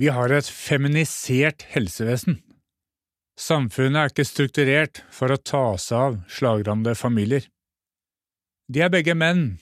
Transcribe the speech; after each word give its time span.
Vi 0.00 0.08
har 0.08 0.32
et 0.32 0.48
feminisert 0.48 1.66
helsevesen. 1.74 2.38
Samfunnet 3.38 3.98
er 3.98 4.12
ikke 4.12 4.28
strukturert 4.28 5.02
for 5.12 5.32
å 5.32 5.40
ta 5.40 5.64
seg 5.80 5.98
av 5.98 6.18
slagrammede 6.32 6.94
familier. 6.96 7.44
De 8.72 8.84
er 8.84 8.92
begge 8.92 9.14
menn. 9.18 9.58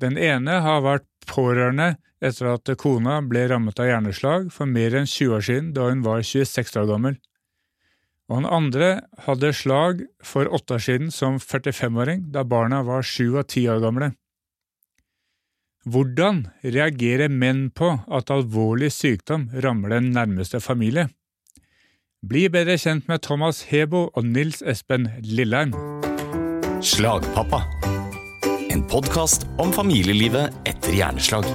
Den 0.00 0.16
ene 0.16 0.60
har 0.64 0.84
vært 0.84 1.08
pårørende 1.28 1.96
etter 2.24 2.52
at 2.54 2.70
kona 2.80 3.18
ble 3.22 3.44
rammet 3.50 3.78
av 3.80 3.88
hjerneslag 3.90 4.48
for 4.54 4.70
mer 4.70 4.96
enn 4.98 5.08
20 5.08 5.34
år 5.36 5.44
siden, 5.48 5.72
da 5.76 5.88
hun 5.90 6.04
var 6.06 6.22
26 6.24 6.78
år 6.80 6.88
gammel. 6.88 7.18
Og 8.28 8.40
han 8.40 8.48
andre 8.48 8.88
hadde 9.24 9.54
slag 9.56 10.02
for 10.24 10.48
åtte 10.52 10.76
år 10.76 10.84
siden 10.84 11.12
som 11.14 11.38
45-åring, 11.40 12.26
da 12.32 12.44
barna 12.44 12.82
var 12.84 13.06
sju 13.06 13.38
og 13.38 13.46
ti 13.48 13.64
år 13.70 13.80
gamle. 13.84 14.12
Hvordan 15.88 16.42
reagerer 16.60 17.30
menn 17.32 17.68
på 17.72 17.94
at 18.12 18.32
alvorlig 18.34 18.90
sykdom 18.92 19.46
rammer 19.64 19.94
den 19.94 20.10
nærmeste 20.12 20.60
familie? 20.60 21.06
Bli 22.28 22.48
bedre 22.52 22.76
kjent 22.82 23.08
med 23.08 23.22
Thomas 23.24 23.62
Hebo 23.70 24.08
og 24.12 24.26
Nils 24.26 24.60
Espen 24.60 25.08
Lilleheim. 25.24 25.72
Slagpappa. 26.84 27.62
En 28.68 28.84
podkast 28.90 29.48
om 29.56 29.72
familielivet 29.72 30.52
etter 30.68 30.98
hjerneslag. 30.98 31.46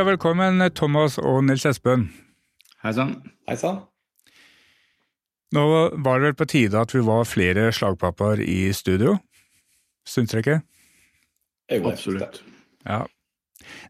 Og 0.00 0.06
velkommen, 0.08 0.62
Thomas 0.72 1.18
og 1.20 1.42
Nils 1.44 1.66
Espen. 1.68 2.06
Hei 2.80 2.92
sann. 2.96 3.10
Hei 3.48 3.56
sann. 3.60 3.82
Nå 5.52 5.64
var 6.00 6.20
det 6.20 6.30
vel 6.30 6.36
på 6.38 6.46
tide 6.48 6.78
at 6.80 6.94
vi 6.94 7.02
var 7.04 7.26
flere 7.28 7.66
slagpappaer 7.74 8.40
i 8.40 8.70
studio. 8.72 9.18
Syns 10.08 10.32
dere 10.32 10.40
ikke? 10.40 10.56
Absolutt. 11.90 12.38
Ja. 12.86 13.02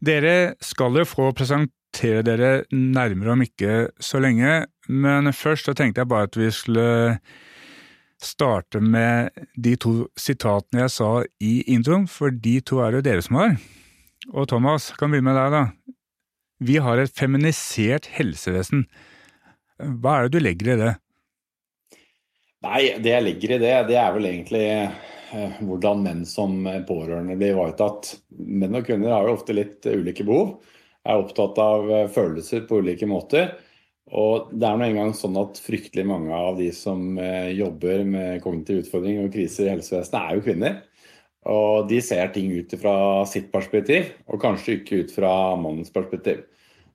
Dere 0.02 0.56
skal 0.64 0.98
jo 0.98 1.04
få 1.06 1.28
presentere 1.36 2.24
dere 2.26 2.50
nærmere 2.74 3.36
om 3.36 3.44
ikke 3.46 3.92
så 4.02 4.18
lenge, 4.24 4.64
men 4.88 5.30
først 5.30 5.70
så 5.70 5.76
tenkte 5.78 6.02
jeg 6.02 6.10
bare 6.10 6.26
at 6.26 6.40
vi 6.40 6.50
skulle 6.50 7.20
starte 8.20 8.82
med 8.82 9.30
de 9.54 9.76
to 9.78 9.94
sitatene 10.18 10.88
jeg 10.88 10.96
sa 10.96 11.12
i 11.38 11.60
introen, 11.70 12.10
for 12.10 12.34
de 12.34 12.58
to 12.66 12.82
er 12.82 12.98
jo 12.98 13.04
dere 13.06 13.22
som 13.22 13.38
har. 13.38 13.56
Og 14.34 14.50
Thomas, 14.50 14.90
kan 14.98 15.14
begynne 15.14 15.30
med 15.30 15.38
deg, 15.38 15.54
da. 15.54 15.96
Vi 16.60 16.76
har 16.76 17.00
et 17.00 17.14
feminisert 17.16 18.10
helsevesen. 18.18 18.84
Hva 19.80 20.18
er 20.18 20.26
det 20.28 20.34
du 20.34 20.44
legger 20.44 20.74
i 20.74 20.80
det? 20.80 20.90
Nei, 22.66 22.82
det 23.00 23.14
jeg 23.14 23.24
legger 23.24 23.54
i 23.54 23.60
det, 23.62 23.72
det 23.88 23.96
er 23.96 24.10
vel 24.12 24.28
egentlig 24.28 24.66
eh, 24.68 25.54
hvordan 25.64 26.02
menn 26.04 26.26
som 26.28 26.58
pårørende 26.88 27.38
blir 27.40 27.54
ivaretatt. 27.54 28.12
Menn 28.36 28.76
og 28.76 28.84
kvinner 28.84 29.14
har 29.16 29.24
jo 29.24 29.38
ofte 29.38 29.56
litt 29.56 29.88
ulike 29.88 30.26
behov. 30.28 30.58
Er 31.08 31.22
opptatt 31.22 31.56
av 31.64 31.88
eh, 31.88 32.10
følelser 32.12 32.68
på 32.68 32.82
ulike 32.84 33.08
måter. 33.08 33.54
Og 34.10 34.50
det 34.52 34.66
er 34.66 34.76
nå 34.76 34.88
engang 34.90 35.12
sånn 35.14 35.38
at 35.40 35.60
fryktelig 35.62 36.04
mange 36.10 36.34
av 36.34 36.60
de 36.60 36.68
som 36.76 37.14
eh, 37.16 37.54
jobber 37.56 38.04
med 38.04 38.44
kognitive 38.44 38.84
utfordringer 38.84 39.28
og 39.28 39.32
kriser 39.32 39.68
i 39.68 39.72
helsevesenet, 39.78 40.20
er 40.20 40.36
jo 40.36 40.44
kvinner. 40.44 40.80
Og 41.48 41.88
de 41.88 42.00
ser 42.04 42.32
ting 42.34 42.50
ut 42.52 42.72
fra 42.80 42.94
sitt 43.28 43.48
perspektiv, 43.52 44.10
og 44.28 44.42
kanskje 44.42 44.80
ikke 44.80 45.04
ut 45.04 45.14
fra 45.14 45.32
mannens 45.56 45.92
perspektiv. 45.94 46.44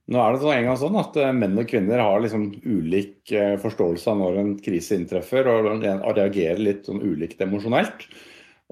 Nå 0.05 0.21
er 0.21 0.35
det 0.35 0.41
så 0.43 0.51
en 0.53 0.67
gang 0.67 0.77
sånn 0.77 0.99
at 1.01 1.17
eh, 1.17 1.33
menn 1.33 1.57
og 1.57 1.65
kvinner 1.69 2.03
har 2.03 2.21
liksom 2.21 2.51
ulik 2.61 3.31
eh, 3.33 3.55
forståelse 3.61 4.11
av 4.11 4.19
når 4.21 4.37
en 4.37 4.53
krise 4.61 4.99
inntreffer, 4.99 5.49
og 5.49 5.81
reagerer 6.13 6.61
litt 6.61 6.85
sånn 6.85 7.01
ulikt 7.01 7.41
emosjonelt. 7.41 8.05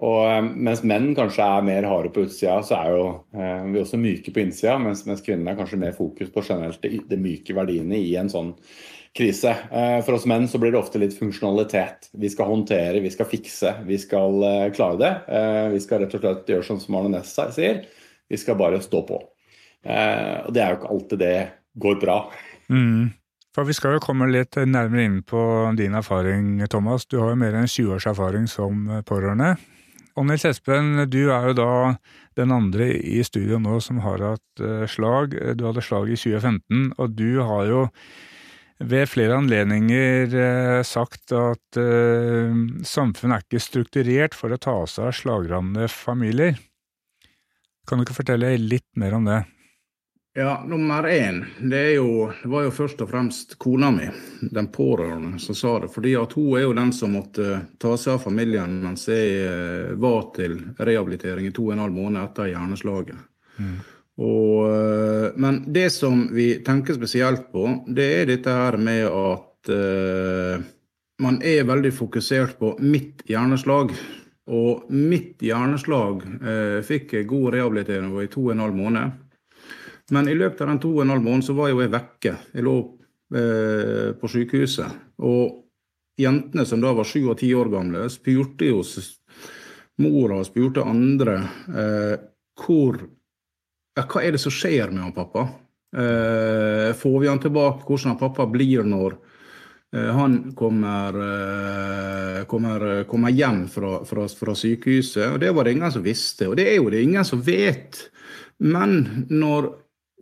Og 0.06 0.19
eh, 0.28 0.44
mens 0.45 0.83
menn 0.85 1.09
kanskje 1.17 1.47
er 1.47 1.66
mer 1.66 1.89
harde 1.89 2.13
på 2.13 2.28
utsida, 2.28 2.59
så 2.62 2.78
er 2.78 2.94
jo 2.94 3.07
vi 3.73 3.81
også 3.81 3.97
myke 3.97 4.33
på 4.33 4.44
innsida. 4.44 4.78
Mens, 4.81 5.07
mens 5.09 5.25
kvinner 5.25 5.56
er 5.56 5.57
kanskje 5.63 5.81
mer 5.81 5.97
fokus 5.97 6.29
på 6.33 6.45
generelt 6.45 6.85
de 6.85 7.22
myke 7.25 7.57
verdiene 7.57 7.97
i 7.97 8.13
en 8.22 8.29
sånn 8.29 8.53
krise. 9.18 9.56
Eh, 9.72 10.00
for 10.06 10.18
oss 10.18 10.25
menn 10.29 10.47
så 10.50 10.59
blir 10.62 10.74
det 10.74 10.79
ofte 10.81 11.01
litt 11.01 11.16
funksjonalitet. 11.18 12.09
Vi 12.18 12.29
skal 12.34 12.50
håndtere, 12.50 13.01
vi 13.03 13.12
skal 13.13 13.29
fikse, 13.29 13.75
vi 13.88 14.00
skal 14.01 14.46
eh, 14.47 14.69
klare 14.74 15.00
det. 15.01 15.12
Eh, 15.28 15.68
vi 15.75 15.81
skal 15.84 16.03
rett 16.03 16.16
og 16.18 16.24
slett 16.24 16.50
gjøre 16.50 16.68
sånn 16.68 16.81
som 16.81 16.97
Arne 16.97 17.19
Næss 17.19 17.35
sier, 17.56 17.84
vi 18.29 18.40
skal 18.41 18.57
bare 18.59 18.81
stå 18.81 19.03
på. 19.07 19.19
Og 19.84 20.53
det 20.56 20.62
er 20.63 20.69
jo 20.72 20.78
ikke 20.78 20.94
alltid 20.96 21.19
det 21.19 21.38
går 21.84 21.97
bra. 22.00 22.16
Mm. 22.72 23.12
For 23.53 23.68
Vi 23.68 23.75
skal 23.75 23.97
jo 23.97 24.01
komme 24.01 24.29
litt 24.31 24.56
nærmere 24.56 25.03
inn 25.03 25.18
på 25.28 25.41
din 25.75 25.94
erfaring, 26.00 26.63
Thomas. 26.72 27.03
Du 27.06 27.18
har 27.19 27.34
jo 27.34 27.41
mer 27.41 27.57
enn 27.59 27.68
20 27.68 27.91
års 27.97 28.07
erfaring 28.07 28.47
som 28.47 28.88
pårørende. 29.06 29.57
Og 30.16 30.25
Nils 30.30 30.47
Espen, 30.47 31.03
du 31.12 31.28
er 31.35 31.50
jo 31.50 31.57
da 31.59 31.74
den 32.40 32.56
andre 32.56 32.94
i 32.95 33.19
studio 33.28 33.59
nå 33.59 33.81
som 33.84 34.00
har 34.07 34.24
hatt 34.24 34.63
slag. 34.90 35.35
Du 35.59 35.68
hadde 35.68 35.84
slag 35.84 36.16
i 36.16 36.18
2015, 36.18 36.94
og 36.95 37.19
du 37.19 37.44
har 37.44 37.68
jo 37.68 37.84
ved 38.89 39.09
flere 39.09 39.38
anledninger 39.39 40.35
eh, 40.35 40.81
sagt 40.88 41.33
at 41.35 41.79
eh, 41.79 42.53
samfunnet 42.85 43.38
er 43.38 43.45
ikke 43.45 43.63
strukturert 43.63 44.38
for 44.38 44.53
å 44.53 44.59
ta 44.61 44.75
seg 44.89 45.09
av 45.09 45.17
slagrammede 45.17 45.89
familier. 45.91 46.57
Kan 47.88 47.99
du 47.99 48.05
ikke 48.05 48.21
fortelle 48.21 48.55
litt 48.59 48.89
mer 48.99 49.17
om 49.17 49.27
det? 49.27 49.44
Ja, 50.35 50.63
nummer 50.66 51.03
én, 51.03 51.45
det, 51.59 51.91
jo, 51.94 52.31
det 52.41 52.49
var 52.49 52.63
jo 52.66 52.71
først 52.73 53.01
og 53.05 53.09
fremst 53.11 53.51
kona 53.61 53.91
mi, 53.94 54.07
den 54.41 54.67
pårørende, 54.73 55.38
som 55.39 55.55
sa 55.55 55.75
det. 55.83 55.91
Fordi 55.94 56.15
at 56.17 56.33
hun 56.33 56.55
er 56.57 56.63
jo 56.63 56.71
den 56.73 56.94
som 56.95 57.13
måtte 57.13 57.59
ta 57.77 57.91
seg 58.01 58.15
av 58.15 58.23
familien 58.25 58.79
mens 58.81 59.05
jeg 59.11 59.44
eh, 59.44 59.91
var 60.01 60.31
til 60.33 60.57
rehabilitering 60.79 61.51
i 61.51 61.53
to 61.53 61.67
og 61.67 61.75
en 61.75 61.83
halv 61.85 62.00
måned 62.00 62.23
etter 62.23 62.50
hjerneslaget. 62.50 63.21
Mm. 63.61 63.77
Og, 64.22 64.69
eh, 64.69 65.31
men 65.35 65.63
det 65.74 65.90
som 65.90 66.28
vi 66.34 66.56
tenker 66.66 66.94
spesielt 66.94 67.51
på, 67.51 67.66
det 67.88 68.09
er 68.19 68.29
dette 68.29 68.53
her 68.53 68.78
med 68.78 69.07
at 69.07 69.72
uh, 69.74 70.59
man 71.24 71.40
er 71.46 71.63
veldig 71.66 71.94
fokusert 71.96 72.57
på 72.59 72.75
mitt 72.84 73.24
hjerneslag. 73.29 73.94
Og 74.53 74.91
mitt 74.91 75.41
hjerneslag 75.41 76.22
uh, 76.44 76.79
fikk 76.85 77.16
god 77.29 77.53
rehabilitering 77.56 78.12
i 78.22 78.29
to 78.29 78.50
og 78.50 78.53
en 78.53 78.63
halv 78.66 78.78
måned. 78.78 79.18
Men 80.12 80.30
i 80.30 80.35
løpet 80.35 80.62
av 80.62 80.74
den 80.74 80.84
to 80.84 80.91
og 80.97 81.06
en 81.06 81.16
halv 81.16 81.25
måneden 81.25 81.47
så 81.47 81.57
var 81.57 81.72
jo 81.72 81.81
jeg 81.81 81.94
vekke. 81.95 82.35
Jeg 82.53 82.68
lå 82.68 82.78
uh, 82.84 84.09
på 84.19 84.30
sykehuset. 84.30 85.01
Og 85.25 85.63
jentene 86.19 86.68
som 86.69 86.84
da 86.84 86.94
var 86.94 87.07
sju 87.09 87.24
og 87.24 87.40
ti 87.40 87.50
år 87.57 87.72
gamle, 87.74 88.06
spurte 88.13 88.69
jo 88.69 88.84
mora 90.03 90.38
og 90.41 90.45
spurte 90.45 90.84
andre 90.85 91.38
hvor 92.59 93.00
hva 94.01 94.23
er 94.23 94.33
det 94.33 94.41
som 94.41 94.53
skjer 94.53 94.89
med 94.91 95.03
han 95.03 95.13
pappa? 95.13 95.47
Eh, 95.93 96.93
får 96.97 97.19
vi 97.21 97.29
han 97.29 97.41
tilbake? 97.41 97.85
Hvordan 97.85 98.15
han 98.15 98.21
pappa 98.21 98.47
blir 98.49 98.85
når 98.87 99.13
eh, 99.93 100.09
han 100.17 100.39
kommer, 100.57 101.19
eh, 101.27 102.39
kommer, 102.49 103.03
kommer 103.09 103.29
hjem 103.29 103.67
fra, 103.69 103.99
fra, 104.09 104.25
fra, 104.27 104.55
sykehuset? 104.57 105.35
Og 105.35 105.39
Det 105.39 105.51
var 105.53 105.63
det 105.63 105.75
ingen 105.77 105.93
som 105.93 106.05
visste, 106.05 106.49
og 106.49 106.57
det 106.57 106.67
er 106.71 106.79
jo 106.81 106.89
det 106.89 107.03
ingen 107.03 107.25
som 107.25 107.43
vet. 107.45 108.09
Men 108.57 109.27
når 109.29 109.69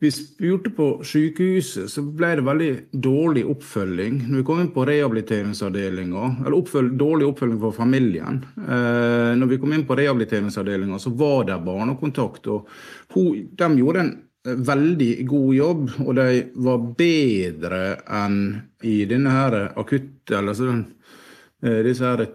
vi 0.01 0.09
spurte 0.11 0.71
på 0.73 0.85
sykehuset, 1.05 1.85
så 1.93 2.01
ble 2.01 2.31
det 2.39 2.45
veldig 2.47 2.69
dårlig 3.05 3.43
oppfølging. 3.51 4.15
Når 4.31 4.39
vi 4.39 4.45
kom 4.47 4.61
inn 4.63 4.71
på 4.73 4.85
rehabiliteringsavdelinga, 4.89 6.23
eller 6.41 6.57
oppfølg, 6.57 6.95
dårlig 6.97 7.27
oppfølging 7.29 7.59
for 7.61 7.75
familien 7.75 8.39
eh, 8.57 9.37
Når 9.37 9.51
vi 9.51 9.59
kom 9.61 9.75
inn 9.77 9.85
på 9.85 9.99
rehabiliteringsavdelinga, 9.99 10.97
så 10.97 11.13
var 11.13 11.45
det 11.51 11.59
barnekontakt. 11.67 12.49
og 12.49 12.67
hun, 13.13 13.45
De 13.53 13.69
gjorde 13.77 14.07
en 14.07 14.11
veldig 14.71 15.11
god 15.29 15.53
jobb, 15.53 15.87
og 16.01 16.11
de 16.17 16.27
var 16.65 16.89
bedre 16.97 17.85
enn 18.23 18.41
i 18.81 18.97
denne 19.05 19.37
her 19.37 19.59
akutte 19.77 20.39
eller 20.39 20.57
sånn, 20.57 20.81
disse 21.61 22.07
her, 22.07 22.25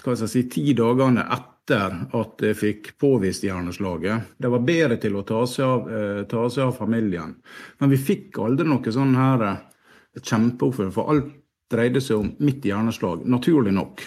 hva 0.00 0.14
skal 0.16 0.24
jeg 0.24 0.32
si, 0.32 0.48
ti 0.48 0.72
dagene 0.72 1.28
etter 1.28 1.51
etter 1.62 1.94
at 2.18 2.42
jeg 2.42 2.58
fikk 2.58 2.88
påvist 2.98 3.44
hjerneslaget. 3.46 4.34
Det 4.38 4.50
var 4.50 4.64
bedre 4.66 4.96
til 4.98 5.14
å 5.16 5.22
ta 5.22 5.44
seg 5.46 5.64
av, 5.64 5.90
eh, 5.92 6.22
ta 6.24 6.48
seg 6.50 6.64
av 6.66 6.76
familien. 6.76 7.36
Men 7.78 7.90
vi 7.90 7.96
fikk 7.96 8.38
aldri 8.38 8.66
noe 8.66 8.82
sånn 8.82 9.14
her 9.14 9.42
eh, 9.42 9.58
kjempeoppfølging, 10.18 10.92
for 10.92 11.10
alt 11.10 11.30
dreide 11.70 12.00
seg 12.00 12.18
om 12.18 12.32
mitt 12.40 12.62
hjerneslag, 12.62 13.24
naturlig 13.24 13.72
nok. 13.72 14.02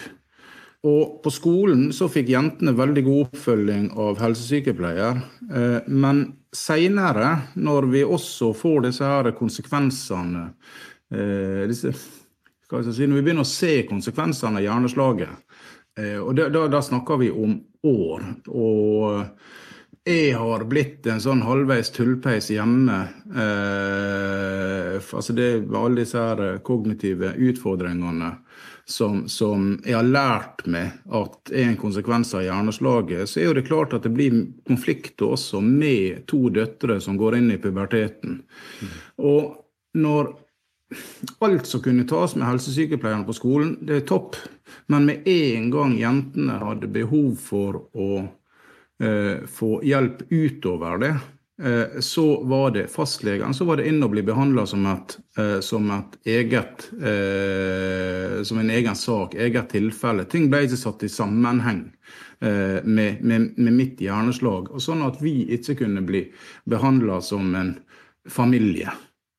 Og 0.84 1.22
på 1.22 1.32
skolen 1.32 1.88
så 1.92 2.08
fikk 2.08 2.28
jentene 2.28 2.76
veldig 2.76 3.02
god 3.04 3.22
oppfølging 3.30 3.88
av 3.96 4.20
helsesykepleier. 4.20 5.22
Eh, 5.50 5.80
men 5.88 6.36
seinere, 6.52 7.48
når 7.56 7.88
vi 7.90 8.04
også 8.04 8.52
får 8.54 8.86
disse 8.90 9.04
her 9.04 9.32
konsekvensene 9.32 10.52
disse, 11.06 11.92
si, 11.94 13.06
Når 13.06 13.14
vi 13.14 13.22
begynner 13.22 13.44
å 13.44 13.46
se 13.46 13.84
konsekvensene 13.86 14.58
av 14.58 14.64
hjerneslaget, 14.64 15.45
og 15.96 16.34
da, 16.36 16.48
da, 16.52 16.66
da, 16.68 16.80
snakker 16.84 17.16
vi 17.22 17.30
om 17.32 17.54
år. 17.86 18.24
Og 18.52 19.22
jeg 20.06 20.34
har 20.38 20.64
blitt 20.70 21.06
en 21.10 21.22
sånn 21.22 21.40
halvveis 21.42 21.88
tullpeis 21.94 22.50
hjemme. 22.52 22.98
Eh, 23.26 24.98
altså 25.00 25.34
det 25.34 25.48
med 25.64 25.78
alle 25.80 26.04
disse 26.04 26.20
her 26.20 26.60
kognitive 26.66 27.32
utfordringene 27.48 28.34
som, 28.86 29.24
som, 29.28 29.72
jeg 29.82 29.96
har 29.98 30.06
lært 30.06 30.62
meg 30.70 30.94
at 31.10 31.50
er 31.50 31.72
en 31.72 31.78
konsekvens 31.80 32.30
av 32.38 32.44
hjerneslaget, 32.46 33.26
så 33.26 33.40
er 33.40 33.48
jo 33.48 33.56
det 33.58 33.66
klart 33.66 33.96
at 33.96 34.06
det 34.06 34.14
blir 34.14 34.36
konflikter 34.68 35.34
også 35.34 35.58
med 35.64 36.22
to 36.30 36.44
døtre 36.54 37.00
som 37.02 37.18
går 37.18 37.40
inn 37.40 37.50
i 37.50 37.60
puberteten. 37.62 38.44
Mm. 38.46 38.92
Og 39.26 39.56
når 39.98 40.30
alt 41.42 41.66
som 41.66 41.82
kunne 41.82 42.06
tas 42.06 42.36
med 42.38 42.46
helsesykepleierne 42.46 43.26
på 43.26 43.34
skolen, 43.34 43.74
det 43.82 44.04
er 44.04 44.06
topp. 44.06 44.38
Men 44.86 45.08
med 45.08 45.28
en 45.28 45.70
gang 45.70 45.96
jentene 45.98 46.58
hadde 46.62 46.90
behov 46.92 47.34
for 47.40 47.80
å 47.96 48.26
Eh, 49.02 49.46
få 49.46 49.82
hjelp 49.84 50.32
utover 50.32 50.98
det, 50.98 51.16
eh, 51.68 52.00
så 52.00 52.44
var 52.44 52.70
det 52.70 52.86
fastlegen 52.88 53.54
så 53.54 53.64
var 53.64 53.76
det 53.76 53.88
inn 53.90 54.00
og 54.02 54.14
bli 54.14 54.22
behandla 54.24 54.64
som, 54.66 54.86
eh, 54.86 55.60
som, 55.60 55.90
et 56.24 56.90
Som 58.46 58.58
en 58.58 58.70
egen 58.70 58.96
sak, 58.96 59.34
eget 59.34 59.68
tilfelle. 59.70 60.24
Ting 60.24 60.48
ble 60.50 60.64
ikke 60.64 60.76
satt 60.76 61.02
i 61.02 61.08
sammenheng 61.08 61.90
med, 62.40 63.22
med, 63.24 63.54
med 63.56 63.72
mitt 63.72 64.00
hjerneslag. 64.00 64.70
og 64.70 64.80
Sånn 64.80 65.02
at 65.02 65.20
vi 65.20 65.46
ikke 65.56 65.74
kunne 65.74 66.02
bli 66.02 66.32
behandla 66.68 67.20
som 67.20 67.54
en 67.54 67.78
familie. 68.28 68.92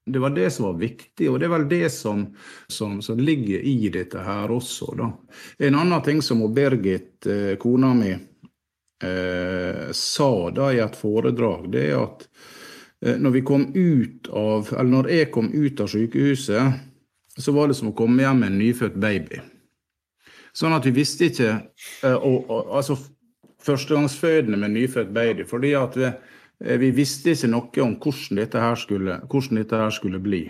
Det 0.08 0.22
var 0.24 0.32
det 0.36 0.50
som 0.56 0.70
var 0.70 0.78
viktig, 0.80 1.28
og 1.30 1.40
det 1.40 1.48
er 1.48 1.52
vel 1.52 1.68
det 1.70 1.90
som, 1.92 2.24
som, 2.72 3.02
som 3.04 3.20
ligger 3.20 3.60
i 3.60 3.90
dette 3.92 4.24
her 4.24 4.52
også. 4.56 4.94
Da. 4.96 5.12
En 5.68 5.76
annen 5.76 6.06
ting 6.06 6.22
som 6.24 6.46
Birgit, 6.56 7.28
kona 7.60 7.92
mi, 7.98 8.14
eh, 9.04 9.92
sa 9.92 10.50
da 10.50 10.74
i 10.74 10.80
et 10.80 10.96
foredrag, 10.96 11.72
det 11.72 11.84
er 11.90 12.00
at 12.02 12.26
eh, 13.06 13.18
når 13.18 13.38
av, 14.30 14.74
eller 14.74 14.92
når 14.92 15.12
jeg 15.12 15.32
kom 15.32 15.52
ut 15.54 15.82
av 15.82 15.92
sykehuset, 15.92 16.80
så 17.38 17.52
var 17.54 17.68
det 17.68 17.78
som 17.78 17.92
å 17.92 17.98
komme 17.98 18.24
hjem 18.24 18.40
med 18.42 18.52
en 18.52 18.60
nyfødt 18.60 18.98
baby. 18.98 19.42
Sånn 20.58 20.74
at 20.74 20.88
vi 20.88 20.96
visste 20.96 21.30
ikke 21.30 21.52
eh, 21.54 22.16
og, 22.18 22.50
og, 22.50 22.74
Altså 22.80 22.98
førstegangsfødende 23.68 24.58
med 24.58 24.74
nyfødt 24.74 25.14
baby. 25.14 25.44
fordi 25.46 25.74
at 25.76 25.98
vi, 25.98 26.06
eh, 26.10 26.14
vi 26.58 26.90
visste 26.96 27.36
ikke 27.36 27.50
noe 27.52 27.84
om 27.84 27.98
hvordan 28.02 28.40
dette 28.42 28.62
her 28.62 28.80
skulle, 28.80 29.20
dette 29.28 29.82
her 29.82 29.94
skulle 29.94 30.22
bli. 30.24 30.46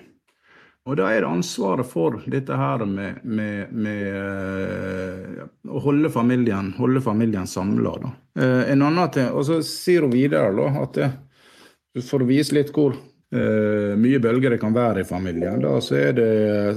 Og 0.88 0.96
da 0.96 1.10
er 1.12 1.26
det 1.26 1.28
ansvaret 1.28 1.88
for 1.90 2.22
dette 2.32 2.56
her 2.56 2.86
med, 2.88 3.20
med, 3.28 3.74
med 3.76 4.06
uh, 4.16 5.44
å 5.68 5.82
holde 5.84 6.12
familien, 6.14 6.72
holde 6.78 7.04
familien 7.04 7.48
samla. 7.50 7.98
Uh, 8.40 8.64
en 8.72 8.86
annen 8.88 9.12
ting, 9.12 9.28
Og 9.36 9.44
så 9.50 9.60
sier 9.68 10.08
hun 10.08 10.16
videre 10.16 10.54
da, 10.56 10.70
at 10.86 11.02
for 12.08 12.24
å 12.24 12.30
vise 12.30 12.56
litt 12.56 12.74
hvor 12.76 12.96
mye 13.28 14.22
bølger 14.24 14.54
det 14.54 14.58
kan 14.62 14.72
være 14.72 15.02
i 15.02 15.06
familien, 15.08 15.58
da, 15.60 15.74
så, 15.84 15.98
det, 16.16 16.28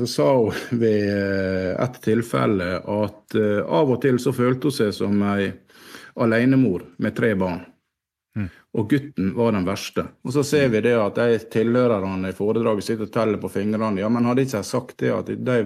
så 0.00 0.06
sa 0.10 0.24
hun 0.34 0.56
ved 0.82 1.76
et 1.78 2.00
tilfelle 2.02 2.72
at 2.80 3.36
av 3.38 3.92
og 3.94 4.00
til 4.02 4.18
så 4.18 4.32
følte 4.34 4.66
hun 4.66 4.74
seg 4.74 4.90
som 4.96 5.22
ei 5.30 5.52
alenemor 6.18 6.88
med 6.98 7.14
tre 7.14 7.36
barn. 7.38 7.62
Mm. 8.70 8.80
Og 8.80 8.90
gutten 8.90 9.30
var 9.34 9.52
den 9.52 9.66
verste. 9.66 10.04
Og 10.22 10.32
så 10.32 10.44
ser 10.46 10.68
vi 10.70 10.80
det 10.84 10.94
at 10.94 11.16
de 11.18 11.38
tilhørerne 11.50 12.30
i 12.30 12.36
foredraget 12.36 12.86
sitter 12.86 13.08
og 13.08 13.12
teller 13.12 13.40
på 13.42 13.50
fingrene. 13.50 13.98
Ja, 13.98 14.08
men 14.08 14.28
hadde 14.28 14.44
ikke 14.46 14.60
jeg 14.60 14.68
sagt 14.68 14.98
det 15.02 15.10
at 15.10 15.26
de, 15.26 15.56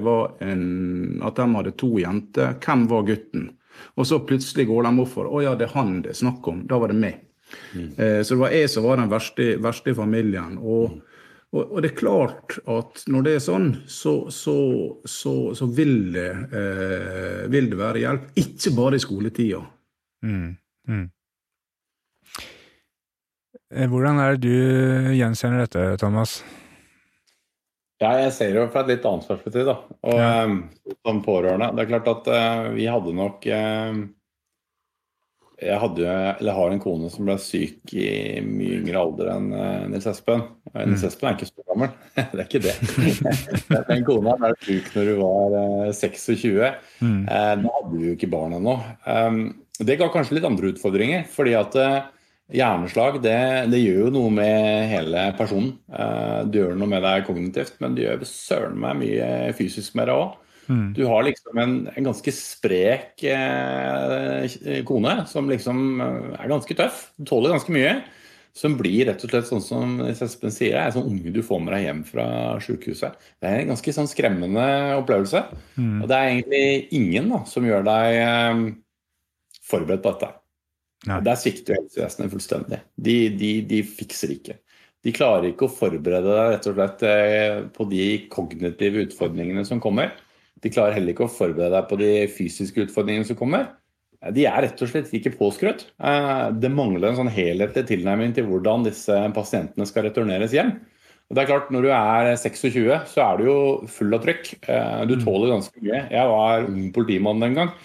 en, 0.41 1.21
at 1.21 1.37
de 1.37 1.49
hadde 1.59 1.75
to 1.77 1.91
jenter? 2.01 2.57
Hvem 2.65 2.87
var 2.89 3.05
gutten? 3.11 3.51
Og 3.99 4.07
så 4.09 4.21
plutselig 4.25 4.69
går 4.71 4.87
de 4.87 4.93
opp 5.03 5.13
for 5.13 5.29
å 5.29 5.43
ja, 5.45 5.55
det 5.59 5.69
er 5.69 5.77
han 5.77 5.99
det 6.05 6.15
er 6.15 6.21
snakk 6.23 6.47
om. 6.49 6.65
Da 6.71 6.79
var 6.81 6.93
det 6.93 7.01
meg. 7.03 7.21
Mm. 7.75 7.91
Eh, 7.99 8.21
så 8.23 8.35
det 8.35 8.41
var 8.41 8.55
jeg 8.55 8.71
som 8.73 8.87
var 8.87 9.03
den 9.03 9.13
verste, 9.13 9.49
verste 9.63 9.93
i 9.93 9.99
familien. 9.99 10.57
Og, 10.59 10.95
mm. 10.95 11.27
og, 11.53 11.63
og, 11.63 11.77
det 11.85 11.91
er 11.91 11.99
klart 11.99 12.57
at 12.65 13.05
når 13.11 13.27
det 13.27 13.35
er 13.37 13.45
sånn, 13.45 13.69
så, 13.91 14.15
så, 14.33 14.57
så, 15.05 15.35
så 15.59 15.69
vil, 15.77 15.99
det, 16.15 16.31
eh, 16.57 17.45
vil, 17.53 17.69
det, 17.73 17.81
være 17.81 18.05
hjelp. 18.07 18.31
Ikke 18.47 18.75
bare 18.79 18.97
i 19.01 19.05
skoletida. 19.05 19.61
Mm. 20.25 20.55
Mm. 23.73 23.79
Eh, 23.79 23.89
hvordan 23.91 24.21
er 24.23 24.37
det 24.37 24.49
du 24.49 25.15
gjenkjenner 25.17 25.65
dette, 25.65 25.87
Thomas? 26.03 26.43
Ja, 28.03 28.11
jeg 28.21 28.35
ser 28.35 28.57
jo 28.59 28.67
fra 28.73 28.83
et 28.83 28.91
litt 28.91 29.07
annet 29.07 29.29
perspektiv, 29.31 29.69
da. 29.71 29.79
Og 30.05 30.19
ja. 30.19 30.45
um, 30.45 30.59
som 31.07 31.23
pårørende. 31.25 31.71
Det 31.77 31.85
er 31.85 31.91
klart 31.93 32.11
at 32.11 32.29
uh, 32.29 32.69
vi 32.75 32.89
hadde 32.91 33.15
nok 33.17 33.47
uh, 33.47 34.01
Jeg 35.63 35.79
hadde, 35.81 36.17
eller 36.41 36.59
har 36.59 36.75
en 36.75 36.83
kone 36.83 37.11
som 37.13 37.29
ble 37.29 37.37
syk 37.41 37.95
i 37.95 38.43
mye 38.45 38.81
yngre 38.81 38.99
alder 38.99 39.31
enn 39.37 39.47
uh, 39.55 39.85
Nils 39.93 40.09
Espen. 40.11 40.43
Uh, 40.73 40.83
Nils 40.83 41.05
mm. 41.05 41.09
Espen 41.09 41.31
er 41.31 41.39
ikke 41.39 41.49
så 41.53 41.69
gammel, 41.71 41.95
det 42.35 42.43
er 42.43 42.49
ikke 42.49 42.65
det. 42.67 42.75
Den 43.93 44.09
kona 44.11 44.35
ble 44.43 44.51
syk 44.67 44.91
når 44.97 45.13
hun 45.13 45.23
var 45.23 45.95
26. 45.95 46.59
Mm. 46.99 47.23
nå 47.63 47.77
hadde 47.79 47.95
vi 47.95 48.11
jo 48.11 48.19
ikke 48.19 48.33
barn 48.35 48.59
ennå. 48.59 48.77
Um, 49.07 49.41
det 49.79 50.01
ga 50.03 50.11
kanskje 50.11 50.41
litt 50.41 50.51
andre 50.51 50.75
utfordringer, 50.75 51.25
fordi 51.31 51.55
at 51.59 51.79
Hjerneslag 52.53 53.23
det, 53.25 53.39
det, 53.73 53.79
gjør 53.81 54.03
jo 54.05 54.11
noe 54.13 54.31
med 54.37 54.89
hele 54.91 55.23
personen. 55.39 55.71
Du 55.89 56.51
det 56.53 56.61
gjør 56.61 56.75
noe 56.77 56.91
med 56.93 57.01
deg 57.07 57.25
kognitivt, 57.25 57.79
men 57.81 57.97
det 57.97 58.05
gjør 58.05 58.27
søren 58.29 58.77
meg 58.83 58.99
mye 59.01 59.29
fysisk 59.57 59.97
med 59.97 60.11
deg 60.11 60.21
òg. 60.21 60.35
Mm. 60.69 60.93
Du 60.97 61.05
har 61.05 61.23
liksom 61.23 61.59
en, 61.59 61.73
en 61.95 62.05
ganske 62.05 62.33
sprek 62.33 63.25
eh, 63.29 64.83
kone 64.89 65.17
som 65.29 65.49
liksom 65.51 65.81
eh, 66.01 66.37
er 66.39 66.53
ganske 66.53 66.77
tøff. 66.79 67.09
Du 67.17 67.27
tåler 67.29 67.55
ganske 67.55 67.75
mye. 67.75 67.97
Som 68.55 68.77
blir 68.79 69.09
rett 69.09 69.23
og 69.27 69.33
slett 69.33 69.49
sånn 69.49 69.65
som 69.65 69.95
Espen 70.07 70.53
sier, 70.55 70.77
er 70.79 70.93
sånn 70.95 71.09
unge 71.11 71.33
du 71.35 71.41
får 71.43 71.59
med 71.59 71.75
deg 71.75 71.89
hjem 71.89 72.05
fra 72.07 72.27
sykehuset. 72.63 73.17
Det 73.43 73.51
er 73.51 73.65
en 73.65 73.73
ganske 73.73 73.95
sånn 73.97 74.07
skremmende 74.07 74.67
opplevelse. 75.01 75.43
Mm. 75.75 75.97
Og 76.05 76.07
det 76.11 76.21
er 76.21 76.31
egentlig 76.31 76.67
ingen 77.01 77.33
da, 77.35 77.43
som 77.51 77.67
gjør 77.67 77.83
deg 77.89 78.21
eh, 78.21 78.63
forberedt 79.67 80.07
på 80.07 80.15
dette. 80.15 80.31
Der 81.05 81.37
svikter 81.37 81.77
helsevesenet 81.77 82.33
fullstendig. 82.33 82.81
De, 82.97 83.17
de, 83.37 83.51
de, 83.69 83.81
fikser 83.85 84.35
ikke. 84.35 84.59
De 85.05 85.13
klarer 85.13 85.51
ikke 85.51 85.67
å 85.67 85.73
forberede 85.73 86.31
deg 86.31 86.53
rett 86.55 86.69
og 86.71 86.79
slett 86.79 87.05
eh, 87.09 87.59
på 87.75 87.87
de 87.91 88.05
kognitive 88.33 89.05
utfordringene 89.05 89.67
som 89.69 89.83
kommer. 89.85 90.15
De 90.65 90.73
klarer 90.73 90.97
heller 90.97 91.13
ikke 91.13 91.27
å 91.27 91.33
forberede 91.33 91.75
deg 91.77 91.91
på 91.91 91.99
de 92.01 92.13
fysiske 92.33 92.87
utfordringene 92.87 93.29
som 93.29 93.37
kommer. 93.37 93.69
De 94.33 94.47
er 94.49 94.63
rett 94.65 94.81
og 94.81 94.89
slett 94.89 95.13
ikke 95.13 95.35
påskrudd. 95.37 95.85
Eh, 96.01 96.47
det 96.57 96.73
mangler 96.73 97.11
en 97.11 97.21
sånn 97.21 97.33
helhetlig 97.35 97.85
tilnærming 97.91 98.33
til 98.37 98.49
hvordan 98.49 98.87
disse 98.87 99.19
pasientene 99.37 99.89
skal 99.89 100.09
returneres 100.09 100.57
hjem. 100.57 100.73
Og 101.29 101.37
det 101.37 101.43
er 101.43 101.51
klart, 101.51 101.71
Når 101.73 101.83
du 101.83 101.91
er 101.93 102.31
26, 102.37 102.89
så 103.13 103.21
er 103.25 103.37
du 103.37 103.45
jo 103.45 103.59
full 103.89 104.17
av 104.17 104.25
trykk. 104.25 104.55
Eh, 104.65 105.05
du 105.09 105.17
mm. 105.19 105.25
tåler 105.25 105.53
ganske 105.53 105.85
mye. 105.85 106.01
Jeg 106.17 106.33
var 106.33 106.69
ung 106.69 106.89
politimann 106.97 107.45
den 107.45 107.61
gang 107.61 107.77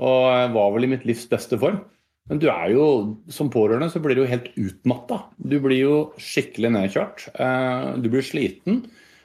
og 0.00 0.54
var 0.54 0.70
vel 0.72 0.86
i 0.86 0.94
mitt 0.94 1.02
livs 1.04 1.26
beste 1.28 1.58
form. 1.60 1.82
Men 2.30 2.38
du 2.38 2.46
er 2.52 2.70
jo, 2.70 2.84
som 3.32 3.50
pårørende 3.50 3.90
så 3.90 3.98
blir 4.02 4.14
du 4.14 4.22
jo 4.22 4.30
helt 4.30 4.52
utmatta. 4.54 5.24
Du 5.34 5.56
blir 5.62 5.80
jo 5.80 5.94
skikkelig 6.22 6.70
nedkjørt. 6.76 7.26
Eh, 7.34 7.88
du 7.98 8.06
blir 8.12 8.22
sliten. 8.22 8.84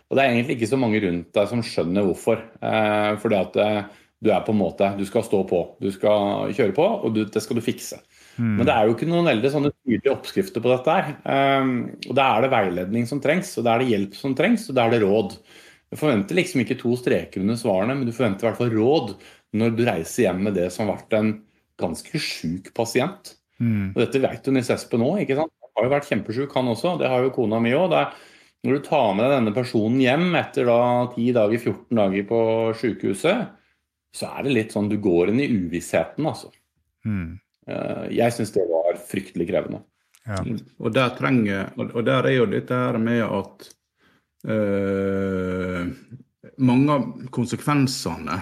Og 0.09 0.17
det 0.17 0.23
er 0.23 0.33
egentlig 0.33 0.57
ikke 0.57 0.71
så 0.71 0.79
mange 0.81 1.01
rundt 1.03 1.29
deg 1.37 1.51
som 1.51 1.61
skjønner 1.65 2.07
hvorfor. 2.07 2.41
Eh, 2.65 3.11
fordi 3.21 3.37
at 3.37 3.59
eh, 3.61 3.79
du 4.25 4.31
er 4.33 4.41
på 4.45 4.55
en 4.55 4.57
måte 4.57 4.89
Du 4.97 5.03
skal 5.05 5.25
stå 5.27 5.43
på. 5.45 5.61
Du 5.83 5.91
skal 5.93 6.49
kjøre 6.57 6.73
på, 6.73 6.89
og 7.05 7.13
du, 7.13 7.21
det 7.29 7.45
skal 7.45 7.61
du 7.61 7.65
fikse. 7.65 8.01
Mm. 8.41 8.55
Men 8.57 8.65
det 8.65 8.73
er 8.73 8.89
jo 8.89 8.97
ikke 8.97 9.11
noen 9.11 9.29
veldig 9.29 9.53
sånne 9.53 9.73
tydelige 9.75 10.15
oppskrifter 10.15 10.65
på 10.65 10.73
dette 10.73 10.95
her. 10.97 11.13
Og 12.09 12.17
da 12.17 12.25
er 12.25 12.43
det 12.43 12.51
veiledning 12.51 13.05
som 13.07 13.21
trengs, 13.23 13.53
og 13.61 13.67
da 13.67 13.75
er 13.75 13.83
det 13.83 13.93
hjelp 13.93 14.17
som 14.17 14.33
trengs, 14.35 14.65
og 14.71 14.75
da 14.75 14.87
er 14.87 14.95
det 14.95 15.05
råd. 15.05 15.37
Du 15.93 15.99
forventer 15.99 16.35
liksom 16.35 16.65
ikke 16.65 16.79
to 16.81 16.97
streker 16.99 17.45
under 17.45 17.55
svarene, 17.59 17.95
men 17.95 18.09
du 18.09 18.15
forventer 18.15 18.43
i 18.43 18.49
hvert 18.49 18.59
fall 18.59 18.73
råd 18.73 19.13
når 19.55 19.77
du 19.77 19.85
reiser 19.87 20.25
hjem 20.25 20.41
med 20.49 20.57
det 20.57 20.71
som 20.73 20.89
har 20.89 20.97
vært 20.97 21.15
en 21.15 21.35
ganske 21.81 22.21
sjuk 22.21 22.71
pasient. 22.77 23.35
Mm. 23.59 23.93
Og 23.93 23.99
dette 24.01 24.21
vet 24.23 24.47
jo 24.47 24.53
Nils 24.55 24.71
Espen 24.73 25.03
ikke 25.21 25.37
sant? 25.39 25.53
Han 25.61 25.79
har 25.79 25.87
jo 25.87 25.93
vært 25.95 26.09
kjempesjuk, 26.09 26.55
han 26.55 26.71
også. 26.71 26.95
Det 27.01 27.11
har 27.11 27.23
jo 27.23 27.33
kona 27.35 27.59
mi 27.63 27.73
òg. 27.75 27.93
Når 28.65 28.77
du 28.79 28.85
tar 28.85 29.11
med 29.13 29.27
deg 29.27 29.33
denne 29.35 29.53
personen 29.55 30.01
hjem 30.01 30.29
etter 30.39 30.69
da 30.69 30.79
10 31.11 31.33
dager, 31.35 31.59
14 31.59 31.99
dager 31.99 32.27
på 32.29 32.39
sykehuset, 32.79 33.49
så 34.15 34.29
er 34.31 34.45
det 34.45 34.55
litt 34.55 34.75
sånn 34.75 34.87
du 34.89 34.95
går 35.03 35.33
inn 35.33 35.41
i 35.43 35.49
uvissheten, 35.51 36.25
altså. 36.25 36.49
Mm. 37.05 37.35
Eh, 37.67 38.05
jeg 38.15 38.33
syns 38.33 38.53
det 38.55 38.65
var 38.69 38.97
fryktelig 39.11 39.49
krevende. 39.51 39.83
Ja. 40.25 40.39
Og, 40.79 40.89
der 40.95 41.11
trenger, 41.17 41.69
og 41.77 41.99
der 42.07 42.25
er 42.25 42.33
jo 42.33 42.47
dette 42.49 42.77
her 42.79 42.97
med 42.97 43.21
at 43.27 43.67
øh, 44.49 45.83
mange 46.65 46.95
av 46.95 47.05
konsekvensene 47.35 48.39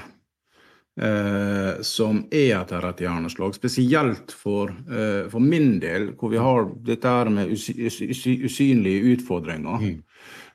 eh, 1.01 1.81
som 1.81 2.23
er 2.31 2.57
etter 2.59 2.87
et 2.89 3.03
hjerneslag. 3.05 3.55
Spesielt 3.55 4.31
for, 4.31 4.69
eh, 4.69 5.29
for, 5.29 5.39
min 5.39 5.79
del, 5.79 6.11
hvor 6.19 6.29
vi 6.29 6.41
har 6.41 6.69
dette 6.85 7.07
her 7.07 7.29
med 7.29 7.53
usynlige 7.53 9.15
utfordringer. 9.15 9.77
Mm. 9.81 10.03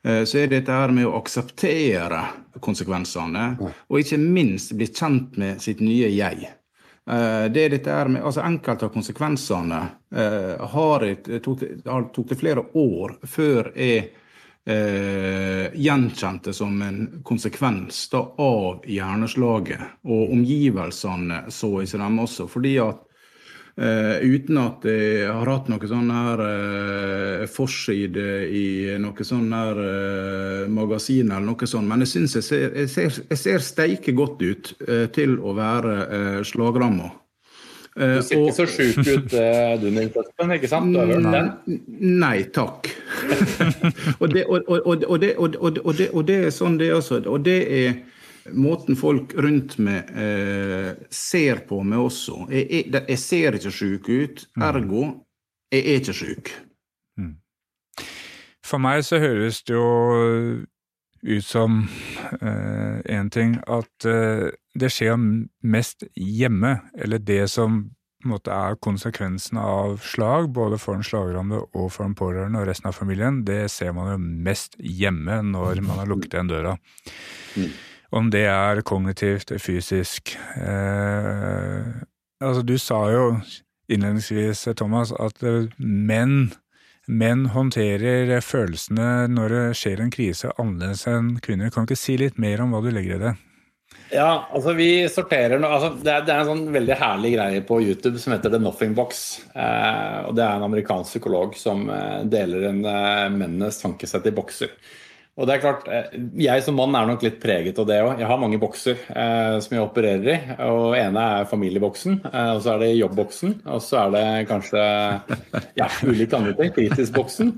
Eh, 0.03 0.23
så 0.25 0.39
er 0.39 0.53
dette 0.53 0.73
her 0.73 0.95
med 0.95 1.09
å 1.09 1.17
akseptere 1.19 2.23
konsekvensene, 2.61 3.49
og 3.89 3.99
ikke 4.01 4.19
minst 4.19 4.75
bli 4.79 4.87
kjent 4.87 5.37
med 5.39 5.61
sitt 5.63 5.81
nye 5.81 6.11
jeg. 6.11 6.55
det 7.09 7.63
er 7.65 7.71
dette 7.73 7.89
her 7.89 8.09
med, 8.13 8.21
altså 8.21 8.43
Enkelte 8.45 8.85
av 8.85 8.91
konsekvensene 8.93 9.79
har, 10.73 11.05
tok, 11.41 11.63
tok 12.13 12.27
det 12.29 12.37
flere 12.37 12.65
år 12.77 13.15
før 13.25 13.71
jeg 13.73 14.11
eh, 14.69 15.75
gjenkjente 15.75 16.53
som 16.53 16.83
en 16.83 17.03
konsekvens 17.25 18.09
da, 18.13 18.23
av 18.39 18.87
hjerneslaget. 18.87 20.01
Og 20.09 20.33
omgivelsene 20.37 21.47
så 21.53 21.79
ikke 21.83 22.01
dem 22.05 22.25
også. 22.25 22.49
fordi 22.49 22.79
at 22.85 23.05
Uh, 23.79 24.19
uten 24.27 24.57
at 24.59 24.83
jeg 24.91 25.29
har 25.31 25.47
hatt 25.47 25.69
noe 25.71 25.87
sånn 25.87 26.09
her 26.11 26.41
uh, 26.43 27.45
forside 27.47 28.25
i 28.51 28.97
noe 28.99 29.23
sånn 29.23 29.53
her 29.55 29.79
uh, 29.79 30.65
magasin 30.67 31.31
eller 31.31 31.47
noe 31.47 31.69
sånt. 31.71 31.87
Men 31.87 32.03
jeg 32.03 32.11
syns 32.11 32.35
jeg 32.41 32.47
ser, 32.49 32.75
jeg 32.75 33.39
ser, 33.39 33.63
steike 33.63 34.17
godt 34.19 34.43
ut 34.43 34.73
til 35.15 35.39
å 35.39 35.55
være 35.55 35.95
uh, 35.95 36.41
slagramma. 36.43 37.13
Du 37.99 38.21
ser 38.23 38.43
ikke 38.45 38.55
så 38.55 38.67
sjuk 38.71 38.99
ut, 39.03 39.33
du 39.83 39.89
Espen, 39.91 40.53
ikke 40.55 40.71
sant? 40.71 40.93
Du 40.95 41.01
har 41.01 41.11
hørt 41.11 41.27
den? 41.35 41.81
Nei 42.23 42.45
takk. 42.55 42.87
og, 44.21 44.29
det, 44.33 44.45
og, 44.47 44.69
og, 44.69 44.87
og, 44.87 45.19
det, 45.19 45.33
og, 45.41 46.23
det, 46.29 46.39
er 46.39 46.55
sånn 46.55 46.79
det 46.79 46.93
er 46.93 47.01
altså. 47.01 47.19
Og 47.27 47.43
det 47.43 47.59
er 47.81 47.99
måten 48.55 48.97
folk 48.97 49.35
rundt 49.37 49.77
meg 49.83 50.13
eh, 50.15 50.93
ser 51.11 51.65
på 51.69 51.83
meg 51.83 52.07
også. 52.07 52.47
Jeg, 52.55 52.69
jeg, 52.71 53.03
jeg 53.03 53.23
ser 53.25 53.59
ikke 53.59 53.75
sjuk 53.75 54.13
ut, 54.13 54.45
mm. 54.55 54.69
ergo 54.71 55.03
jeg 55.73 55.85
er 55.85 56.01
ikke 56.01 56.17
sjuk. 56.17 56.51
Mm. 57.19 57.35
For 58.65 58.81
meg 58.81 59.05
så 59.05 59.21
høres 59.21 59.63
det 59.69 59.77
jo 59.77 59.89
ut 61.23 61.45
som 61.45 61.85
én 62.41 63.27
uh, 63.27 63.31
ting 63.35 63.57
at 63.67 64.07
uh, 64.07 64.49
det 64.79 64.91
skjer 64.95 65.17
mest 65.63 66.05
hjemme, 66.15 66.79
eller 66.95 67.19
det 67.19 67.47
som 67.51 67.89
måte 68.27 68.51
er 68.51 68.79
konsekvensen 68.83 69.59
av 69.63 70.01
slag, 70.03 70.49
både 70.55 70.79
for 70.81 70.99
den 70.99 71.07
slagrammede 71.07 71.69
og 71.69 71.93
for 71.95 72.05
den 72.07 72.17
pårørende 72.19 72.61
og 72.61 72.67
resten 72.69 72.91
av 72.91 72.97
familien, 72.97 73.45
det 73.47 73.69
ser 73.71 73.95
man 73.95 74.11
jo 74.13 74.19
mest 74.19 74.75
hjemme 74.79 75.41
når 75.53 75.83
man 75.87 76.03
har 76.03 76.11
lukket 76.11 76.35
igjen 76.35 76.51
døra. 76.51 76.75
Mm. 77.55 77.71
Om 78.19 78.31
det 78.33 78.45
er 78.49 78.83
kognitivt, 78.89 79.53
fysisk 79.61 80.37
eh, 80.57 82.05
Altså, 82.39 82.63
du 82.63 82.77
sa 82.79 83.01
jo 83.11 83.23
innledningsvis, 83.91 84.61
Thomas, 84.79 85.11
at 85.11 85.43
menn, 85.83 86.53
menn 87.09 87.49
håndterer 87.55 88.39
følelsene 88.45 89.27
når 89.33 89.55
det 89.55 89.67
skjer 89.81 90.05
en 90.05 90.13
krise 90.13 90.53
annerledes 90.57 91.07
enn 91.09 91.35
kvinner. 91.45 91.73
Kan 91.73 91.87
du 91.87 91.93
ikke 91.93 92.01
si 92.05 92.19
litt 92.21 92.39
mer 92.39 92.63
om 92.63 92.75
hva 92.75 92.85
du 92.85 92.91
legger 92.93 93.17
i 93.17 93.23
det? 93.27 93.37
Ja, 94.11 94.49
altså 94.53 94.73
vi 94.73 95.09
sorterer 95.13 95.61
no, 95.61 95.69
altså 95.69 95.91
det, 96.01 96.13
er, 96.13 96.23
det, 96.25 96.33
er, 96.33 96.41
en 96.41 96.49
sånn 96.49 96.73
veldig 96.73 96.97
herlig 96.97 97.33
greie 97.35 97.65
på 97.69 97.81
YouTube 97.85 98.21
som 98.21 98.33
heter 98.33 98.53
The 98.53 98.61
Nothing 98.63 98.95
Box. 98.97 99.43
Eh, 99.53 100.21
og 100.29 100.37
Det 100.37 100.45
er 100.45 100.55
en 100.55 100.65
amerikansk 100.69 101.17
psykolog 101.17 101.57
som 101.61 101.85
eh, 101.93 102.23
deler 102.29 102.71
en 102.71 102.81
eh, 102.89 103.27
mennenes 103.35 103.81
tankesett 103.83 104.29
i 104.31 104.35
bokser. 104.37 104.73
Og 105.39 105.47
det 105.47 105.55
er 105.55 105.63
klart, 105.63 105.87
eh, 105.87 106.19
Jeg 106.43 106.63
som 106.67 106.75
mann 106.75 106.95
er 106.99 107.07
nok 107.07 107.23
litt 107.23 107.39
preget 107.41 107.79
av 107.79 107.87
det 107.87 108.01
òg. 108.03 108.19
Jeg 108.19 108.27
har 108.27 108.41
mange 108.43 108.59
bokser 108.59 108.99
eh, 109.09 109.59
som 109.63 109.77
jeg 109.77 109.85
opererer 109.85 110.31
i. 110.35 110.39
og 110.67 110.97
ene 110.99 111.27
er 111.39 111.51
familieboksen, 111.51 112.21
eh, 112.27 112.53
og 112.57 112.63
så 112.65 112.75
er 112.75 112.79
det 112.83 112.97
jobboksen, 112.99 113.61
og 113.67 113.83
så 113.85 114.01
er 114.03 114.17
det 114.17 114.49
kanskje 114.51 114.83
ja, 115.79 115.89
ulike 116.03 116.41
andre 116.41 116.57
ting. 116.59 116.73
Fritidsboksen. 116.75 117.53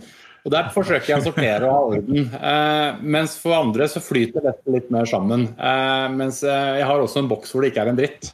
Og 0.45 0.53
Der 0.55 0.69
forsøker 0.73 1.13
jeg 1.13 1.21
å 1.21 1.25
sortere 1.25 1.69
og 1.69 1.73
ha 1.73 1.81
orden. 1.97 2.29
Eh, 2.37 3.01
mens 3.17 3.37
for 3.41 3.57
andre 3.59 3.89
så 3.93 4.01
flyter 4.01 4.45
dette 4.45 4.73
litt 4.73 4.93
mer 4.93 5.09
sammen. 5.09 5.49
Eh, 5.53 6.07
mens 6.17 6.43
eh, 6.45 6.77
jeg 6.81 6.87
har 6.89 7.01
også 7.01 7.25
en 7.25 7.33
boks 7.33 7.53
hvor 7.53 7.65
det 7.65 7.73
ikke 7.73 7.85
er 7.85 7.93
en 7.93 8.01
dritt. 8.01 8.31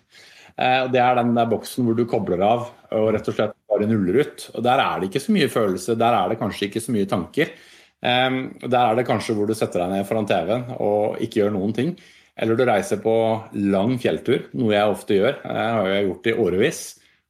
og 0.56 0.92
Det 0.94 1.00
er 1.02 1.18
den 1.18 1.34
der 1.36 1.48
boksen 1.50 1.84
hvor 1.84 1.96
du 1.98 2.06
kobler 2.08 2.40
av 2.46 2.68
og 2.96 3.10
rett 3.12 3.26
og 3.28 3.34
slett 3.36 3.56
bare 3.68 3.88
nuller 3.90 4.22
ut. 4.22 4.46
Og 4.54 4.62
Der 4.64 4.82
er 4.82 5.00
det 5.00 5.10
ikke 5.10 5.24
så 5.26 5.34
mye 5.34 5.50
følelse, 5.52 5.98
der 5.98 6.14
er 6.16 6.30
det 6.30 6.38
kanskje 6.40 6.70
ikke 6.70 6.84
så 6.84 6.94
mye 6.94 7.10
tanker. 7.10 7.50
Um, 8.04 8.36
der 8.60 8.82
er 8.82 8.98
det 8.98 9.06
kanskje 9.08 9.34
hvor 9.34 9.48
du 9.48 9.54
setter 9.56 9.82
deg 9.82 9.94
ned 9.94 10.06
foran 10.08 10.28
TV-en 10.28 10.68
og 10.76 11.16
ikke 11.24 11.40
gjør 11.42 11.56
noen 11.56 11.74
ting. 11.76 11.96
Eller 12.36 12.58
du 12.58 12.66
reiser 12.68 13.00
på 13.00 13.16
lang 13.72 13.96
fjelltur, 14.00 14.50
noe 14.58 14.74
jeg 14.74 14.92
ofte 14.92 15.16
gjør. 15.16 15.40
Det 15.40 15.66
har 15.78 15.90
jeg 15.94 16.06
gjort 16.10 16.28
i 16.28 16.38
årevis. 16.44 16.80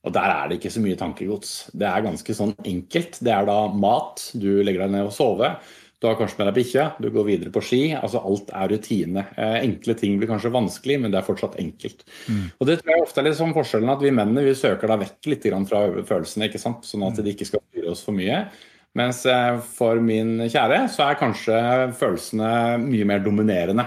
Og 0.06 0.14
der 0.14 0.30
er 0.30 0.48
det 0.48 0.60
ikke 0.60 0.70
så 0.74 0.82
mye 0.82 0.98
tankegods. 0.98 1.54
Det 1.74 1.86
er 1.86 2.04
ganske 2.04 2.34
sånn 2.38 2.54
enkelt. 2.62 3.18
Det 3.26 3.32
er 3.34 3.46
da 3.48 3.58
mat, 3.74 4.22
du 4.38 4.50
legger 4.62 4.84
deg 4.84 4.94
ned 4.94 5.08
og 5.08 5.14
sover. 5.14 5.58
Du 6.02 6.10
har 6.10 6.18
kanskje 6.18 6.42
med 6.42 6.50
deg 6.50 6.56
bikkja, 6.58 6.82
du 7.00 7.08
går 7.10 7.24
videre 7.24 7.50
på 7.54 7.62
ski. 7.64 7.80
altså 7.96 8.20
Alt 8.28 8.50
er 8.52 8.68
rutine. 8.70 9.24
Eh, 9.40 9.56
enkle 9.64 9.96
ting 9.96 10.18
blir 10.20 10.28
kanskje 10.28 10.52
vanskelig, 10.52 10.98
men 11.02 11.14
det 11.14 11.22
er 11.22 11.26
fortsatt 11.26 11.56
enkelt. 11.62 12.04
Mm. 12.28 12.42
Og 12.60 12.68
Det 12.68 12.76
tror 12.82 12.92
jeg 12.92 13.06
ofte 13.06 13.22
er 13.22 13.28
litt 13.30 13.38
sånn 13.38 13.56
forskjellen 13.56 13.94
at 13.94 14.04
vi 14.04 14.12
mennene 14.12 14.44
vi 14.44 14.54
søker 14.58 14.92
da 14.92 14.98
vekk 15.00 15.30
litt 15.32 15.48
fra 15.70 15.86
følelsene, 16.10 16.50
ikke 16.50 16.60
sant? 16.60 16.84
sånn 16.84 17.06
at 17.08 17.22
de 17.22 17.32
ikke 17.32 17.48
skal 17.48 17.64
styre 17.64 17.94
oss 17.94 18.04
for 18.04 18.18
mye. 18.18 18.44
Mens 18.96 19.22
eh, 19.28 19.58
for 19.76 20.00
min 20.02 20.38
kjære 20.48 20.86
så 20.92 21.10
er 21.10 21.20
kanskje 21.20 21.60
følelsene 21.98 22.50
mye 22.86 23.06
mer 23.08 23.24
dominerende. 23.24 23.84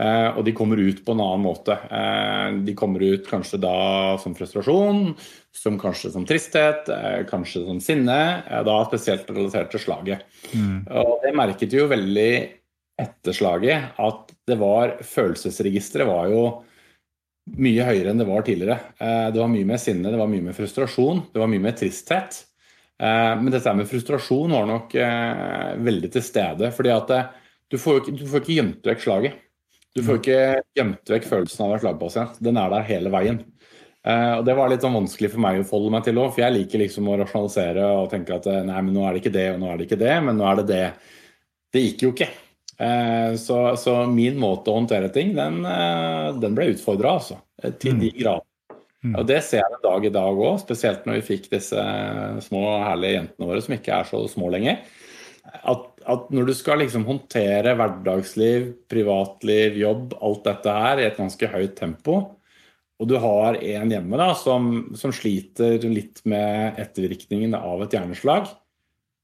Eh, 0.00 0.28
og 0.32 0.40
de 0.46 0.54
kommer 0.56 0.80
ut 0.80 1.02
på 1.04 1.12
en 1.12 1.20
annen 1.20 1.44
måte. 1.44 1.76
Eh, 1.76 2.46
de 2.64 2.76
kommer 2.78 3.04
ut 3.04 3.28
kanskje 3.28 3.60
da 3.60 3.74
som 4.22 4.36
frustrasjon, 4.36 5.10
som 5.52 5.76
kanskje 5.80 6.14
som 6.14 6.24
tristhet, 6.28 6.88
kanskje 7.28 7.66
som 7.66 7.82
sinne. 7.84 8.20
Da 8.64 8.78
spesielt 8.88 9.28
relatert 9.28 9.72
til 9.74 9.84
slaget. 9.84 10.24
Mm. 10.54 10.88
Og 11.02 11.20
det 11.26 11.36
merket 11.36 11.76
jo 11.76 11.90
veldig 11.90 12.32
etter 13.00 13.36
slaget 13.36 14.00
at 14.00 14.34
det 14.48 14.56
var 14.60 14.98
følelsesregisteret 15.04 16.08
var 16.08 16.28
jo 16.32 16.42
mye 17.60 17.84
høyere 17.84 18.12
enn 18.12 18.20
det 18.20 18.28
var 18.28 18.44
tidligere. 18.46 18.76
Det 19.00 19.40
var 19.40 19.50
mye 19.50 19.68
mer 19.68 19.80
sinne, 19.80 20.12
det 20.12 20.20
var 20.20 20.28
mye 20.30 20.44
mer 20.44 20.56
frustrasjon, 20.56 21.24
det 21.32 21.40
var 21.40 21.50
mye 21.50 21.64
mer 21.64 21.74
tristhet. 21.80 22.44
Eh, 23.00 23.42
men 23.42 23.52
dette 23.52 23.72
med 23.74 23.88
frustrasjon 23.88 24.52
var 24.52 24.66
nok 24.68 24.94
eh, 24.94 25.76
veldig 25.80 26.10
til 26.12 26.24
stede. 26.24 26.72
fordi 26.76 26.90
at 26.92 27.12
eh, 27.16 27.30
du 27.72 27.78
får, 27.78 28.02
ikke, 28.02 28.12
du 28.18 28.26
får 28.28 28.42
ikke 28.42 28.56
gjemt 28.58 28.90
vekk 28.90 29.06
slaget. 29.06 29.38
Du 29.96 30.02
får 30.02 30.18
mm. 30.18 30.20
ikke 30.20 30.42
gjemt 30.76 31.12
vekk 31.14 31.30
følelsen 31.30 31.62
av 31.64 31.70
å 31.70 31.72
være 31.72 31.84
slagpasient. 31.86 32.42
Den 32.44 32.58
er 32.60 32.68
der 32.70 32.84
hele 32.86 33.10
veien. 33.10 33.40
og 34.06 34.44
Det 34.46 34.54
var 34.58 34.70
litt 34.70 34.84
sånn 34.84 34.94
vanskelig 34.94 35.30
for 35.32 35.42
meg 35.42 35.58
å 35.60 35.64
forholde 35.66 35.94
meg 35.96 36.04
til 36.06 36.20
òg, 36.22 36.28
for 36.34 36.44
jeg 36.44 36.54
liker 36.54 36.82
liksom 36.82 37.08
å 37.10 37.16
rasjonalisere 37.18 37.88
og 37.96 38.10
tenke 38.12 38.36
at 38.36 38.46
nei, 38.68 38.76
men 38.86 38.94
nå 38.94 39.02
er 39.06 39.16
det 39.16 39.22
ikke 39.22 39.34
det, 39.34 39.48
og 39.54 39.58
nå 39.62 39.70
er 39.70 39.80
det 39.80 39.88
ikke 39.88 39.98
det, 40.02 40.12
men 40.26 40.38
nå 40.38 40.46
er 40.46 40.60
det 40.60 40.66
det. 40.70 40.84
Det 41.74 41.82
gikk 41.84 42.04
jo 42.06 42.12
ikke. 42.14 42.30
Så, 43.42 43.58
så 43.82 43.96
min 44.10 44.38
måte 44.40 44.70
å 44.70 44.78
håndtere 44.78 45.10
ting, 45.14 45.34
den, 45.38 45.58
den 46.42 46.58
ble 46.58 46.70
utfordra, 46.76 47.16
altså. 47.18 47.40
Til 47.82 47.98
de 47.98 48.12
mm. 48.14 48.18
grader. 48.22 48.49
Mm. 49.00 49.14
Og 49.16 49.28
Det 49.28 49.38
ser 49.46 49.62
jeg 49.62 49.82
dag 49.84 50.04
i 50.04 50.12
dag 50.12 50.40
òg, 50.46 50.58
spesielt 50.60 51.06
når 51.08 51.20
vi 51.20 51.28
fikk 51.30 51.46
disse 51.52 51.84
små, 52.44 52.64
herlige 52.84 53.16
jentene 53.16 53.48
våre 53.48 53.62
som 53.64 53.76
ikke 53.76 53.94
er 53.96 54.10
så 54.10 54.20
små 54.28 54.50
lenger. 54.52 54.82
At, 55.50 55.86
at 56.04 56.28
når 56.34 56.50
du 56.50 56.54
skal 56.54 56.82
liksom 56.82 57.06
håndtere 57.08 57.72
hverdagsliv, 57.78 58.68
privatliv, 58.92 59.78
jobb, 59.80 60.12
alt 60.20 60.44
dette 60.46 60.76
her 60.76 61.00
i 61.00 61.08
et 61.08 61.18
ganske 61.18 61.48
høyt 61.54 61.74
tempo, 61.80 62.20
og 63.00 63.08
du 63.08 63.16
har 63.16 63.56
en 63.56 63.92
hjemme 63.94 64.18
da, 64.20 64.34
som, 64.36 64.90
som 65.00 65.12
sliter 65.16 65.80
litt 65.88 66.20
med 66.28 66.76
ettervirkningene 66.82 67.56
av 67.56 67.86
et 67.86 67.96
hjerneslag, 67.96 68.50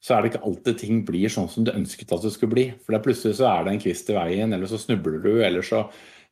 så 0.00 0.14
er 0.14 0.22
det 0.22 0.30
ikke 0.32 0.46
alltid 0.48 0.78
ting 0.80 1.00
blir 1.04 1.32
sånn 1.32 1.48
som 1.52 1.66
du 1.66 1.74
ønsket 1.74 2.14
at 2.14 2.24
det 2.24 2.32
skulle 2.32 2.54
bli. 2.54 2.66
For 2.86 2.96
plutselig 3.04 3.36
så 3.36 3.50
er 3.50 3.66
det 3.66 3.74
en 3.74 3.82
kvist 3.82 4.08
i 4.12 4.16
veien, 4.16 4.54
eller 4.54 4.70
så 4.70 4.80
snubler 4.80 5.20
du, 5.20 5.32
eller 5.44 5.66
så 5.66 5.84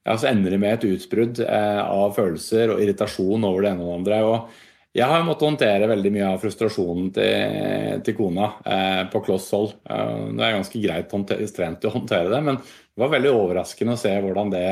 ja, 0.05 0.19
så 0.19 0.29
ender 0.29 0.53
det 0.55 0.61
med 0.61 0.77
et 0.77 0.87
utbrudd 0.93 1.41
eh, 1.45 1.81
av 1.83 2.15
følelser 2.17 2.75
og 2.75 2.85
irritasjon 2.85 3.47
over 3.49 3.65
det 3.65 3.75
ene 3.75 3.85
og 3.85 3.91
det 3.91 3.99
andre. 3.99 4.23
og 4.29 4.63
jeg 4.95 5.11
har 5.11 5.25
måttet 5.27 5.49
håndtere 5.49 5.87
veldig 5.91 6.11
mye 6.15 6.27
av 6.29 6.37
frustrasjonen 6.39 7.09
til, 7.17 8.03
til 8.07 8.15
kona 8.15 8.51
eh, 8.63 9.01
på 9.11 9.25
kloss 9.27 9.49
hold. 9.51 9.73
Eh, 9.91 10.21
det 10.39 10.45
er 10.47 10.55
ganske 10.55 10.83
greit 10.85 11.15
trent 11.57 11.87
å 11.89 11.95
håndtere 11.97 12.31
det, 12.31 12.41
men 12.47 12.61
det 12.61 13.03
var 13.03 13.11
veldig 13.17 13.33
overraskende 13.35 13.97
å 13.97 13.99
se 13.99 14.13
hvordan 14.23 14.53
det, 14.55 14.69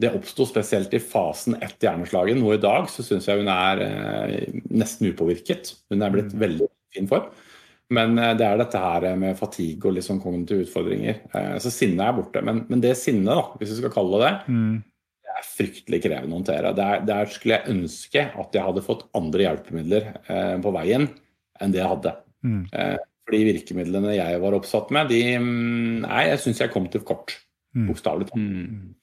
det 0.00 0.14
oppsto, 0.16 0.46
spesielt 0.48 0.96
i 0.96 1.02
fasen 1.04 1.58
etter 1.58 1.90
hjerneslaget. 1.90 2.40
Nå 2.40 2.54
i 2.54 2.62
dag 2.62 2.88
så 2.88 3.04
syns 3.04 3.28
jeg 3.28 3.42
hun 3.42 3.52
er 3.52 3.84
eh, 3.84 4.62
nesten 4.72 5.12
upåvirket. 5.12 5.74
Hun 5.92 6.00
er 6.00 6.16
blitt 6.16 6.32
mm. 6.32 6.40
veldig 6.46 6.70
fin 6.96 7.12
form. 7.12 7.28
Men 7.92 8.16
eh, 8.18 8.32
det 8.38 8.46
er 8.46 8.60
dette 8.60 8.80
her 8.80 9.06
med 9.20 9.38
fatigue 9.38 9.90
og 9.90 9.98
liksom 9.98 10.20
kognitive 10.22 10.66
utfordringer. 10.66 11.20
Eh, 11.34 11.54
så 11.62 11.72
sinnet 11.72 12.06
er 12.06 12.16
borte. 12.16 12.42
Men, 12.44 12.64
men 12.70 12.82
det 12.84 12.94
sinnet, 13.00 13.30
da, 13.30 13.44
hvis 13.60 13.74
vi 13.74 13.78
skal 13.82 13.94
kalle 13.94 14.20
det 14.20 14.26
det, 14.26 14.56
mm. 14.56 14.74
det 15.22 15.36
er 15.36 15.48
fryktelig 15.50 16.02
krevende 16.06 16.36
å 16.36 16.40
håndtere. 16.40 16.74
Der, 16.78 17.06
der, 17.08 17.32
skulle 17.32 17.58
jeg 17.58 17.76
ønske 17.76 18.26
at 18.44 18.58
jeg 18.58 18.66
hadde 18.68 18.86
fått 18.86 19.06
andre 19.18 19.48
hjelpemidler 19.48 20.10
eh, 20.26 20.58
på 20.64 20.74
veien 20.78 21.08
enn 21.62 21.74
det 21.74 21.82
jeg 21.82 21.92
hadde. 21.94 22.16
Mm. 22.42 22.60
Eh, 22.72 22.98
fordi 23.22 23.46
virkemidlene 23.52 24.16
jeg 24.16 24.42
var 24.42 24.58
oppsatt 24.58 24.90
med, 24.94 25.12
de 25.12 25.22
mm, 25.38 26.04
Nei, 26.04 26.22
jeg 26.32 26.42
syns 26.42 26.62
jeg 26.64 26.72
kom 26.74 26.88
til 26.90 27.04
kort. 27.06 27.36
Mm. 27.72 27.86
Bokstavelig 27.88 28.28
talt. 28.28 28.40
Mm. 28.42 28.94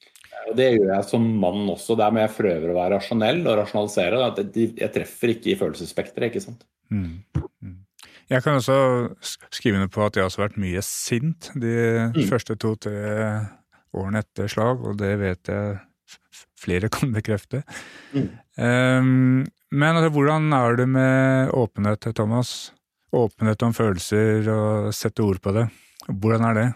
Og 0.50 0.56
Det 0.58 0.66
gjør 0.74 0.92
jeg 0.94 1.06
som 1.08 1.24
mann 1.42 1.64
også. 1.70 1.96
Der 1.98 2.12
må 2.14 2.22
jeg 2.22 2.34
prøve 2.36 2.72
å 2.72 2.76
være 2.76 2.98
rasjonell 2.98 3.40
og 3.44 3.58
rasjonalisere. 3.60 4.20
Jeg 4.80 4.92
treffer 4.94 5.34
ikke 5.34 5.52
i 5.52 5.58
følelsesspekteret, 5.60 6.30
ikke 6.30 6.44
sant. 6.44 6.64
Mm. 6.90 7.20
Jeg 8.30 8.44
kan 8.44 8.60
også 8.60 8.78
skrive 9.50 9.80
under 9.80 9.90
på 9.90 10.04
at 10.06 10.14
jeg 10.14 10.22
har 10.22 10.30
også 10.30 10.44
vært 10.44 10.60
mye 10.62 10.82
sint 10.86 11.50
de 11.58 11.76
mm. 12.14 12.20
første 12.30 12.54
to-tre 12.62 13.00
årene 13.96 14.22
etter 14.22 14.50
slag, 14.50 14.84
og 14.86 15.00
det 15.00 15.16
vet 15.18 15.50
jeg 15.50 15.80
flere 16.60 16.90
kan 16.92 17.10
bekrefte. 17.18 17.64
Mm. 18.14 18.28
Um, 18.60 19.48
men 19.70 19.96
altså, 19.96 20.12
hvordan 20.14 20.52
er 20.54 20.78
det 20.78 20.86
med 20.90 21.50
åpenhet, 21.56 22.10
Thomas? 22.14 22.72
Åpenhet 23.10 23.62
om 23.66 23.74
følelser 23.74 24.46
og 24.54 24.94
sette 24.94 25.24
ord 25.26 25.40
på 25.42 25.54
det. 25.56 25.66
Hvordan 26.06 26.46
er 26.50 26.58
det? 26.58 26.68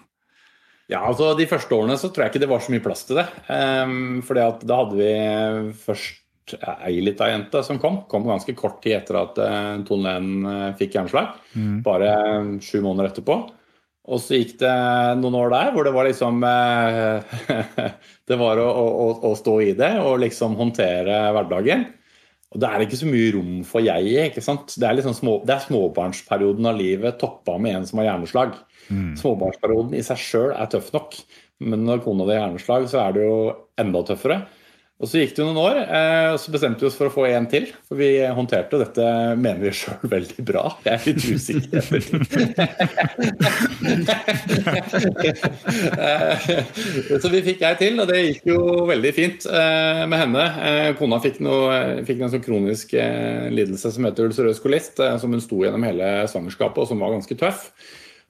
Ja, 0.90 1.00
altså 1.06 1.30
De 1.38 1.46
første 1.48 1.72
årene 1.74 1.96
så 1.96 2.10
tror 2.10 2.26
jeg 2.26 2.34
ikke 2.34 2.42
det 2.42 2.50
var 2.50 2.60
så 2.60 2.74
mye 2.74 2.82
plass 2.84 3.06
til 3.06 3.22
det. 3.22 3.28
Um, 3.48 4.20
fordi 4.26 4.42
at 4.42 4.66
da 4.66 4.82
hadde 4.82 4.98
vi 4.98 5.12
først 5.86 6.23
ei 6.52 7.00
lita 7.00 7.30
jente 7.30 7.62
som 7.64 7.78
kom. 7.80 8.02
Kom 8.10 8.26
ganske 8.28 8.54
kort 8.58 8.82
tid 8.84 8.98
etter 8.98 9.20
at 9.22 9.40
uh, 9.40 9.82
Tone 9.88 10.12
Len 10.12 10.46
uh, 10.46 10.70
fikk 10.78 10.98
hjerneslag. 10.98 11.36
Mm. 11.56 11.76
Bare 11.86 12.14
sju 12.64 12.80
måneder 12.84 13.12
etterpå. 13.12 13.38
Og 14.04 14.20
så 14.20 14.36
gikk 14.36 14.58
det 14.60 14.74
noen 15.16 15.38
år 15.40 15.52
der 15.54 15.70
hvor 15.72 15.86
det 15.86 15.94
var 15.94 16.04
liksom 16.04 16.42
Det 18.28 18.36
var 18.36 18.60
å, 18.60 18.66
å, 18.68 19.06
å, 19.24 19.30
stå 19.38 19.54
i 19.64 19.70
det 19.78 19.94
og 20.02 20.18
liksom 20.20 20.58
håndtere 20.58 21.22
hverdagen. 21.32 21.86
Og 22.54 22.60
det 22.62 22.68
er 22.68 22.84
ikke 22.84 22.98
så 23.00 23.08
mye 23.08 23.30
rom 23.34 23.54
for 23.66 23.82
jeg 23.82 24.28
ikke 24.28 24.44
sant? 24.44 24.76
Det 24.78 24.86
er, 24.86 24.98
liksom 24.98 25.16
små, 25.16 25.38
det 25.48 25.56
er 25.56 25.64
småbarnsperioden 25.64 26.68
av 26.70 26.76
livet 26.78 27.16
toppa 27.18 27.56
med 27.58 27.80
en 27.80 27.88
som 27.88 28.02
har 28.02 28.12
hjerneslag. 28.12 28.54
Mm. 28.92 29.14
Småbarnsperioden 29.18 29.96
i 29.98 30.04
seg 30.06 30.20
sjøl 30.20 30.52
er 30.52 30.68
tøff 30.70 30.92
nok, 30.94 31.16
men 31.66 31.82
når 31.88 32.04
kona 32.04 32.28
di 32.28 32.36
har 32.36 32.44
hjerneslag, 32.44 32.86
så 32.92 33.00
er 33.06 33.16
det 33.16 33.24
jo 33.26 33.38
enda 33.80 34.04
tøffere. 34.06 34.38
Og 35.02 35.08
Så 35.10 35.18
gikk 35.18 35.32
det 35.34 35.42
jo 35.42 35.48
noen 35.48 35.58
år, 35.58 35.78
eh, 35.82 36.28
og 36.30 36.38
så 36.38 36.52
bestemte 36.54 36.84
vi 36.84 36.86
oss 36.86 36.94
for 36.94 37.10
å 37.10 37.12
få 37.12 37.24
en 37.26 37.48
til. 37.50 37.64
For 37.88 37.98
vi 37.98 38.22
håndterte 38.36 38.78
dette, 38.78 39.02
mener 39.34 39.58
vi 39.66 39.72
sjøl, 39.80 39.98
veldig 40.12 40.44
bra. 40.46 40.62
Jeg 40.86 40.94
er 40.94 41.02
litt 41.08 41.24
usikker. 41.34 41.82
så 47.24 47.32
vi 47.32 47.42
fikk 47.50 47.66
ei 47.66 47.74
til, 47.82 47.98
og 47.98 48.06
det 48.12 48.22
gikk 48.22 48.46
jo 48.52 48.60
veldig 48.92 49.12
fint 49.18 49.48
eh, 49.50 50.06
med 50.06 50.18
henne. 50.22 50.46
Eh, 50.70 50.94
kona 51.00 51.18
fikk, 51.26 51.42
noe, 51.42 52.06
fikk 52.06 52.22
en 52.22 52.30
sånn 52.36 52.46
kronisk 52.46 52.94
lidelse 52.94 53.90
som 53.98 54.06
heter 54.06 54.30
ulcerøs 54.30 54.62
kolist, 54.62 55.02
som 55.02 55.34
hun 55.34 55.42
sto 55.42 55.58
gjennom 55.66 55.82
hele 55.90 56.22
svangerskapet, 56.30 56.78
og 56.86 56.88
som 56.92 57.02
var 57.02 57.18
ganske 57.18 57.34
tøff. 57.42 57.66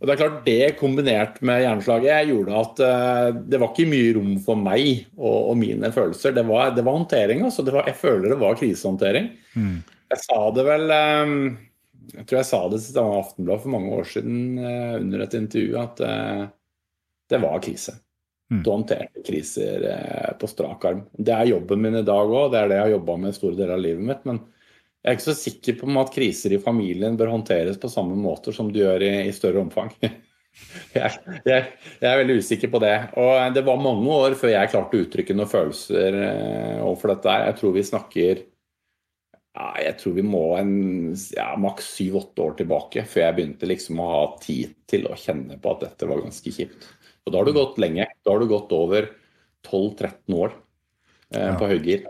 Og 0.00 0.08
Det 0.08 0.14
er 0.14 0.20
klart 0.20 0.46
det 0.46 0.76
kombinert 0.76 1.36
med 1.46 1.62
hjerneslaget 1.62 2.30
gjorde 2.30 2.60
at 2.60 2.80
uh, 2.82 3.42
det 3.46 3.60
var 3.60 3.70
ikke 3.70 3.88
mye 3.88 4.14
rom 4.16 4.32
for 4.42 4.58
meg 4.60 5.04
og, 5.14 5.50
og 5.52 5.58
mine 5.60 5.90
følelser. 5.94 6.34
Det 6.36 6.44
var, 6.48 6.74
det 6.74 6.84
var 6.84 6.98
håndtering. 6.98 7.44
Altså. 7.46 7.64
Det 7.64 7.72
var, 7.76 7.86
jeg 7.88 8.00
føler 8.00 8.34
det 8.34 8.40
var 8.42 8.58
krisehåndtering. 8.58 9.30
Mm. 9.54 9.78
Jeg 10.12 10.20
sa 10.20 10.40
det 10.54 10.64
vel 10.66 10.92
um, 10.92 11.36
Jeg 12.12 12.26
tror 12.26 12.40
jeg 12.40 12.48
sa 12.50 12.60
det 12.70 12.80
til 12.84 13.00
Aftenbladet 13.00 13.64
for 13.64 13.74
mange 13.74 13.94
år 13.96 14.10
siden 14.10 14.40
uh, 14.60 14.96
under 14.98 15.24
et 15.24 15.36
intervju 15.38 15.78
at 15.80 16.02
uh, 16.04 16.42
det 17.32 17.40
var 17.40 17.62
krise. 17.64 17.94
Mm. 18.52 18.60
Du 18.60 18.68
håndterte 18.74 19.22
kriser 19.24 19.86
på 20.36 20.50
strak 20.50 20.84
arm. 20.84 21.06
Det 21.16 21.32
er 21.32 21.48
jobben 21.54 21.80
min 21.80 21.96
i 21.96 22.04
dag 22.04 22.28
òg, 22.28 22.50
det 22.52 22.60
er 22.60 22.68
det 22.68 22.76
jeg 22.76 22.84
har 22.84 22.92
jobba 22.98 23.16
med 23.22 23.36
store 23.38 23.56
deler 23.56 23.78
av 23.78 23.80
livet 23.86 24.04
mitt. 24.04 24.26
men 24.28 24.42
jeg 25.04 25.12
er 25.12 25.18
ikke 25.18 25.26
så 25.26 25.36
sikker 25.36 25.74
på 25.76 25.94
at 26.00 26.14
kriser 26.14 26.54
i 26.56 26.62
familien 26.62 27.18
bør 27.20 27.34
håndteres 27.34 27.76
på 27.80 27.90
samme 27.92 28.16
måte 28.16 28.54
som 28.56 28.70
du 28.72 28.78
gjør 28.80 29.02
i, 29.04 29.12
i 29.28 29.34
større 29.36 29.60
omfang. 29.60 29.92
Jeg, 30.94 31.10
jeg, 31.42 31.62
jeg, 31.98 32.06
er 32.06 32.20
veldig 32.20 32.36
usikker 32.38 32.70
på 32.70 32.78
det. 32.78 32.92
Og 33.18 33.56
det 33.56 33.64
var 33.66 33.80
mange 33.82 34.06
år 34.06 34.36
før 34.38 34.52
jeg 34.52 34.70
klarte 34.70 34.94
å 34.94 35.00
uttrykke 35.02 35.34
noen 35.34 35.50
følelser 35.50 36.14
eh, 36.14 36.76
overfor 36.78 37.10
dette. 37.10 37.32
Jeg 37.48 37.56
tror 37.58 37.72
vi 37.74 37.82
snakker 37.88 38.42
ja, 38.44 39.66
Jeg 39.82 39.96
tror 39.98 40.14
vi 40.14 40.22
må 40.22 40.44
en 40.60 40.76
ja, 41.34 41.48
maks 41.58 41.88
syv-åtte 41.96 42.46
år 42.46 42.54
tilbake 42.60 43.02
før 43.02 43.24
jeg 43.24 43.36
begynte 43.40 43.70
liksom 43.72 43.98
å 43.98 44.06
ha 44.12 44.22
tid 44.44 44.78
til 44.86 45.08
å 45.10 45.18
kjenne 45.18 45.58
på 45.58 45.74
at 45.74 45.82
dette 45.88 46.10
var 46.12 46.22
ganske 46.22 46.54
kjipt. 46.54 46.86
Og 47.26 47.34
da 47.34 47.42
har 47.42 47.50
du 47.50 47.58
gått 47.58 47.82
lenge. 47.82 48.06
Da 48.22 48.36
har 48.36 48.44
du 48.44 48.54
gått 48.54 48.78
over 48.78 49.10
12-13 49.66 50.38
år 50.38 50.54
eh, 51.34 51.50
på 51.58 51.72
høygir. 51.74 52.06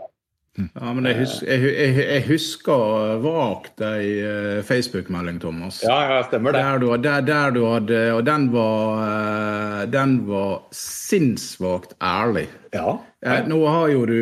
Ja, 0.55 0.91
men 0.95 1.03
jeg 1.09 1.17
husker, 1.19 1.49
jeg, 1.51 1.71
jeg, 1.75 1.95
jeg 1.99 2.23
husker 2.29 3.17
vagt 3.23 3.81
ei 3.83 4.11
uh, 4.23 4.59
Facebook-melding, 4.63 5.39
Thomas. 5.43 5.81
Ja, 5.83 5.97
ja, 6.07 6.21
stemmer 6.29 6.55
det. 6.55 6.61
Der 6.63 6.79
du, 6.79 6.87
der, 7.03 7.25
der 7.27 7.51
du 7.51 7.59
hadde, 7.67 7.99
og 8.15 8.21
den 8.23 8.47
var, 8.53 9.01
uh, 9.01 9.81
den 9.91 10.21
var 10.29 10.61
sinnssvakt 10.71 11.97
ærlig. 11.99 12.45
Ja. 12.75 12.95
ja. 13.23 13.35
nå 13.47 13.59
har 13.67 13.89
jo 13.91 14.05
du 14.07 14.15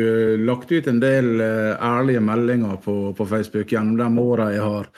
lagt 0.46 0.74
ut 0.74 0.90
en 0.90 0.98
del 1.02 1.38
ærlige 1.42 2.22
meldinger 2.22 2.82
på, 2.82 2.96
på, 3.14 3.26
Facebook 3.26 3.70
gjennom 3.70 3.98
de 3.98 4.22
åra 4.22 4.50
jeg 4.54 4.62
har 4.62 4.90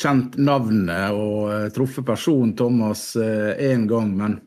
kjent 0.00 0.38
navnet 0.40 1.12
og 1.12 1.68
truffet 1.76 2.06
personen 2.08 2.56
Thomas 2.56 3.12
én 3.20 3.84
gang. 3.90 4.16
men 4.16 4.38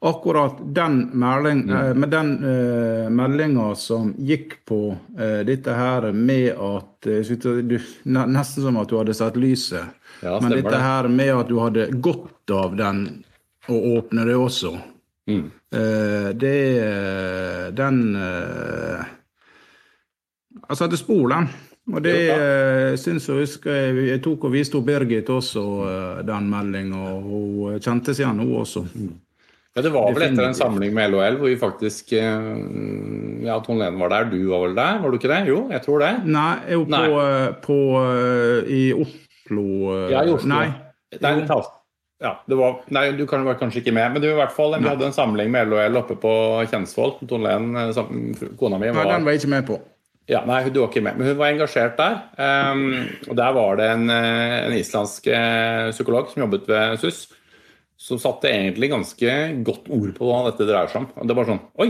akkurat 0.00 0.56
den, 0.74 1.10
melding. 1.12 1.70
Eh, 1.70 1.94
med 1.94 2.08
den 2.08 2.44
uh, 2.44 3.10
meldinga 3.10 3.74
som 3.74 4.14
gikk 4.18 4.64
på 4.64 4.96
uh, 5.18 5.40
dette 5.46 5.74
her 5.74 6.12
med 6.12 6.52
at 6.52 7.06
uh, 7.06 7.32
du, 7.62 7.78
Nesten 8.04 8.62
som 8.62 8.76
at 8.78 8.88
du 8.88 8.98
hadde 8.98 9.14
sett 9.14 9.36
lyset. 9.36 9.96
Ja, 10.22 10.38
men 10.42 10.54
dette 10.54 10.78
her 10.78 11.08
med 11.08 11.34
at 11.34 11.48
du 11.50 11.58
hadde 11.58 11.88
godt 11.92 12.50
av 12.54 12.76
den 12.78 13.24
å 13.68 13.78
åpne 13.98 14.24
det 14.28 14.36
også. 14.38 14.76
Mm. 15.28 15.46
Uh, 15.74 16.28
det 16.32 16.58
Den 17.76 17.98
Jeg 20.68 20.76
satte 20.78 20.96
spor, 20.96 21.28
den. 21.28 21.50
Og 21.88 22.02
det 22.04 22.16
uh, 22.32 22.96
syns 23.00 23.28
jeg 23.28 23.42
husker 23.42 23.72
jeg, 23.72 24.08
jeg 24.12 24.22
tok 24.24 24.46
og 24.48 24.52
viste 24.54 24.80
Birgit 24.84 25.28
også 25.32 25.62
den 26.28 26.50
meldinga, 26.52 27.02
og 27.16 27.24
hun 27.24 27.80
kjente 27.82 28.14
seg 28.14 28.28
igjen, 28.28 28.44
hun 28.44 28.60
også. 28.62 28.84
Mm. 28.94 29.16
Ja, 29.78 29.82
Det 29.86 29.92
var 29.94 30.10
vel 30.10 30.24
etter 30.26 30.42
en 30.48 30.56
samling 30.58 30.94
med 30.96 31.12
LHL 31.12 31.36
hvor 31.38 31.46
vi 31.52 31.58
faktisk 31.60 32.12
eh, 32.18 32.46
Ja, 33.46 33.60
Tone 33.62 33.84
Lene 33.84 34.00
var 34.00 34.10
der. 34.10 34.30
Du 34.32 34.38
var 34.50 34.64
vel 34.66 34.74
der, 34.74 34.98
var 35.04 35.12
du 35.12 35.18
ikke 35.20 35.30
det? 35.30 35.40
Jo, 35.46 35.60
jeg 35.70 35.84
tror 35.84 36.02
det. 36.02 36.12
Nei, 36.26 36.52
jo 36.74 36.82
på, 36.82 36.94
Nei. 36.96 37.02
Eh, 37.22 37.48
på, 37.62 37.76
eh, 38.02 38.70
i 38.74 38.80
Oslo 38.96 39.66
Ja, 40.10 40.24
i 40.24 40.32
Oslo. 40.34 40.50
Nei. 40.50 40.64
Nei, 41.22 41.34
ja, 42.18 42.32
det 42.50 42.56
var, 42.58 42.80
nei, 42.90 43.04
du 43.14 43.22
kan 43.30 43.44
være 43.46 43.60
kanskje 43.60 43.78
ikke 43.78 43.94
med, 43.94 44.10
men 44.16 44.22
du, 44.24 44.26
i 44.26 44.34
hvert 44.34 44.50
fall, 44.50 44.74
vi 44.74 44.88
hadde 44.90 45.06
en 45.06 45.14
samling 45.14 45.52
med 45.54 45.70
LHL 45.70 46.00
oppe 46.00 46.16
på 46.18 46.32
Kjensvoll. 46.66 47.14
Tone 47.30 47.46
Lene, 47.46 47.84
kona 48.58 48.80
mi, 48.82 48.90
var 48.90 49.06
Nei, 49.06 49.12
Den 49.14 49.28
var 49.28 49.36
jeg 49.36 49.44
ikke 49.44 49.52
med 49.54 49.68
på. 49.70 49.78
Ja, 50.28 50.42
Nei, 50.44 50.58
du 50.66 50.82
var 50.82 50.90
ikke 50.90 51.04
med, 51.06 51.16
men 51.16 51.30
hun 51.30 51.38
var 51.38 51.54
engasjert 51.54 51.94
der. 51.96 52.18
Um, 52.34 52.82
og 53.30 53.38
Der 53.38 53.54
var 53.56 53.78
det 53.78 53.86
en, 53.94 54.10
en 54.10 54.76
islandsk 54.76 55.30
psykolog 55.94 56.34
som 56.34 56.42
jobbet 56.42 56.66
ved 56.68 56.98
SUS 57.06 57.22
så 57.98 58.18
satte 58.22 58.50
egentlig 58.50 58.92
ganske 58.92 59.32
godt 59.66 59.88
ord 59.90 60.12
på 60.14 60.28
hva 60.28 60.44
dette 60.46 60.66
dreier 60.68 60.90
seg 60.92 61.02
om. 61.02 61.08
Det 61.16 61.28
det 61.32 61.36
var 61.38 61.48
sånn 61.48 61.64
Oi, 61.82 61.88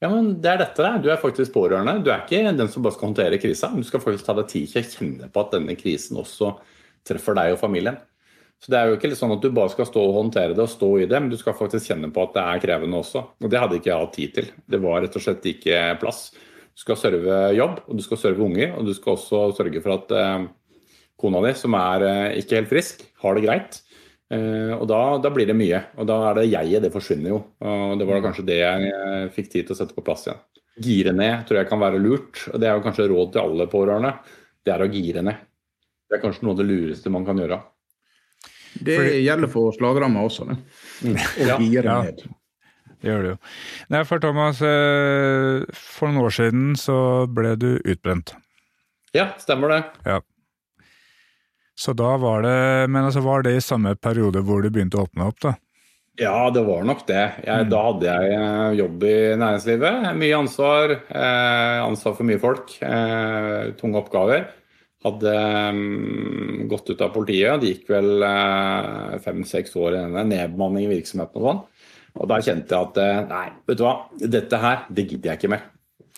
ja, 0.00 0.08
men 0.08 0.30
det 0.40 0.48
er 0.48 0.62
dette 0.62 0.84
der. 0.84 1.00
Du 1.04 1.10
er 1.12 1.20
faktisk 1.20 1.52
pårørende. 1.52 1.98
Du 2.00 2.08
er 2.08 2.22
ikke 2.24 2.54
den 2.56 2.70
som 2.72 2.84
bare 2.84 2.96
skal 2.96 3.10
håndtere 3.10 3.40
krisa. 3.42 3.68
Du 3.74 3.84
skal 3.84 4.00
faktisk 4.00 4.24
ta 4.24 4.36
deg 4.38 4.48
tid 4.48 4.70
til 4.70 4.80
å 4.80 4.92
kjenne 4.94 5.28
på 5.28 5.42
at 5.42 5.52
denne 5.58 5.76
krisen 5.76 6.20
også 6.20 6.54
treffer 7.06 7.36
deg 7.36 7.52
og 7.52 7.60
familien. 7.60 7.98
Så 8.60 8.72
det 8.72 8.76
er 8.76 8.88
jo 8.88 8.96
ikke 8.98 9.16
sånn 9.16 9.32
at 9.32 9.44
du 9.44 9.52
bare 9.56 9.72
skal 9.72 9.88
stå 9.88 10.00
og 10.04 10.16
håndtere 10.18 10.56
det 10.56 10.64
og 10.64 10.72
stå 10.72 10.88
i 11.00 11.08
det, 11.08 11.16
men 11.20 11.32
du 11.32 11.36
skal 11.40 11.56
faktisk 11.56 11.92
kjenne 11.92 12.10
på 12.12 12.24
at 12.26 12.34
det 12.36 12.44
er 12.44 12.62
krevende 12.64 13.00
også. 13.00 13.22
Og 13.40 13.52
det 13.52 13.60
hadde 13.60 13.78
ikke 13.78 13.92
jeg 13.92 14.04
hatt 14.04 14.16
tid 14.16 14.34
til. 14.36 14.48
Det 14.68 14.80
var 14.80 15.00
rett 15.04 15.16
og 15.16 15.24
slett 15.24 15.48
ikke 15.52 15.78
plass. 16.00 16.26
Du 16.76 16.82
skal 16.82 16.98
serve 17.00 17.38
jobb, 17.56 17.78
og 17.88 18.00
du 18.00 18.04
skal 18.04 18.20
serve 18.20 18.44
unger, 18.44 18.74
og 18.76 18.88
du 18.88 18.92
skal 18.96 19.16
også 19.16 19.46
sørge 19.56 19.84
for 19.84 19.96
at 19.96 20.12
eh, 20.16 20.44
kona 21.20 21.40
di, 21.44 21.54
som 21.56 21.76
er 21.76 22.04
eh, 22.08 22.36
ikke 22.40 22.60
helt 22.60 22.72
frisk, 22.72 23.04
har 23.24 23.36
det 23.36 23.46
greit. 23.48 23.80
Uh, 24.30 24.76
og 24.76 24.84
da, 24.86 25.00
da, 25.18 25.32
blir 25.34 25.48
det 25.50 25.56
mye. 25.58 25.80
Og 25.98 26.06
da 26.06 26.20
er 26.28 26.38
det 26.38 26.50
jeget, 26.52 26.84
det 26.84 26.92
forsvinner 26.94 27.32
jo. 27.32 27.40
Og 27.66 27.96
det 27.98 28.06
var 28.08 28.22
kanskje 28.24 28.46
det 28.46 28.60
jeg 28.60 28.92
eh, 28.94 29.26
fikk 29.34 29.50
tid 29.50 29.66
til 29.66 29.74
å 29.74 29.78
sette 29.80 29.96
på 29.96 30.04
plass 30.06 30.28
igjen. 30.28 30.38
Gire 30.80 31.12
ned 31.12 31.42
tror 31.48 31.60
jeg 31.60 31.68
kan 31.68 31.82
være 31.82 32.00
lurt. 32.00 32.44
og 32.52 32.60
Det 32.62 32.68
er 32.68 32.78
jo 32.78 32.84
kanskje 32.84 33.08
råd 33.10 33.34
til 33.34 33.42
alle 33.42 33.66
pårørende. 33.70 34.14
Det 34.64 34.72
er 34.72 34.84
å 34.84 34.88
gire 34.90 35.24
ned. 35.26 35.42
Det 36.08 36.18
er 36.18 36.22
kanskje 36.22 36.46
noe 36.46 36.54
av 36.54 36.62
det 36.62 36.68
lureste 36.70 37.12
man 37.12 37.26
kan 37.26 37.42
gjøre. 37.42 37.58
Det 38.80 38.98
gjelder 39.18 39.50
for 39.50 39.74
slagramma 39.74 40.22
også, 40.28 40.46
det. 40.46 40.56
Mm. 41.02 41.16
Å 41.18 41.58
gire 41.58 41.90
ja. 41.90 41.98
ned. 42.06 42.22
Det 43.00 43.08
gjør 43.08 43.22
det 43.24 43.32
jo. 43.32 43.38
Nei, 43.94 44.02
for 44.08 44.22
Thomas, 44.22 44.60
eh, 44.62 45.66
for 45.74 46.10
noen 46.10 46.26
år 46.26 46.36
siden 46.36 46.64
så 46.78 46.96
ble 47.32 47.54
du 47.58 47.70
utbrent. 47.78 48.34
Ja, 49.16 49.32
stemmer 49.42 49.74
det. 49.74 49.80
Ja. 50.06 50.20
Så 51.80 51.94
da 51.96 52.12
var 52.20 52.44
det 52.44 52.90
Men 52.92 53.06
altså 53.06 53.22
var 53.24 53.44
det 53.46 53.56
i 53.56 53.64
samme 53.64 53.94
periode 53.96 54.42
hvor 54.44 54.60
du 54.60 54.68
begynte 54.68 55.00
å 55.00 55.06
åpne 55.08 55.30
opp, 55.30 55.40
da? 55.40 55.56
Ja, 56.20 56.50
det 56.52 56.66
var 56.66 56.84
nok 56.84 57.06
det. 57.08 57.22
Jeg, 57.46 57.64
mm. 57.64 57.68
Da 57.72 57.80
hadde 57.86 58.08
jeg 58.10 58.32
eh, 58.36 58.78
jobb 58.80 59.04
i 59.08 59.16
næringslivet. 59.40 60.08
Mye 60.20 60.36
ansvar. 60.36 60.92
Eh, 61.08 61.76
ansvar 61.80 62.16
for 62.18 62.28
mye 62.28 62.40
folk. 62.42 62.74
Eh, 62.84 63.70
tunge 63.78 64.02
oppgaver. 64.02 64.44
Hadde 65.00 65.32
um, 65.72 66.66
gått 66.68 66.90
ut 66.92 67.00
av 67.00 67.14
politiet. 67.14 67.62
Det 67.62 67.70
gikk 67.70 67.88
vel 67.94 68.26
eh, 68.26 69.16
fem-seks 69.24 69.72
år 69.80 69.94
i 69.94 70.02
denne 70.02 70.26
nedbemanning 70.28 70.90
i 70.90 70.92
virksomheten 70.98 71.40
og 71.40 71.46
sånn. 71.48 71.62
Og 72.20 72.28
da 72.28 72.40
kjente 72.44 72.74
jeg 72.74 72.90
at 72.90 73.00
eh, 73.00 73.20
nei, 73.30 73.46
vet 73.70 73.80
du 73.80 73.86
hva, 73.86 73.94
dette 74.20 74.60
her, 74.60 74.84
det 74.92 75.06
gidder 75.06 75.32
jeg 75.32 75.40
ikke 75.40 75.54
mer. 75.54 75.64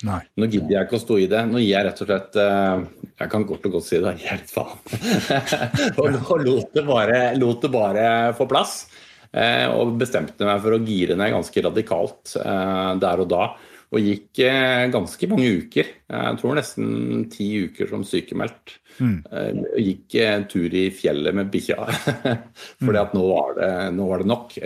Nei. 0.06 0.18
Nå 0.40 0.48
gidder 0.50 0.74
jeg 0.74 0.88
ikke 0.88 0.98
å 0.98 1.02
stå 1.02 1.18
i 1.22 1.28
det. 1.30 1.44
Nå 1.46 1.60
gir 1.62 1.72
jeg 1.76 1.86
rett 1.86 2.00
og 2.02 2.08
slett 2.08 2.38
eh, 2.42 2.84
Jeg 3.20 3.32
kan 3.32 3.46
godt 3.46 3.68
og 3.68 3.76
godt 3.76 3.86
si 3.86 4.00
det, 4.02 4.14
jeg 4.24 4.40
litt 4.40 4.52
faen. 4.52 4.80
og 6.02 6.42
lot 6.42 6.74
det, 6.74 6.84
bare, 6.88 7.20
lot 7.38 7.62
det 7.62 7.70
bare 7.72 8.06
få 8.38 8.48
plass. 8.50 8.80
Eh, 9.32 9.68
og 9.70 9.94
bestemte 10.00 10.44
meg 10.48 10.60
for 10.64 10.76
å 10.76 10.82
gire 10.84 11.16
ned 11.16 11.32
ganske 11.32 11.64
radikalt 11.68 12.34
eh, 12.42 12.90
der 13.00 13.22
og 13.22 13.30
da. 13.30 13.44
Og 13.92 14.00
gikk 14.00 14.40
eh, 14.46 14.86
ganske 14.92 15.28
mange 15.28 15.50
uker. 15.60 15.88
Jeg 16.08 16.36
tror 16.40 16.56
nesten 16.56 17.26
ti 17.32 17.48
uker 17.66 17.90
som 17.90 18.04
sykemeldt. 18.08 18.78
Mm. 18.96 19.18
Og 19.28 19.80
gikk 19.80 20.16
en 20.24 20.46
tur 20.48 20.72
i 20.76 20.86
fjellet 20.96 21.36
med 21.36 21.50
bikkja. 21.52 21.76
Fordi 22.84 23.00
at 23.00 23.12
nå 23.16 23.24
var, 23.26 23.54
det, 23.58 23.70
nå 23.98 24.08
var, 24.08 24.22
det, 24.22 24.28
nok. 24.32 24.56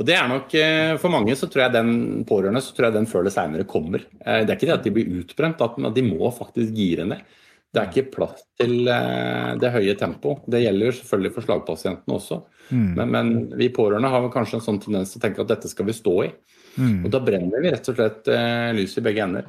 Og 0.00 0.08
det 0.08 0.16
er 0.16 0.30
nok 0.30 0.56
For 1.00 1.12
mange 1.12 1.36
så 1.36 1.48
tror 1.52 1.66
jeg 1.66 1.76
den 1.76 1.92
pårørende 2.28 2.64
så 2.64 2.76
tror 2.76 2.88
jeg 2.88 2.96
den 2.96 3.08
før 3.08 3.24
eller 3.24 3.34
seinere 3.34 3.68
kommer. 3.68 4.04
Det 4.20 4.48
er 4.48 4.56
ikke 4.56 4.68
det 4.68 4.78
at 4.78 4.88
de 4.88 4.94
blir 4.96 5.12
utbrent, 5.20 5.64
men 5.76 5.90
at 5.90 5.96
de 5.96 6.06
må 6.06 6.32
faktisk 6.36 6.76
gire 6.76 7.08
ned. 7.08 7.24
Det 7.72 7.80
er 7.80 7.88
ikke 7.88 8.16
plass 8.18 8.44
til 8.60 8.84
det 8.84 9.72
høye 9.72 9.96
tempoet. 10.00 10.44
Det 10.52 10.60
gjelder 10.60 10.96
selvfølgelig 10.98 11.36
for 11.36 11.48
slagpasientene 11.48 12.18
også. 12.18 12.42
Mm. 12.72 12.90
Men, 12.96 13.12
men, 13.12 13.32
vi 13.56 13.72
pårørende 13.72 14.12
har 14.12 14.32
kanskje 14.32 14.58
en 14.58 14.64
sånn 14.64 14.80
tendens 14.82 15.12
til 15.12 15.20
å 15.20 15.24
tenke 15.26 15.44
at 15.44 15.52
dette 15.52 15.72
skal 15.72 15.88
vi 15.88 15.96
stå 15.96 16.16
i. 16.26 16.32
Mm. 16.78 17.04
Og 17.04 17.12
da 17.12 17.20
brenner 17.24 17.62
vi 17.62 17.72
rett 17.74 17.88
og 17.92 17.98
slett 17.98 18.28
eh, 18.32 18.70
lys 18.76 18.96
i 18.98 19.04
begge 19.04 19.24
ender. 19.24 19.48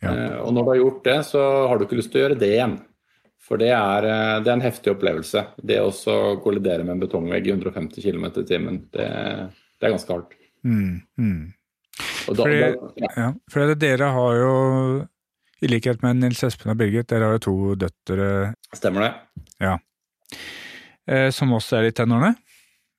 Ja. 0.00 0.12
Eh, 0.12 0.36
og 0.42 0.52
når 0.54 0.62
du 0.62 0.70
har 0.72 0.80
gjort 0.82 1.02
det, 1.06 1.16
så 1.30 1.42
har 1.68 1.78
du 1.78 1.86
ikke 1.86 1.98
lyst 2.00 2.12
til 2.14 2.20
å 2.20 2.24
gjøre 2.26 2.38
det 2.40 2.52
igjen. 2.56 2.76
For 3.46 3.62
det 3.62 3.70
er, 3.70 4.08
eh, 4.10 4.32
det 4.42 4.50
er 4.50 4.56
en 4.56 4.64
heftig 4.64 4.92
opplevelse. 4.96 5.44
Det 5.70 5.78
å 5.82 6.16
kollidere 6.42 6.84
med 6.84 6.96
en 6.96 7.04
betongvegg 7.04 7.46
i 7.46 7.54
150 7.54 8.02
km 8.02 8.26
i 8.32 8.46
timen, 8.48 8.80
det, 8.96 9.06
det, 9.78 9.86
er 9.86 9.94
ganske 9.94 10.12
hardt. 10.12 10.34
Mm, 10.66 11.02
mm. 11.18 11.42
Da, 12.26 12.42
fordi, 12.42 12.60
da, 12.60 12.94
ja. 12.98 13.10
Ja, 13.16 13.28
fordi 13.52 13.76
dere 13.80 14.08
har 14.16 14.38
jo, 14.40 14.54
i 15.62 15.70
likhet 15.70 16.02
med 16.02 16.18
Nils 16.20 16.42
Espen 16.44 16.74
og 16.74 16.80
Birgit, 16.80 17.08
dere 17.12 17.30
har 17.30 17.38
jo 17.38 17.44
to 17.46 17.58
døtre 17.86 18.30
Stemmer 18.74 19.06
det. 19.06 19.12
Ja. 19.62 19.76
Eh, 21.06 21.28
som 21.32 21.54
også 21.54 21.78
er 21.78 21.88
i 21.88 21.94
tenårene? 21.94 22.34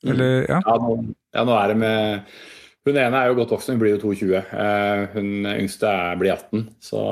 Mm. 0.06 0.12
Eller, 0.14 0.34
ja. 0.48 0.62
Ja, 0.64 0.78
nå, 0.80 0.96
nå 1.36 1.58
er 1.58 1.74
det 1.74 1.78
med 1.82 2.32
hun 2.88 3.00
ene 3.02 3.20
er 3.20 3.30
jo 3.32 3.38
godt 3.40 3.54
voksen, 3.56 3.76
hun 3.76 3.84
blir 3.84 3.96
jo 3.96 4.02
22. 4.06 4.42
Eh, 4.64 5.04
hun 5.14 5.52
yngste 5.54 5.92
blir 6.20 6.34
18. 6.34 6.66
Så 6.84 7.04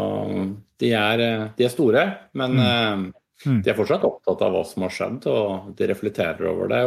de 0.82 0.92
er, 0.96 1.24
eh, 1.24 1.46
de 1.58 1.68
er 1.68 1.74
store, 1.74 2.08
men 2.40 2.58
mm. 2.58 3.06
mm. 3.46 3.62
de 3.62 3.72
er 3.72 3.78
fortsatt 3.78 4.08
opptatt 4.08 4.44
av 4.46 4.56
hva 4.56 4.66
som 4.68 4.86
har 4.88 4.96
skjedd, 4.96 5.30
og 5.32 5.72
de 5.78 5.90
reflekterer 5.92 6.52
over 6.52 6.72
det. 6.72 6.84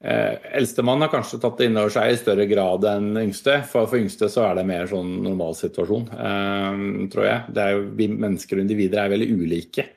Eh, 0.00 0.54
Eldstemann 0.56 1.04
har 1.04 1.12
kanskje 1.12 1.42
tatt 1.42 1.58
det 1.60 1.68
inn 1.68 1.76
over 1.76 1.92
seg 1.92 2.08
i 2.08 2.20
større 2.20 2.46
grad 2.48 2.86
enn 2.88 3.12
yngste. 3.20 3.58
For, 3.68 3.88
for 3.90 4.00
yngste 4.00 4.30
så 4.32 4.46
er 4.48 4.60
det 4.60 4.68
mer 4.68 4.88
sånn 4.88 5.18
normalsituasjon, 5.26 6.08
eh, 6.16 6.84
tror 7.12 7.28
jeg. 7.28 7.56
Det 7.56 7.64
er 7.66 7.76
jo, 7.76 7.86
vi 7.98 8.08
mennesker 8.14 8.58
og 8.58 8.64
individer 8.64 9.04
er 9.04 9.12
veldig 9.12 9.30
ulike. 9.36 9.90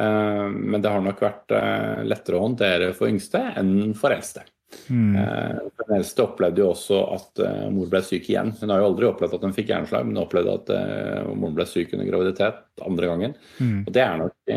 Eh, 0.00 0.46
men 0.54 0.80
det 0.82 0.92
har 0.92 1.02
nok 1.04 1.20
vært 1.22 1.56
eh, 1.56 2.06
lettere 2.06 2.38
å 2.38 2.46
håndtere 2.46 2.92
for 2.96 3.10
yngste 3.10 3.42
enn 3.58 3.92
for 3.98 4.14
eldste. 4.14 4.46
Mm. 4.90 5.16
Eh, 5.16 5.56
den 5.86 5.96
eldste 5.96 6.24
opplevde 6.24 6.62
jo 6.62 6.70
også 6.72 7.00
at 7.14 7.42
uh, 7.42 7.66
mor 7.74 7.90
ble 7.90 8.02
syk 8.06 8.28
igjen. 8.30 8.52
Hun 8.60 8.72
har 8.72 8.82
jo 8.82 8.90
aldri 8.90 9.08
opplevd 9.08 9.36
at 9.36 9.44
hun 9.46 9.54
fikk 9.56 9.72
hjerneslag, 9.72 10.06
men 10.06 10.22
opplevde 10.22 10.56
at 10.60 10.72
uh, 10.74 11.30
moren 11.34 11.56
ble 11.58 11.66
syk 11.68 11.94
under 11.96 12.08
graviditet 12.08 12.62
andre 12.86 13.10
gangen. 13.10 13.36
Mm. 13.58 13.82
Og 13.84 13.92
Det 13.94 14.04
er 14.04 14.22
nok 14.22 14.54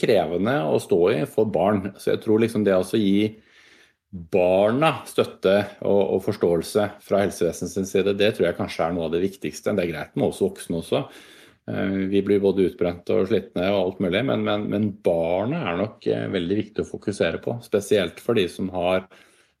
krevende 0.00 0.54
å 0.70 0.78
stå 0.80 1.00
i 1.12 1.18
for 1.28 1.48
barn. 1.52 1.90
Så 2.00 2.14
jeg 2.14 2.22
tror 2.24 2.40
liksom 2.40 2.64
det 2.64 2.76
å 2.76 2.84
gi 2.96 3.34
barna 4.32 5.02
støtte 5.04 5.56
og, 5.82 6.00
og, 6.00 6.20
forståelse 6.24 6.86
fra 7.04 7.20
helsevesenets 7.24 7.90
side, 7.92 8.14
det 8.16 8.30
tror 8.36 8.46
jeg 8.46 8.56
kanskje 8.56 8.86
er 8.86 8.94
noe 8.96 9.08
av 9.08 9.16
det 9.16 9.24
viktigste. 9.26 9.74
Det 9.76 9.84
er 9.84 9.90
greit 9.90 10.16
med 10.16 10.30
oss 10.30 10.40
voksne 10.40 10.80
også. 10.80 11.02
Vi 11.66 12.22
blir 12.22 12.40
både 12.40 12.68
utbrente 12.70 13.12
og 13.12 13.26
slitne 13.28 13.66
og 13.74 13.80
alt 13.80 14.02
mulig, 14.06 14.22
men, 14.28 14.44
men, 14.46 14.68
men 14.70 14.88
barna 15.04 15.64
er 15.72 15.80
nok 15.82 16.06
veldig 16.06 16.58
viktig 16.62 16.84
å 16.84 16.88
fokusere 16.88 17.42
på. 17.44 17.58
Spesielt 17.66 18.22
for 18.22 18.38
de 18.38 18.46
som 18.48 18.70
har 18.72 19.04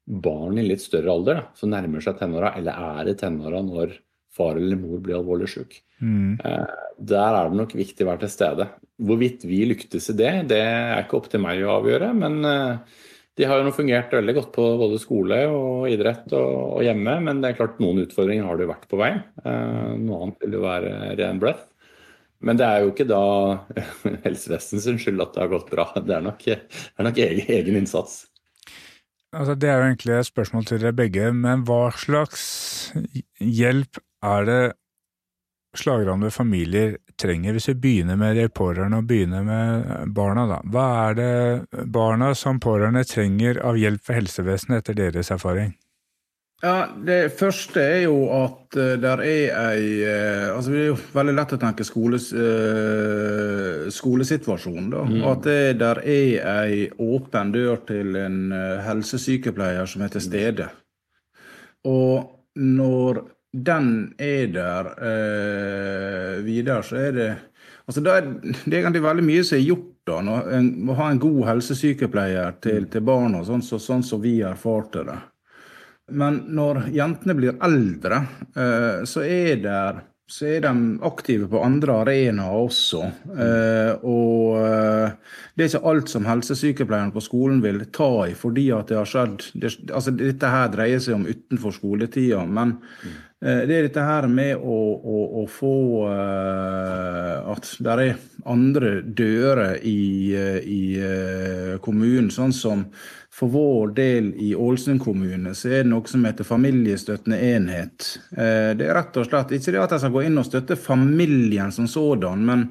barn 0.06 0.60
i 0.60 0.66
litt 0.66 0.84
større 0.84 1.10
alder 1.12 1.40
da, 1.40 1.46
som 1.58 1.72
nærmer 1.72 2.04
seg 2.04 2.18
tenåra, 2.20 2.54
eller 2.58 2.78
er 3.00 3.10
i 3.10 3.16
tenåra 3.18 3.62
når 3.66 3.96
far 4.36 4.58
eller 4.60 4.78
mor 4.78 5.00
blir 5.02 5.18
alvorlig 5.18 5.48
syk. 5.50 5.80
Mm. 6.02 6.36
Eh, 6.44 6.84
der 7.10 7.38
er 7.38 7.50
det 7.50 7.58
nok 7.60 7.74
viktig 7.76 8.04
å 8.04 8.10
være 8.10 8.24
til 8.26 8.32
stede. 8.34 8.68
Hvorvidt 9.08 9.46
vi 9.48 9.64
lyktes 9.68 10.10
i 10.12 10.16
det, 10.18 10.32
det 10.52 10.62
er 10.62 11.02
ikke 11.02 11.20
opp 11.20 11.30
til 11.32 11.42
meg 11.42 11.62
å 11.64 11.78
avgjøre. 11.78 12.10
Men 12.16 12.38
eh, 12.48 12.98
de 13.36 13.48
har 13.48 13.60
jo 13.60 13.74
fungert 13.76 14.12
veldig 14.16 14.36
godt 14.38 14.52
på 14.54 14.66
både 14.80 15.00
skole 15.00 15.40
og 15.52 15.88
idrett 15.92 16.28
og, 16.36 16.82
hjemme. 16.84 17.18
Men 17.24 17.40
det 17.42 17.52
er 17.52 17.58
klart 17.62 17.80
noen 17.82 18.04
utfordringer 18.04 18.48
har 18.48 18.58
det 18.58 18.68
jo 18.68 18.74
vært 18.74 18.86
på 18.92 19.00
vei. 19.00 19.12
Eh, 19.16 19.90
noe 20.04 20.22
annet 20.22 20.46
vil 20.46 20.58
jo 20.58 20.62
være 20.66 20.94
ren 21.20 21.42
breath. 21.42 21.66
Men 22.44 22.60
det 22.60 22.68
er 22.68 22.84
jo 22.84 22.92
ikke 22.92 23.08
da 23.08 23.24
helsevesenets 24.26 25.04
skyld 25.04 25.24
at 25.24 25.36
det 25.36 25.44
har 25.46 25.52
gått 25.52 25.72
bra. 25.72 25.88
Det 25.96 26.16
er 26.16 26.24
nok, 26.24 26.44
det 26.44 26.96
er 27.00 27.08
nok 27.08 27.22
egen, 27.24 27.54
egen 27.58 27.80
innsats. 27.80 28.26
Altså, 29.34 29.54
det 29.58 29.68
er 29.68 29.80
jo 29.80 29.86
egentlig 29.90 30.14
et 30.16 30.28
spørsmål 30.28 30.66
til 30.68 30.80
dere 30.80 30.96
begge, 30.96 31.30
men 31.34 31.64
hva 31.66 31.90
slags 31.98 32.44
hjelp 33.40 33.98
er 34.24 34.46
det 34.48 34.60
slagrammede 35.76 36.32
familier 36.32 36.96
trenger, 37.20 37.52
hvis 37.52 37.68
vi 37.68 37.74
begynner 37.80 38.16
med 38.16 38.36
de 38.38 38.48
pårørende 38.48 39.00
og 39.02 39.08
begynner 39.08 39.44
med 39.44 40.12
barna, 40.16 40.46
da. 40.48 40.60
Hva 40.72 40.86
er 41.08 41.18
det 41.18 41.86
barna 41.92 42.32
som 42.38 42.60
pårørende 42.62 43.04
trenger 43.08 43.60
av 43.64 43.76
hjelp 43.80 44.04
fra 44.06 44.16
helsevesenet 44.20 44.80
etter 44.80 44.96
deres 44.98 45.32
erfaring? 45.34 45.74
Ja, 46.64 46.88
Det 46.96 47.34
første 47.36 47.82
er 47.84 47.98
jo 48.06 48.30
at 48.32 48.76
uh, 48.80 48.94
der 48.96 49.20
er 49.20 49.50
ei 49.60 49.82
uh, 50.08 50.56
altså 50.56 50.72
Det 50.72 50.78
er 50.80 50.86
jo 50.88 50.96
veldig 51.12 51.34
lett 51.36 51.52
å 51.52 51.58
tenke 51.60 51.84
skoles, 51.84 52.30
uh, 52.32 53.90
skolesituasjon. 53.92 54.88
da, 54.94 55.02
mm. 55.04 55.20
At 55.28 55.44
det 55.44 55.76
der 55.82 56.00
er 56.00 56.48
ei 56.54 56.86
åpen 56.96 57.52
dør 57.52 57.82
til 57.88 58.16
en 58.16 58.40
helsesykepleier 58.86 59.86
som 59.90 60.06
er 60.06 60.14
til 60.16 60.24
stede. 60.24 60.70
Og 61.84 62.32
når 62.56 63.22
den 63.52 64.14
er 64.18 64.48
der 64.52 64.88
videre, 66.44 66.82
så 66.82 66.96
er 66.96 67.12
det 67.12 67.28
altså 67.86 68.02
det 68.04 68.12
er, 68.12 68.26
det 68.64 68.72
er 68.72 68.80
egentlig 68.80 69.04
veldig 69.04 69.24
mye 69.28 69.44
som 69.44 69.58
er 69.58 69.64
gjort. 69.68 69.92
da, 70.06 70.18
Å 70.18 70.98
ha 70.98 71.06
en 71.10 71.20
god 71.22 71.40
helsesykepleier 71.52 72.58
til, 72.64 72.88
til 72.90 73.04
barna, 73.06 73.44
sånn 73.44 73.62
som 73.62 73.78
så, 73.78 73.84
sånn 73.92 74.04
så 74.06 74.18
vi 74.22 74.40
erfarte 74.40 75.04
det. 75.06 75.20
Men 76.14 76.44
når 76.54 76.84
jentene 76.94 77.34
blir 77.34 77.56
eldre, 77.66 78.20
eh, 78.54 79.02
så 79.08 79.24
er, 79.26 79.56
der, 79.58 79.98
så 80.30 80.46
er 80.54 80.62
de 80.62 80.72
aktive 81.06 81.48
på 81.50 81.62
andre 81.66 81.98
arenaer 82.04 82.60
også. 82.60 83.02
Eh, 83.34 84.06
og 84.06 84.60
eh, 84.60 85.34
det 85.56 85.66
er 85.66 85.72
ikke 85.72 85.90
alt 85.90 86.12
som 86.14 86.28
helsesykepleieren 86.30 87.10
på 87.14 87.24
skolen 87.26 87.58
vil 87.64 87.82
ta 87.90 88.28
i 88.28 88.36
fordi 88.38 88.68
at 88.76 88.92
det 88.92 89.00
har 89.00 89.10
skjedd 89.10 89.48
altså 89.90 90.14
Dette 90.14 90.52
her 90.52 90.70
dreier 90.76 91.02
seg 91.02 91.18
om 91.18 91.26
utenfor 91.26 91.74
skoletida, 91.74 92.44
men 92.46 92.78
det 93.36 93.74
er 93.76 93.84
dette 93.84 94.00
her 94.00 94.24
med 94.32 94.56
å, 94.56 94.76
å, 94.96 95.16
å 95.38 95.42
få 95.52 96.06
at 96.08 97.68
det 97.84 97.92
er 97.92 98.14
andre 98.48 98.94
dører 99.04 99.76
i, 99.84 100.32
i 100.64 100.80
kommunen, 101.84 102.32
sånn 102.32 102.56
som 102.56 102.86
for 103.36 103.46
vår 103.52 103.88
del 103.88 104.34
i 104.40 104.54
Ålesund 104.54 105.02
kommune 105.04 105.52
så 105.54 105.68
er 105.68 105.82
det 105.84 105.90
noe 105.90 106.08
som 106.08 106.22
heter 106.24 106.46
familiestøttende 106.48 107.36
enhet. 107.44 108.06
Eh, 108.32 108.72
det 108.78 108.86
er 108.86 108.96
rett 108.96 109.18
og 109.20 109.26
slett 109.28 109.52
ikke 109.52 109.74
det 109.74 109.82
at 109.82 109.92
de 109.92 109.98
skal 110.00 110.14
gå 110.14 110.22
inn 110.24 110.40
og 110.40 110.46
støtte 110.48 110.78
familien 110.80 111.74
som 111.74 111.84
sådan, 111.90 112.46
men 112.48 112.62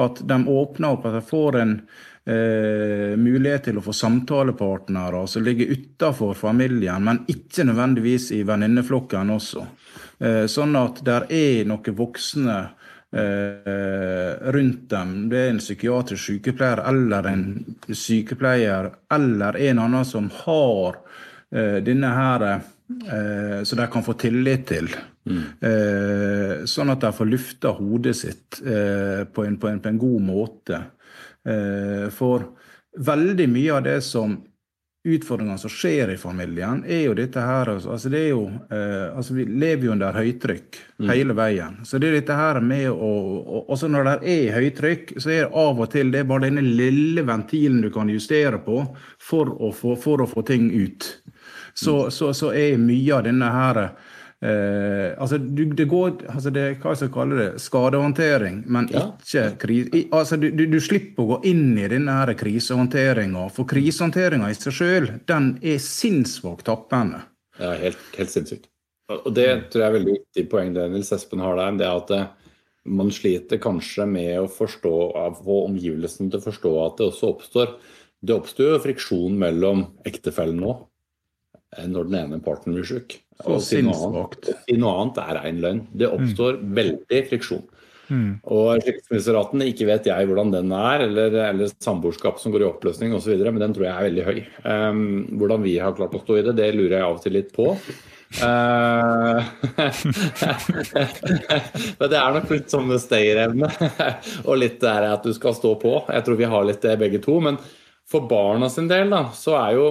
at 0.00 0.22
de 0.24 0.38
åpner 0.48 0.96
opp 0.96 1.04
at 1.04 1.18
de 1.18 1.22
får 1.28 1.58
en 1.60 1.74
eh, 1.76 3.12
mulighet 3.20 3.68
til 3.68 3.76
å 3.76 3.84
få 3.84 3.92
samtalepartnere 3.98 5.20
som 5.28 5.44
ligger 5.44 5.76
utafor 5.76 6.32
familien, 6.38 7.04
men 7.04 7.20
ikke 7.28 7.68
nødvendigvis 7.68 8.30
i 8.38 8.40
venninneflokken 8.48 9.36
også. 9.36 9.66
Eh, 10.16 10.46
sånn 10.48 10.80
at 10.80 11.04
der 11.04 11.28
er 11.28 11.68
noen 11.68 12.00
voksne 12.00 12.60
Eh, 13.16 14.50
rundt 14.52 14.90
dem. 14.90 15.28
Det 15.28 15.38
er 15.38 15.50
en 15.52 15.60
psykiatrisk 15.62 16.24
sykepleier 16.26 16.82
eller 16.90 17.28
en 17.30 17.44
sykepleier 17.94 18.90
eller 19.14 19.58
en 19.68 19.82
annen 19.84 20.06
som 20.08 20.30
har 20.44 20.98
eh, 21.54 21.78
denne 21.84 22.10
her 22.16 22.46
eh, 22.50 23.62
Så 23.64 23.76
de 23.76 23.86
kan 23.92 24.04
få 24.06 24.16
tillit 24.18 24.66
til. 24.72 24.90
Mm. 25.26 25.42
sånn 26.70 26.92
at 26.92 27.00
de 27.02 27.08
får 27.10 27.26
lufta 27.26 27.72
hodet 27.74 28.12
sitt 28.14 28.60
på 28.60 29.42
en, 29.42 29.56
på, 29.58 29.66
en, 29.66 29.80
på, 29.82 29.88
en, 29.90 29.96
god 29.98 30.20
måte. 30.22 30.78
for 32.14 32.44
veldig 32.94 33.48
mye 33.50 33.72
av 33.74 33.82
det 33.88 33.96
som 34.06 34.36
utfordringene 35.06 35.58
som 35.58 35.70
skjer 35.70 36.10
i 36.10 36.16
familien, 36.18 36.82
er 36.86 37.04
jo 37.06 37.14
dette 37.14 37.42
her 37.42 37.70
altså, 37.70 37.92
altså 37.94 38.10
det 38.10 38.22
er 38.24 38.32
jo, 38.32 38.46
eh, 38.74 39.04
altså 39.16 39.36
Vi 39.36 39.44
lever 39.46 39.86
jo 39.86 39.92
under 39.94 40.18
høytrykk 40.18 40.80
mm. 40.98 41.10
hele 41.10 41.36
veien. 41.38 41.76
Så 41.86 42.00
det 42.02 42.10
er 42.10 42.18
dette 42.18 42.38
her 42.38 42.60
med 42.64 42.88
å 42.90 43.12
og, 43.36 43.70
Også 43.72 43.90
når 43.92 44.08
det 44.08 44.34
er 44.34 44.56
høytrykk, 44.56 45.14
så 45.22 45.30
er 45.30 45.44
det 45.44 45.62
av 45.62 45.80
og 45.80 45.90
til 45.92 46.10
det 46.12 46.24
er 46.24 46.28
bare 46.30 46.48
denne 46.48 46.64
lille 46.64 47.22
ventilen 47.26 47.80
du 47.84 47.90
kan 47.94 48.10
justere 48.10 48.58
på 48.62 48.82
for 49.22 49.50
å 49.50 49.72
få, 49.74 49.94
for 50.00 50.24
å 50.24 50.28
få 50.30 50.42
ting 50.46 50.68
ut. 50.74 51.08
Så, 51.74 51.96
mm. 52.06 52.10
så, 52.18 52.32
så 52.34 52.52
er 52.56 52.80
mye 52.82 53.14
av 53.14 53.26
denne 53.28 53.50
her 53.52 53.82
Eh, 54.46 55.14
altså, 55.18 55.38
du, 55.38 55.64
det 55.74 55.88
går 55.90 56.20
altså 56.30 56.52
det, 56.54 56.64
Hva 56.78 56.92
skal 56.94 57.08
jeg 57.08 57.14
kalle 57.16 57.38
det? 57.40 57.46
Skadehåndtering, 57.64 58.60
men 58.70 58.86
ja. 58.92 59.08
ikke 59.18 59.46
krise. 59.64 60.02
Altså, 60.14 60.38
du, 60.38 60.50
du, 60.54 60.78
slipper 60.82 61.24
å 61.24 61.30
gå 61.32 61.38
inn 61.50 61.72
i 61.80 61.88
denne 61.90 62.36
krisehåndteringa. 62.38 63.48
For 63.56 63.66
krisehåndteringa 63.70 64.52
i 64.52 64.58
seg 64.58 64.76
sjøl, 64.76 65.10
den 65.26 65.56
er 65.66 65.82
sinnssvakt 65.82 66.68
tappende. 66.68 67.24
Ja, 67.58 67.72
helt, 67.80 67.98
helt 68.18 68.30
sinnssykt. 68.30 68.70
Og 69.16 69.30
det 69.34 69.48
tror 69.70 69.82
jeg 69.82 69.88
er 69.88 69.98
veldig 70.00 70.16
viktig 70.20 70.46
poeng 70.50 70.72
det 70.74 70.86
Nils 70.92 71.12
Espen 71.14 71.42
har 71.42 71.58
der. 71.58 71.76
det 71.80 71.86
er 71.88 72.00
at 72.04 72.14
eh, 72.14 72.30
man 72.86 73.10
sliter 73.14 73.62
kanskje 73.62 74.06
med 74.10 74.32
å 74.44 74.48
forstå, 74.50 74.96
få 75.42 75.60
omgivelsene 75.66 76.30
til 76.30 76.42
å 76.42 76.46
forstå 76.46 76.74
at 76.84 76.98
det 76.98 77.10
også 77.10 77.34
oppstår 77.34 77.76
Det 78.26 78.34
oppstår 78.34 78.72
jo 78.72 78.82
friksjon 78.82 79.34
mellom 79.38 79.84
ektefellene 80.08 80.70
òg, 80.70 80.86
eh, 81.76 81.86
når 81.90 82.10
den 82.10 82.20
ene 82.22 82.42
parten 82.42 82.74
blir 82.74 82.86
syk. 82.86 83.20
Og 83.44 83.62
sinnsvakt. 83.62 84.50
Si 84.64 84.76
noe 84.80 85.00
annet 85.02 85.22
er 85.22 85.40
rein 85.40 85.62
løgn. 85.62 85.82
Det 85.92 86.08
oppstår 86.08 86.60
mm. 86.60 86.68
veldig 86.80 87.22
friksjon. 87.30 87.64
Mm. 88.06 88.36
Og 88.54 88.82
skilsmisseraten, 88.84 89.62
ikke 89.66 89.88
vet 89.88 90.06
jeg 90.08 90.28
hvordan 90.28 90.52
den 90.54 90.72
er, 90.74 90.98
eller, 91.08 91.30
eller 91.48 91.70
samboerskap 91.82 92.38
som 92.40 92.52
går 92.54 92.62
i 92.62 92.68
oppløsning 92.68 93.14
osv., 93.16 93.34
men 93.42 93.62
den 93.62 93.74
tror 93.76 93.88
jeg 93.88 93.94
er 93.94 94.08
veldig 94.08 94.26
høy. 94.26 94.38
Um, 94.62 95.06
hvordan 95.40 95.64
vi 95.66 95.74
har 95.82 95.96
klart 95.98 96.14
å 96.14 96.22
stå 96.22 96.38
i 96.38 96.44
det, 96.46 96.54
det 96.60 96.76
lurer 96.76 96.98
jeg 96.98 97.06
av 97.06 97.16
og 97.16 97.24
til 97.24 97.36
litt 97.36 97.50
på. 97.56 97.66
Uh, 98.42 99.38
men 101.98 102.08
det 102.10 102.18
er 102.18 102.32
nok 102.34 102.48
litt 102.50 102.72
sånn 102.72 102.90
stayerevne 102.98 103.68
og 104.48 104.58
litt 104.58 104.80
det 104.82 104.94
at 105.12 105.26
du 105.26 105.32
skal 105.36 105.54
stå 105.58 105.74
på. 105.82 105.92
Jeg 106.10 106.26
tror 106.26 106.40
vi 106.40 106.52
har 106.54 106.66
litt 106.66 106.86
det 106.86 106.96
begge 107.02 107.20
to. 107.22 107.38
Men 107.42 107.60
for 108.06 108.26
barna 108.30 108.70
sin 108.70 108.90
del 108.90 109.10
da, 109.10 109.26
så 109.34 109.56
er, 109.58 109.78
jo, 109.78 109.86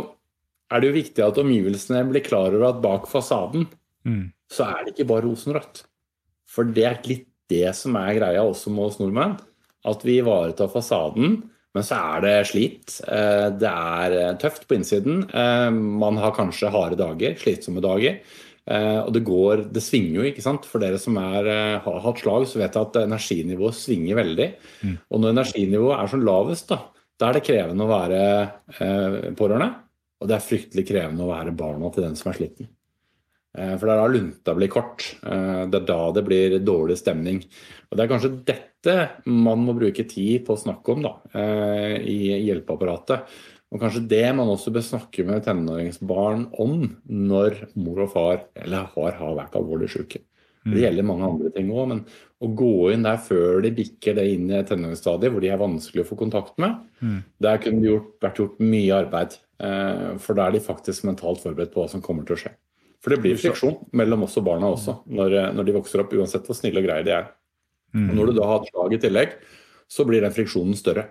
er 0.71 0.82
det 0.82 0.89
jo 0.89 0.97
viktig 0.97 1.25
at 1.25 1.41
omgivelsene 1.41 2.06
blir 2.10 2.25
klar 2.25 2.49
over 2.49 2.69
at 2.71 2.82
bak 2.84 3.10
fasaden 3.10 3.67
mm. 4.08 4.23
så 4.51 4.69
er 4.71 4.86
det 4.86 4.95
ikke 4.95 5.10
bare 5.12 5.28
rosenrødt. 5.28 5.84
For 6.49 6.67
det 6.75 6.86
er 6.88 7.01
litt 7.10 7.28
det 7.51 7.67
som 7.78 7.97
er 7.99 8.15
greia 8.17 8.45
også 8.45 8.71
med 8.73 8.89
oss 8.89 8.97
nordmenn. 9.01 9.38
At 9.86 10.01
vi 10.06 10.17
ivaretar 10.17 10.71
fasaden, 10.73 11.43
men 11.75 11.86
så 11.86 11.99
er 12.15 12.23
det 12.23 12.34
slit. 12.49 12.95
Eh, 13.04 13.47
det 13.60 13.69
er 13.69 14.15
eh, 14.17 14.34
tøft 14.41 14.65
på 14.65 14.78
innsiden. 14.78 15.25
Eh, 15.28 15.69
man 16.06 16.17
har 16.21 16.34
kanskje 16.38 16.71
harde 16.73 16.97
dager, 16.99 17.38
slitsomme 17.41 17.84
dager. 17.86 18.19
Og 18.65 19.12
det 19.13 19.19
går, 19.21 19.60
det 19.69 19.82
svinger 19.86 20.15
jo, 20.15 20.23
ikke 20.25 20.41
sant. 20.41 20.63
For 20.65 20.82
dere 20.82 20.97
som 20.97 21.19
er, 21.21 21.45
har 21.84 21.99
hatt 22.01 22.21
slag, 22.23 22.47
så 22.49 22.58
vet 22.58 22.73
jeg 22.73 22.88
at 22.88 22.95
energinivået 23.04 23.78
svinger 23.78 24.17
veldig. 24.17 24.47
Mm. 24.82 24.95
Og 25.06 25.21
når 25.21 25.36
energinivået 25.36 25.99
er 25.99 26.10
som 26.10 26.23
lavest, 26.25 26.71
da, 26.71 26.80
da 27.21 27.28
er 27.28 27.38
det 27.38 27.43
krevende 27.45 27.86
å 27.86 27.91
være 27.91 28.23
pårørende. 29.38 29.85
Og 30.21 30.30
det 30.30 30.38
er 30.38 30.47
fryktelig 30.47 30.86
krevende 30.88 31.25
å 31.25 31.32
være 31.34 31.56
barna 31.58 31.91
til 31.93 32.06
den 32.08 32.15
som 32.19 32.32
er 32.32 32.39
sliten. 32.39 32.69
Eh, 33.56 33.73
for 33.80 33.88
det 33.88 33.95
er 33.95 34.01
da 34.01 34.12
lunta 34.12 34.56
blir 34.58 34.71
kort. 34.71 35.08
Eh, 35.23 35.63
det 35.71 35.82
er 35.82 35.89
da 35.89 35.99
det 36.15 36.23
blir 36.28 36.60
dårlig 36.60 36.99
stemning. 36.99 37.41
Og 37.89 37.97
Det 37.97 38.04
er 38.04 38.12
kanskje 38.12 38.36
dette 38.45 38.95
man 39.25 39.63
må 39.65 39.75
bruke 39.78 40.08
tid 40.08 40.45
på 40.45 40.56
å 40.56 40.62
snakke 40.62 40.93
om 40.93 41.01
da, 41.06 41.13
eh, 41.34 41.97
i 42.04 42.17
hjelpeapparatet. 42.47 43.25
Og 43.71 43.82
kanskje 43.82 44.08
det 44.08 44.36
man 44.36 44.47
også 44.47 44.71
bør 44.71 44.86
snakke 44.86 45.25
med 45.25 45.43
tenåringsbarn 45.43 46.51
om 46.60 46.95
når 47.10 47.73
mor 47.75 48.06
og 48.06 48.12
far 48.13 48.45
eller 48.56 48.86
har, 48.93 49.12
har 49.19 49.36
vært 49.36 49.58
alvorlig 49.58 49.89
syke. 49.89 50.21
Det 50.65 50.73
Mm. 50.73 50.82
gjelder 50.82 51.06
mange 51.06 51.25
andre 51.30 51.49
ting 51.54 51.67
òg, 51.69 51.88
men 51.88 52.06
å 52.41 52.47
gå 52.58 52.91
inn 52.91 53.04
der 53.04 53.17
før 53.17 53.62
de 53.62 53.69
bikker 53.71 54.15
det 54.15 54.23
inn 54.34 54.49
i 54.49 54.63
tenåringsstadiet, 54.63 55.32
hvor 55.32 55.39
de 55.41 55.49
er 55.54 55.58
vanskelig 55.62 56.01
å 56.04 56.08
få 56.10 56.17
kontakt 56.17 56.58
med, 56.58 56.80
Mm. 57.04 57.23
der 57.39 57.58
kunne 57.60 57.82
det 57.82 57.89
gjort, 57.91 58.19
vært 58.19 58.36
gjort 58.41 58.60
mye 58.60 59.06
arbeid. 59.06 59.38
For 60.19 60.34
da 60.34 60.47
er 60.47 60.51
de 60.51 60.60
faktisk 60.60 61.04
mentalt 61.06 61.39
forberedt 61.39 61.71
på 61.71 61.84
hva 61.84 61.89
som 61.89 62.01
kommer 62.01 62.25
til 62.25 62.36
å 62.36 62.39
skje. 62.39 62.51
For 62.99 63.12
det 63.12 63.21
blir 63.21 63.36
friksjon 63.38 63.78
mellom 63.93 64.23
oss 64.23 64.36
og 64.38 64.45
barna 64.45 64.73
også, 64.73 65.06
når, 65.08 65.54
når 65.54 65.65
de 65.65 65.73
vokser 65.73 65.99
opp, 66.01 66.10
uansett 66.12 66.45
hvor 66.47 66.56
snille 66.58 66.78
og 66.82 66.86
greie 66.89 67.04
de 67.06 67.12
er. 67.12 67.28
Mm. 67.93 68.10
Og 68.10 68.15
når 68.15 68.25
du 68.25 68.34
da 68.39 68.45
har 68.47 68.60
et 68.62 68.71
slag 68.73 68.93
i 68.93 68.97
tillegg, 68.97 69.32
så 69.88 70.04
blir 70.06 70.21
den 70.21 70.32
friksjonen 70.34 70.73
større. 70.75 71.06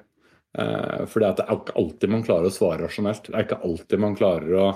Eh, 0.58 1.04
for 1.06 1.20
det 1.20 1.38
er 1.38 1.54
ikke 1.54 1.76
alltid 1.78 2.10
man 2.10 2.24
klarer 2.24 2.46
å 2.50 2.52
svare 2.52 2.80
rasjonelt. 2.82 3.30
Det 3.30 3.34
er 3.34 3.44
ikke 3.46 3.62
alltid 3.62 3.98
man 4.00 4.16
klarer 4.16 4.50
å, 4.58 4.66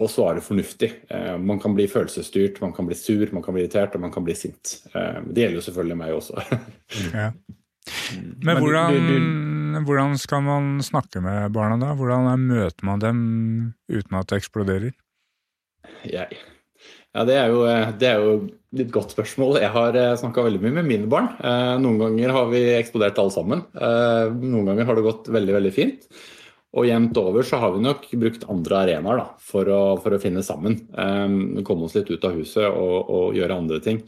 å 0.00 0.08
svare 0.08 0.42
fornuftig. 0.44 0.90
Eh, 1.12 1.34
man 1.38 1.60
kan 1.60 1.74
bli 1.76 1.86
følelsesstyrt, 1.90 2.60
man 2.64 2.72
kan 2.76 2.88
bli 2.88 2.96
sur, 2.98 3.24
man 3.36 3.44
kan 3.44 3.56
bli 3.56 3.66
irritert 3.66 3.96
og 3.96 4.04
man 4.04 4.12
kan 4.14 4.24
bli 4.26 4.36
sint. 4.38 4.78
Eh, 4.94 5.20
det 5.28 5.44
gjelder 5.44 5.60
jo 5.60 5.66
selvfølgelig 5.68 6.00
meg 6.04 6.18
også. 6.18 6.44
Ja. 7.14 7.30
Mm. 8.12 8.26
Men 8.44 8.58
hvordan, 8.60 8.96
hvordan 9.86 10.16
skal 10.20 10.42
man 10.44 10.66
snakke 10.84 11.22
med 11.24 11.50
barna 11.54 11.78
da? 11.80 11.94
Hvordan 11.96 12.42
møter 12.44 12.86
man 12.86 13.00
dem 13.02 13.20
uten 13.90 14.18
at 14.18 14.28
det 14.30 14.40
eksploderer? 14.42 14.92
Jeg. 16.06 16.38
Ja, 17.16 17.24
det 17.26 17.38
er, 17.40 17.48
jo, 17.50 17.62
det 17.98 18.06
er 18.06 18.20
jo 18.20 18.34
et 18.78 18.92
godt 18.94 19.14
spørsmål. 19.16 19.58
Jeg 19.64 19.72
har 19.74 19.96
snakka 20.20 20.44
veldig 20.46 20.60
mye 20.62 20.76
med 20.76 20.90
mine 20.90 21.08
barn. 21.10 21.32
Eh, 21.40 21.72
Noen 21.82 21.98
ganger 22.04 22.36
har 22.36 22.52
vi 22.52 22.60
eksplodert 22.76 23.18
alle 23.18 23.34
sammen. 23.34 23.64
Eh, 23.74 24.36
Noen 24.44 24.70
ganger 24.70 24.86
har 24.86 25.00
det 25.00 25.06
gått 25.08 25.32
veldig, 25.32 25.56
veldig 25.56 25.74
fint. 25.74 26.06
Og 26.78 26.86
jevnt 26.86 27.18
over 27.18 27.46
så 27.46 27.58
har 27.58 27.74
vi 27.74 27.82
nok 27.82 28.04
brukt 28.22 28.46
andre 28.52 28.82
arenaer 28.84 29.22
da, 29.24 29.26
for, 29.42 29.66
å, 29.66 29.82
for 30.02 30.14
å 30.14 30.20
finne 30.22 30.44
sammen. 30.46 30.78
Um, 30.94 31.58
Komme 31.66 31.88
oss 31.88 31.96
litt 31.98 32.12
ut 32.12 32.26
av 32.26 32.36
huset 32.38 32.68
og, 32.68 33.10
og 33.10 33.38
gjøre 33.38 33.58
andre 33.58 33.80
ting. 33.82 33.98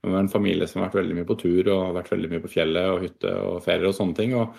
Vi 0.00 0.12
er 0.12 0.20
en 0.20 0.32
familie 0.32 0.68
som 0.68 0.80
har 0.80 0.90
vært 0.90 1.02
veldig 1.02 1.16
mye 1.18 1.28
på 1.28 1.38
tur 1.40 1.72
og 1.72 1.96
vært 1.96 2.12
veldig 2.12 2.30
mye 2.32 2.44
på 2.44 2.52
fjellet 2.52 2.92
og 2.92 3.02
hytte 3.04 3.32
og 3.44 3.58
ferier 3.64 3.88
og 3.88 3.96
sånne 3.96 4.16
ting. 4.16 4.36
og 4.36 4.52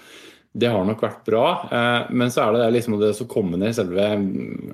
det 0.52 0.68
har 0.68 0.84
nok 0.84 1.00
vært 1.00 1.22
bra, 1.24 1.46
eh, 1.72 2.10
men 2.12 2.32
så 2.32 2.44
er 2.44 2.58
det 2.58 2.72
liksom 2.76 2.98
det 3.00 3.14
som 3.16 3.28
kommer 3.32 3.56
ned 3.60 3.72
i 3.72 3.76
selve 3.78 4.08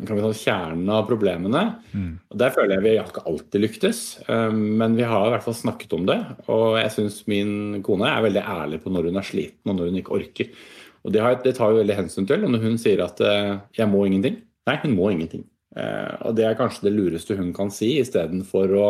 kan 0.08 0.18
vi 0.18 0.32
si, 0.34 0.48
kjernen 0.48 0.90
av 0.90 1.04
problemene. 1.06 1.62
Og 2.34 2.40
Der 2.42 2.56
føler 2.56 2.76
jeg 2.76 2.86
vi 2.86 2.96
har 2.98 3.12
ikke 3.12 3.28
alltid 3.30 3.62
lyktes, 3.62 4.00
eh, 4.26 4.50
men 4.50 4.98
vi 4.98 5.06
har 5.06 5.28
i 5.28 5.36
hvert 5.36 5.46
fall 5.46 5.54
snakket 5.54 5.94
om 5.94 6.08
det. 6.10 6.18
Og 6.50 6.80
jeg 6.82 6.96
syns 6.96 7.22
min 7.30 7.84
kone 7.86 8.10
er 8.10 8.26
veldig 8.26 8.42
ærlig 8.42 8.82
på 8.82 8.90
når 8.90 9.12
hun 9.12 9.22
er 9.22 9.30
sliten 9.30 9.70
og 9.70 9.78
når 9.78 9.92
hun 9.92 10.02
ikke 10.02 10.18
orker. 10.18 10.50
Og 11.06 11.14
det, 11.14 11.22
har, 11.24 11.38
det 11.44 11.56
tar 11.58 11.74
vi 11.74 11.82
veldig 11.82 12.00
hensyn 12.02 12.28
til. 12.30 12.46
Og 12.46 12.54
når 12.54 12.66
hun 12.66 12.78
sier 12.82 13.04
at 13.06 13.22
eh, 13.22 13.60
'jeg 13.78 13.90
må 13.92 14.06
ingenting', 14.08 14.42
nei, 14.68 14.78
hun 14.84 14.96
må 14.96 15.12
ingenting. 15.12 15.46
Eh, 15.76 16.16
Og 16.26 16.36
det 16.36 16.46
er 16.46 16.58
kanskje 16.60 16.88
det 16.88 16.96
lureste 16.96 17.38
hun 17.38 17.54
kan 17.54 17.70
si, 17.72 18.00
istedenfor 18.02 18.74
å 18.78 18.88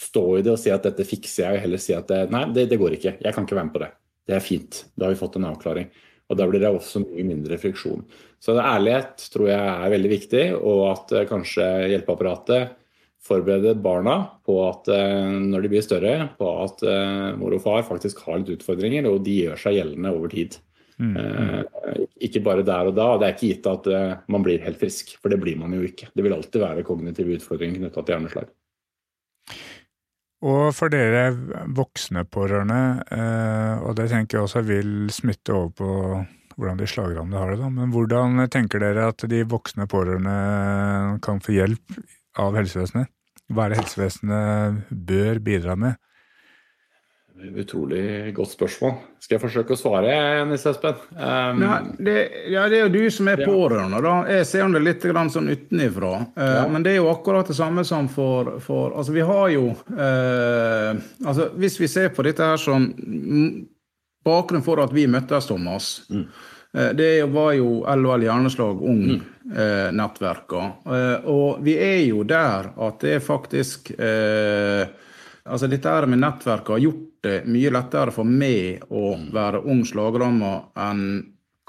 stå 0.00 0.38
i 0.38 0.42
det 0.42 0.52
og 0.52 0.58
si 0.58 0.70
at 0.70 0.82
'dette 0.82 1.04
fikser 1.04 1.44
jeg', 1.44 1.56
og 1.56 1.64
heller 1.64 1.78
si 1.78 1.92
at 1.94 2.08
det, 2.08 2.30
'nei, 2.30 2.44
det, 2.54 2.68
det 2.70 2.78
går 2.78 2.96
ikke, 2.96 3.16
jeg 3.20 3.34
kan 3.34 3.44
ikke 3.44 3.56
være 3.56 3.68
med 3.68 3.74
på 3.74 3.84
det'. 3.84 3.92
Det 4.26 4.36
er 4.36 4.40
fint. 4.46 4.84
Da 4.96 5.06
har 5.06 5.14
vi 5.14 5.20
fått 5.20 5.36
en 5.36 5.48
avklaring. 5.50 5.90
Og 6.30 6.36
da 6.38 6.46
blir 6.46 6.62
det 6.62 6.70
også 6.70 7.02
mye 7.02 7.24
mindre 7.26 7.58
friksjon. 7.58 8.04
Så 8.40 8.54
ærlighet 8.54 9.24
tror 9.32 9.48
jeg 9.50 9.58
er 9.58 9.90
veldig 9.92 10.10
viktig, 10.12 10.44
og 10.56 10.84
at 10.92 11.12
eh, 11.12 11.26
kanskje 11.28 11.66
hjelpeapparatet 11.90 12.76
forbereder 13.20 13.76
barna 13.82 14.16
på 14.46 14.56
at 14.64 14.88
eh, 14.94 15.34
når 15.42 15.66
de 15.66 15.72
blir 15.72 15.84
større, 15.84 16.14
på 16.38 16.52
at 16.64 16.84
eh, 16.86 17.30
mor 17.36 17.56
og 17.56 17.64
far 17.64 17.82
faktisk 17.88 18.22
har 18.24 18.40
litt 18.40 18.54
utfordringer, 18.60 19.10
og 19.10 19.24
de 19.26 19.40
gjør 19.42 19.60
seg 19.60 19.76
gjeldende 19.80 20.14
over 20.14 20.32
tid. 20.32 20.56
Mm. 21.00 21.16
Eh, 21.16 22.00
ikke 22.28 22.42
bare 22.44 22.64
der 22.66 22.90
og 22.90 22.96
da. 22.96 23.10
Det 23.16 23.26
er 23.26 23.36
ikke 23.36 23.52
gitt 23.54 23.68
at 23.70 23.86
eh, 23.90 24.16
man 24.32 24.44
blir 24.44 24.62
helt 24.64 24.80
frisk, 24.80 25.14
for 25.20 25.32
det 25.32 25.40
blir 25.40 25.56
man 25.60 25.72
jo 25.76 25.84
ikke. 25.86 26.10
Det 26.12 26.24
vil 26.24 26.36
alltid 26.36 26.60
være 26.62 26.86
kognitive 26.86 27.38
utfordringer 27.38 27.80
knytta 27.80 28.04
til 28.04 28.16
hjerneslag. 28.16 28.50
Og 30.40 30.70
for 30.72 30.92
dere 30.92 31.30
voksne 31.76 32.24
pårørende, 32.32 32.82
eh, 33.12 33.82
og 33.84 33.96
det 33.98 34.08
tenker 34.12 34.38
jeg 34.38 34.48
også 34.48 34.62
vil 34.64 34.92
smitte 35.12 35.56
over 35.56 35.72
på 35.76 35.90
hvordan 36.60 36.80
de 36.80 36.88
slagrammede 36.88 37.40
har 37.40 37.52
det, 37.52 37.60
da. 37.62 37.68
Men 37.72 37.92
hvordan 37.92 38.44
tenker 38.52 38.82
dere 38.82 39.08
at 39.12 39.24
de 39.28 39.40
voksne 39.48 39.86
pårørende 39.88 41.20
kan 41.24 41.40
få 41.44 41.56
hjelp 41.56 42.00
av 42.40 42.56
helsevesenet? 42.56 43.08
Hva 43.50 43.66
er 43.66 43.72
det 43.72 43.80
helsevesenet 43.80 44.90
bør 45.08 45.40
bidra 45.44 45.76
med? 45.80 45.96
Utrolig 47.60 48.34
godt 48.36 48.50
spørsmål. 48.52 48.92
Skal 49.18 49.36
jeg 49.38 49.42
forsøke 49.42 49.72
å 49.72 49.78
svare, 49.80 50.44
Nils 50.48 50.66
Espen? 50.68 50.94
Um, 51.16 51.60
Nei, 51.62 51.78
det, 51.98 52.16
ja, 52.52 52.66
det 52.68 52.78
er 52.78 52.84
jo 52.86 52.92
du 52.94 53.10
som 53.10 53.28
er 53.32 53.40
Ja. 53.40 53.46
pårørende. 53.48 54.02
da. 54.02 54.14
Jeg 54.28 54.46
ser 54.46 54.68
det 54.68 54.82
litt 54.82 55.02
grann 55.02 55.30
sånn 55.30 55.48
utenifra. 55.48 56.12
Uh, 56.36 56.44
Ja. 56.60 56.68
Men 56.68 56.82
det 56.82 56.92
er 56.92 56.96
jo 57.00 57.08
akkurat 57.14 57.46
det 57.48 57.56
samme 57.56 57.84
som 57.84 58.08
for, 58.08 58.58
for 58.60 58.92
Altså, 58.92 59.12
vi 59.12 59.20
har 59.20 59.48
jo 59.50 59.70
uh, 59.70 60.94
altså 61.26 61.50
Hvis 61.56 61.80
vi 61.80 61.86
ser 61.88 62.08
på 62.10 62.22
dette 62.22 62.42
her 62.44 62.56
som 62.60 62.92
mm, 62.92 63.66
Bakgrunnen 64.24 64.62
for 64.64 64.80
at 64.82 64.92
vi 64.92 65.06
møttes, 65.08 65.46
Thomas, 65.48 66.02
eh, 66.12 66.92
det 66.92 67.24
var 67.32 67.54
jo 67.56 67.84
LHL 67.88 68.20
Hjerneslag 68.26 68.82
Ung-nettverka. 68.84 70.60
Eh, 70.84 71.24
og 71.30 71.62
vi 71.64 71.76
er 71.80 72.02
jo 72.04 72.20
der 72.28 72.68
at 72.76 73.00
det 73.00 73.14
er 73.16 73.24
faktisk 73.24 73.90
eh, 73.96 74.84
Altså 75.50 75.66
Dette 75.70 75.90
her 75.90 76.06
med 76.06 76.22
nettverket 76.22 76.70
har 76.76 76.84
gjort 76.84 77.06
det 77.26 77.38
mye 77.50 77.70
lettere 77.74 78.10
for 78.14 78.24
meg 78.24 78.82
å 78.94 79.16
være 79.34 79.64
ung 79.68 79.82
slagrammer 79.88 80.56
enn 80.78 81.02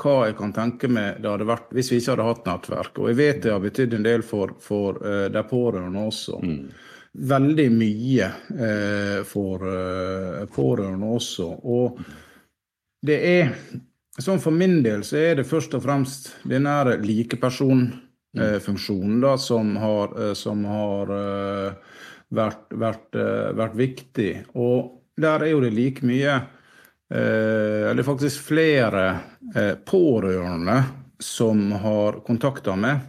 hva 0.02 0.26
jeg 0.28 0.36
kan 0.40 0.54
tenke 0.56 0.88
meg 0.92 1.22
det 1.22 1.30
hadde 1.30 1.46
vært 1.50 1.74
hvis 1.76 1.92
vi 1.92 1.98
ikke 2.02 2.12
hadde 2.16 2.30
hatt 2.30 2.48
nettverk. 2.50 2.94
Og 3.02 3.06
jeg 3.12 3.18
vet 3.20 3.44
det 3.44 3.54
har 3.54 3.64
betydd 3.64 3.92
en 3.98 4.08
del 4.08 4.22
for, 4.26 4.48
for 4.62 4.90
uh, 5.04 5.28
de 5.34 5.42
pårørende 5.50 6.00
også. 6.10 6.34
Veldig 7.32 7.70
mye 7.76 8.28
uh, 8.56 9.20
for 9.28 9.56
uh, 9.68 10.42
pårørende 10.56 11.08
også. 11.20 11.48
Og 11.64 11.86
det 13.06 13.20
er 13.38 13.46
Sånn 14.22 14.42
for 14.44 14.52
min 14.54 14.84
del 14.84 15.04
så 15.08 15.16
er 15.18 15.36
det 15.40 15.48
først 15.48 15.74
og 15.78 15.84
fremst 15.86 16.36
den 16.52 16.66
her 16.68 16.86
likepersonfunksjonen 17.00 19.22
da, 19.24 19.38
som 19.40 19.76
har, 19.80 20.08
som 20.38 20.66
har 20.68 21.06
vært, 22.32 22.66
vært, 22.74 23.16
eh, 23.16 23.52
vært 23.58 23.78
viktig. 23.80 24.32
Og 24.56 24.98
der 25.22 25.46
er 25.46 25.54
jo 25.54 25.62
det 25.64 25.74
like 25.76 26.06
mye 26.08 26.34
eh, 26.34 27.90
Eller 27.92 28.08
faktisk 28.08 28.48
flere 28.52 29.06
eh, 29.56 29.76
pårørende 29.86 30.82
som 31.22 31.72
har 31.84 32.22
kontakta 32.26 32.76
meg. 32.80 33.04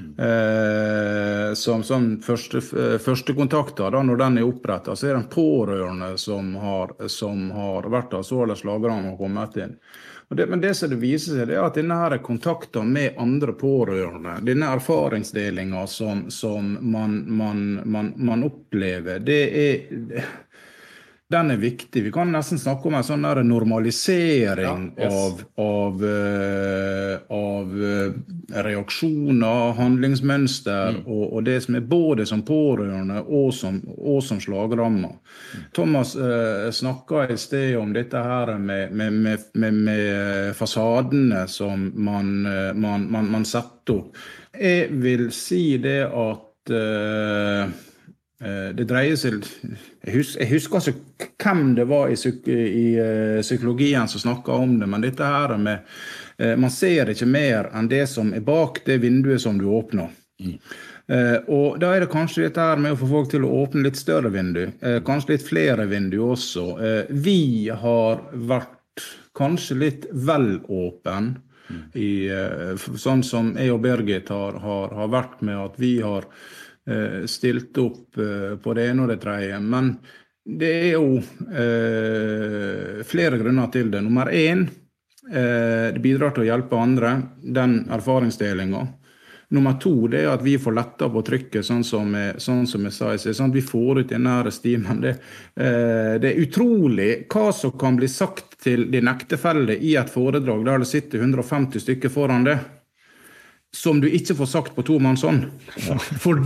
Eh, 0.00 1.52
som 1.54 1.82
sånn 1.84 2.06
første, 2.24 2.62
førstekontakter, 3.04 3.92
da, 3.92 4.00
når 4.02 4.20
den 4.22 4.38
er 4.40 4.48
oppretta, 4.48 4.96
så 4.96 5.06
er 5.06 5.14
det 5.14 5.20
en 5.20 5.32
pårørende 5.32 6.10
som 6.18 6.54
har, 6.62 6.94
som 7.12 7.50
har 7.54 7.88
vært 7.92 8.16
av 8.16 8.24
så 8.26 8.42
eller 8.44 8.58
slagerne 8.58 9.12
har 9.12 9.18
kommet 9.20 9.58
inn. 9.60 9.76
Det, 10.32 10.46
men 10.46 10.60
det 10.60 10.74
som 10.74 10.90
det 10.90 10.96
viser 11.02 11.40
seg, 11.40 11.48
det 11.50 11.56
er 11.58 11.64
at 11.66 11.74
denne 11.74 11.96
her 11.98 12.14
kontakten 12.22 12.92
med 12.94 13.16
andre 13.18 13.50
pårørende, 13.58 14.36
denne 14.46 14.68
erfaringsdelinga 14.76 15.82
som, 15.90 16.28
som 16.30 16.76
man, 16.80 17.16
man, 17.26 17.64
man, 17.82 18.12
man, 18.14 18.44
opplever, 18.46 19.18
det 19.26 19.40
er 19.64 20.28
den 21.30 21.50
er 21.50 21.56
viktig. 21.56 22.02
Vi 22.02 22.12
kan 22.12 22.32
nesten 22.32 22.58
snakke 22.58 22.88
om 22.88 22.96
en 22.98 23.04
sånn 23.06 23.22
normalisering 23.46 24.88
ja, 24.96 25.04
yes. 25.04 25.14
av, 25.14 25.42
av, 25.62 26.02
uh, 26.02 27.12
av 27.36 27.76
uh, 27.78 28.16
reaksjoner, 28.66 29.76
handlingsmønster, 29.78 30.98
mm. 30.98 31.04
og, 31.06 31.22
og, 31.28 31.44
det 31.46 31.60
som 31.62 31.78
er 31.78 31.86
både 31.92 32.26
som 32.26 32.42
pårørende 32.46 33.22
og 33.22 33.54
som, 33.54 33.78
og 33.94 34.18
som 34.26 34.42
slagrammer. 34.42 35.14
Mm. 35.14 35.70
Thomas 35.78 36.16
uh, 36.18 36.66
snakka 36.74 37.28
i 37.30 37.38
sted 37.38 37.78
om 37.78 37.94
dette 37.94 38.26
her 38.26 38.56
med, 38.58 38.90
med, 38.90 39.46
med, 39.54 39.80
med 39.86 40.58
fasadene 40.58 41.46
som 41.46 41.92
man, 41.94 42.34
man, 42.74 43.06
man, 43.06 43.30
man, 43.30 43.46
setter 43.46 44.00
opp. 44.00 44.18
Jeg 44.58 44.90
vil 44.98 45.28
si 45.34 45.78
det 45.78 46.00
at 46.10 46.46
Eh, 46.70 47.68
det 48.40 48.86
dreier 48.88 49.18
seg 49.20 49.44
Jeg 50.00 50.48
husker, 50.48 50.86
ikke 50.94 51.26
hvem 51.44 51.74
det 51.76 51.84
var 51.90 52.08
i, 52.08 52.16
i 52.16 52.86
uh, 52.96 53.40
psykologien 53.44 54.08
som 54.08 54.22
snakka 54.22 54.54
om 54.62 54.78
det, 54.80 54.88
men 54.88 55.04
dette 55.04 55.26
her 55.28 55.56
med 55.60 55.84
uh, 56.40 56.54
Man 56.56 56.72
ser 56.72 57.12
ikke 57.12 57.28
mer 57.28 57.68
enn 57.76 57.90
det 57.90 58.06
som 58.08 58.32
er 58.32 58.44
bak 58.44 58.80
det 58.86 59.00
vinduet 59.02 59.42
som 59.42 59.58
du 59.60 59.66
åpner. 59.68 60.08
Mm. 60.40 60.56
Og 61.50 61.74
da 61.82 61.88
er 61.90 62.04
det 62.04 62.12
kanskje 62.12 62.44
dette 62.44 62.62
her 62.62 62.78
med 62.78 62.94
å 62.94 62.98
få 63.00 63.08
folk 63.10 63.32
til 63.32 63.42
å 63.42 63.48
åpne 63.64 63.82
litt 63.82 63.98
større 63.98 64.30
vindu. 64.30 64.60
kanskje 65.02 65.32
litt 65.32 65.42
flere 65.42 65.88
vindu 65.90 66.20
også. 66.22 66.66
vi 67.10 67.66
har 67.66 68.22
vært 68.30 69.02
kanskje 69.34 69.74
litt 69.74 70.06
vel 70.12 70.60
åpen. 70.68 71.32
Mm. 71.66 71.82
I, 71.98 72.12
sånn 72.94 73.24
som 73.26 73.50
jeg 73.58 73.74
og 73.74 73.82
Birgit 73.82 74.30
har, 74.30 74.60
har, 74.62 74.94
har 74.94 75.10
vært 75.10 75.42
med 75.42 75.58
at 75.58 75.82
vi 75.82 75.96
har 75.98 76.30
Eh, 76.88 77.26
stilt 77.26 77.78
opp 77.78 78.18
eh, 78.18 78.56
på 78.56 78.74
det 78.74 78.88
ene 78.88 79.04
og 79.04 79.10
det 79.12 79.20
tredje. 79.20 79.58
Men 79.60 79.92
det 80.60 80.70
er 80.70 80.94
jo 80.94 81.18
eh, 81.20 83.02
flere 83.06 83.40
grunner 83.40 83.68
til 83.72 83.90
det. 83.92 84.00
Nummer 84.04 84.32
én, 84.32 84.68
det 85.30 86.00
bidrar 86.02 86.32
til 86.34 86.42
å 86.42 86.48
hjelpe 86.48 86.78
andre. 86.80 87.10
Den 87.38 87.84
erfaringsdelinga. 87.92 88.80
Nummer 89.54 89.76
to 89.82 90.08
det 90.10 90.24
er 90.24 90.32
at 90.32 90.42
vi 90.42 90.56
får 90.58 90.74
letta 90.74 91.10
på 91.12 91.22
trykket, 91.26 91.66
sånn 91.66 91.84
som 91.86 92.14
jeg, 92.16 92.40
sånn 92.42 92.64
som 92.66 92.86
jeg 92.88 92.96
sa. 92.96 93.12
Sånn 93.18 93.52
vi 93.54 93.62
får 93.62 94.00
ut 94.00 94.10
denne 94.10 94.50
stimen. 94.54 95.04
Det, 95.04 95.12
det, 95.54 96.32
er 96.32 96.42
utrolig 96.42 97.10
hva 97.30 97.50
som 97.54 97.76
kan 97.78 98.00
bli 98.00 98.08
sagt 98.10 98.58
til 98.64 98.88
din 98.90 99.10
ektefelle 99.12 99.76
i 99.76 99.94
et 100.00 100.10
foredrag 100.10 100.64
der 100.66 100.82
det 100.82 100.90
sitter 100.90 101.22
150 101.22 101.84
stykker 101.84 102.14
foran 102.14 102.48
det 102.48 102.58
som 103.76 104.00
du 104.00 104.08
ikke 104.10 104.34
får 104.34 104.46
sagt 104.46 104.74
på 104.74 104.82
tomannshånd. 104.82 105.44
For, 106.20 106.42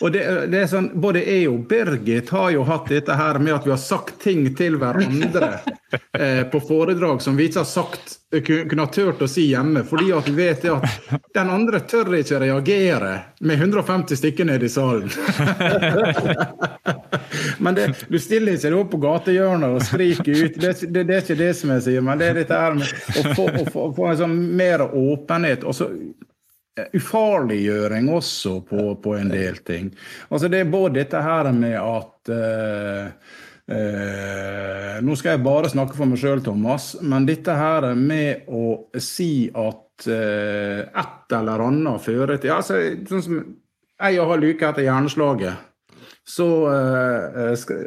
og 0.00 0.12
det, 0.12 0.24
det, 0.52 0.58
er 0.60 0.68
sånn, 0.68 0.90
Både 1.00 1.22
jeg 1.24 1.48
og 1.48 1.64
Birgit 1.70 2.28
har 2.34 2.50
jo 2.52 2.66
hatt 2.68 2.90
dette 2.92 3.16
her 3.16 3.40
med 3.40 3.56
at 3.56 3.64
vi 3.66 3.72
har 3.72 3.80
sagt 3.80 4.18
ting 4.22 4.44
til 4.56 4.76
hverandre 4.80 5.54
eh, 6.20 6.42
på 6.52 6.60
foredrag 6.60 7.24
som 7.24 7.38
vi 7.38 7.48
ikke 7.48 7.62
har 7.64 7.70
sagt 7.70 8.18
kunne 8.44 8.82
ha 8.82 8.90
turt 8.92 9.22
å 9.24 9.28
si 9.30 9.46
hjemme. 9.54 9.86
Fordi 9.88 10.10
at 10.12 10.28
vi 10.28 10.34
vet 10.36 10.68
at 10.68 11.16
den 11.34 11.54
andre 11.54 11.80
tør 11.88 12.12
ikke 12.18 12.42
reagere 12.44 13.14
med 13.40 13.56
150 13.56 14.20
stykker 14.20 14.50
nede 14.50 14.68
i 14.68 14.72
salen. 14.72 15.08
men 17.64 17.78
det, 17.78 17.88
du 18.12 18.18
stiller 18.20 18.58
ikke 18.58 18.74
opp 18.76 18.92
på 18.92 19.00
gatehjørnet 19.06 19.78
og 19.78 19.88
skriker 19.88 20.44
ut. 20.44 20.60
Det, 20.60 20.76
det, 20.84 21.08
det, 21.08 21.08
er 21.08 21.24
ikke 21.24 21.40
det 21.40 21.52
som 21.56 21.72
jeg 21.72 21.88
sier, 21.88 22.04
men 22.04 22.20
det 22.20 22.30
er 22.30 22.40
dette 22.42 22.62
her 22.66 22.76
med 22.76 22.88
å 23.16 23.36
få, 23.38 23.48
å 23.48 23.68
få, 23.72 23.90
få 23.96 24.10
en 24.12 24.24
sånn 24.26 24.40
mer 24.60 24.84
åpenhet. 24.90 25.64
og 25.64 25.80
så 25.80 25.88
ufarliggjøring 26.76 28.08
også 28.12 28.60
på, 28.68 28.94
på, 29.02 29.16
en 29.16 29.30
del 29.32 29.58
ting. 29.64 29.90
Altså 30.28 30.50
Det 30.52 30.60
er 30.60 30.70
både 30.70 31.00
dette 31.00 31.20
her 31.22 31.48
med 31.56 31.76
at 31.80 32.32
uh, 32.32 33.06
uh, 33.72 34.96
Nå 35.04 35.16
skal 35.16 35.36
jeg 35.36 35.44
bare 35.46 35.72
snakke 35.72 35.96
for 35.96 36.08
meg 36.08 36.20
sjøl, 36.20 36.42
Thomas, 36.44 36.94
men 37.00 37.28
dette 37.28 37.56
her 37.56 37.88
med 37.96 38.48
å 38.48 38.66
si 39.00 39.48
at 39.52 40.08
uh, 40.10 40.82
et 40.84 41.36
eller 41.38 41.64
annet 41.70 42.04
fører 42.04 42.36
til 42.42 42.54
altså, 42.58 42.82
Sånn 43.08 43.24
som 43.24 43.40
Jeg 43.96 44.20
har 44.20 44.28
halv 44.28 44.50
etter 44.52 44.84
hjerneslaget, 44.84 45.64
så 46.28 46.46
skal, 47.56 47.86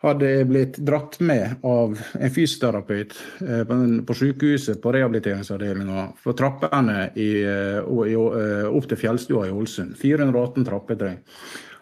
hadde 0.00 0.28
jeg 0.30 0.48
blitt 0.48 0.78
dratt 0.86 1.18
med 1.20 1.60
av 1.66 1.92
en 1.92 2.32
fysioterapeut 2.32 3.16
eh, 3.44 3.72
på 4.06 4.16
sykehuset 4.16 4.80
på 4.80 4.92
rehabiliteringsavdelinga 4.96 6.06
for 6.22 6.38
trappene 6.38 7.10
i, 7.20 7.30
eh, 7.44 7.80
i, 8.08 8.14
eh, 8.16 8.68
opp 8.70 8.88
til 8.88 9.00
fjellstua 9.00 9.48
i 9.48 9.52
Ålesund. 9.52 9.98
418 10.00 10.64
trappetrinn. 10.68 11.18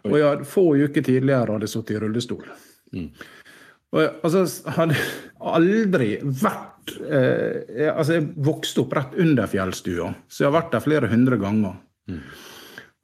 Og 0.08 0.16
jeg 0.16 0.26
hadde 0.26 0.48
få 0.48 0.64
uker 0.78 1.04
tidligere 1.04 1.54
hadde 1.54 1.70
sittet 1.70 1.96
i 1.96 2.02
rullestol. 2.02 2.44
Mm. 2.94 3.10
Og 3.94 4.02
jeg 4.02 4.10
altså, 4.26 4.44
hadde 4.76 4.96
aldri 5.56 6.10
vært 6.22 6.94
eh, 7.04 7.88
altså 7.92 8.18
Jeg 8.18 8.26
vokste 8.46 8.82
opp 8.82 8.94
rett 8.96 9.18
under 9.20 9.48
fjellstua, 9.50 10.10
så 10.28 10.42
jeg 10.42 10.50
har 10.50 10.56
vært 10.58 10.74
der 10.74 10.84
flere 10.84 11.10
hundre 11.12 11.38
ganger. 11.40 11.78
Mm. 12.10 12.22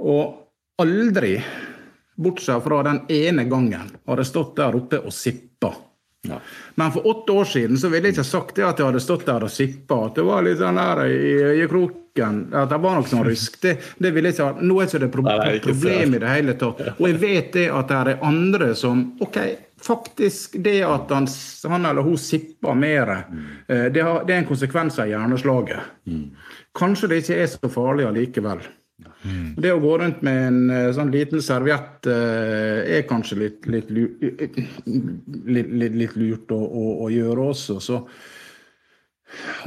Og 0.05 0.83
aldri 0.83 1.37
Bortsett 2.15 2.65
fra 2.65 2.83
den 2.87 3.01
ene 3.09 3.45
gangen 3.51 3.91
har 4.07 4.23
jeg 4.23 4.31
stått 4.31 4.57
der 4.61 4.77
oppe 4.79 5.03
og 5.03 5.13
sippa. 5.15 5.73
Ja. 6.29 6.41
Men 6.75 6.93
for 6.93 7.07
åtte 7.07 7.33
år 7.33 7.45
siden 7.45 7.79
så 7.79 7.89
ville 7.89 8.09
jeg 8.09 8.17
ikke 8.17 8.25
sagt 8.25 8.57
det 8.57 8.65
at 8.65 8.79
jeg 8.81 8.89
hadde 8.89 9.03
stått 9.03 9.27
der 9.29 9.45
og 9.45 9.53
sippa. 9.53 9.99
At 10.07 10.17
det 10.19 10.25
var 10.25 10.47
litt 10.47 10.61
sånn 10.61 10.81
der 10.81 11.03
i 11.11 11.35
øyekroken. 11.51 12.39
At 12.55 12.71
det 12.73 12.79
var 12.81 12.97
noe 12.97 13.11
som 13.11 13.25
rysk. 13.27 13.59
Det, 13.63 13.75
det 14.01 14.15
vil 14.15 14.29
jeg 14.29 14.37
ikke. 14.37 14.65
Nå 14.65 14.79
er 14.79 14.89
ikke 14.89 15.03
det 15.03 15.11
pro 15.13 15.27
Nei, 15.27 15.59
problem 15.65 16.17
i 16.17 16.23
det 16.23 16.33
hele 16.33 16.57
tatt. 16.61 16.83
Og 16.95 17.07
jeg 17.11 17.21
vet 17.21 17.51
det 17.59 17.67
at 17.69 17.93
det 17.93 18.01
er 18.15 18.25
andre 18.31 18.71
som 18.79 19.05
OK, 19.25 19.41
faktisk 19.85 20.57
det 20.65 20.79
at 20.89 21.13
han, 21.13 21.29
han 21.75 21.91
eller 21.91 22.07
hun 22.07 22.17
sipper 22.21 22.79
mer, 22.79 23.13
mm. 23.29 23.45
det, 23.69 24.01
har, 24.01 24.23
det, 24.25 24.33
er 24.33 24.41
en 24.41 24.49
konsekvens 24.49 24.97
av 25.03 25.11
hjerneslaget. 25.11 25.93
Mm. 26.09 26.31
Kanskje 26.79 27.11
det 27.11 27.21
ikke 27.25 27.43
er 27.43 27.53
så 27.53 27.73
farlig 27.73 28.09
allikevel. 28.09 28.65
Mm. 29.25 29.55
Det 29.57 29.73
å 29.73 29.81
gå 29.83 29.93
rundt 30.01 30.23
med 30.27 30.41
en 30.49 30.71
eh, 30.71 30.91
sånn 30.97 31.13
liten 31.15 31.43
serviett 31.45 32.09
uh, 32.11 32.81
er 32.85 33.07
kanskje 33.09 33.39
litt, 33.41 33.69
litt, 33.71 33.91
litt, 35.49 35.75
litt 35.97 36.17
lurt 36.21 36.53
å, 36.53 36.61
å, 36.61 36.85
å, 37.07 37.11
gjøre 37.13 37.51
også. 37.55 37.79
Så 37.83 38.03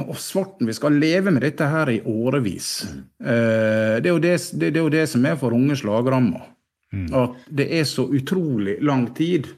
og 0.06 0.16
Svarten, 0.16 0.68
vi 0.68 0.72
skal 0.72 0.96
leve 0.96 1.32
med 1.34 1.42
dette 1.44 1.66
her 1.68 1.90
i 1.92 1.98
årevis. 2.08 2.70
Mm. 2.88 3.02
Uh, 3.20 3.96
det, 4.04 4.12
er 4.12 4.22
det, 4.24 4.36
det, 4.62 4.70
er 4.70 4.80
jo 4.84 4.94
det, 4.94 5.04
som 5.10 5.26
er 5.28 5.36
for 5.40 5.56
unge 5.56 5.76
slagrammer. 5.80 6.46
Mm. 6.94 7.08
At 7.20 7.50
det 7.52 7.68
er 7.80 7.84
så 7.84 8.06
utrolig 8.16 8.78
lang 8.80 9.10
tid. 9.16 9.50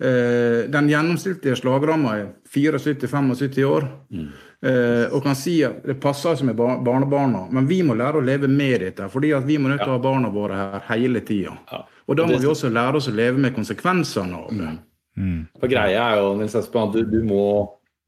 Den 0.00 0.86
gjennomsnittlige 0.88 1.58
slagramma 1.60 2.14
er 2.16 2.30
74-75 2.48 3.66
år. 3.68 3.84
Mm. 4.08 4.30
Uh, 4.60 5.06
og 5.16 5.22
kan 5.24 5.36
si 5.38 5.54
at 5.64 5.78
det 5.88 5.94
passer 6.02 6.36
ikke 6.36 6.50
med 6.50 6.58
barnebarna, 6.84 7.46
men 7.48 7.64
vi 7.68 7.78
må 7.86 7.94
lære 7.96 8.20
å 8.20 8.24
leve 8.24 8.48
med 8.48 8.82
dette. 8.84 9.06
fordi 9.08 9.30
at 9.32 9.46
vi 9.48 9.56
må 9.56 9.70
nødt 9.70 9.80
til 9.80 9.94
å 9.94 9.96
ha 9.96 10.02
barna 10.04 10.28
våre 10.28 10.58
her 10.58 10.82
hele 10.90 11.22
tida. 11.24 11.54
Ja. 11.70 11.80
Og 12.10 12.18
da 12.18 12.26
må 12.28 12.36
vi 12.36 12.48
også 12.50 12.68
lære 12.68 13.00
oss 13.00 13.08
å 13.08 13.14
leve 13.14 13.40
med 13.40 13.54
konsekvensene 13.56 14.36
av 14.36 14.50
det. 14.52 14.66
Mm. 14.66 14.80
Mm. 15.16 15.38
For 15.62 15.70
greia 15.70 16.02
er 16.10 16.20
jo, 16.20 16.34
Nils 16.36 16.56
Espen, 16.58 16.90
at 16.90 16.98
du, 16.98 17.06
du, 17.08 17.22
må, 17.24 17.44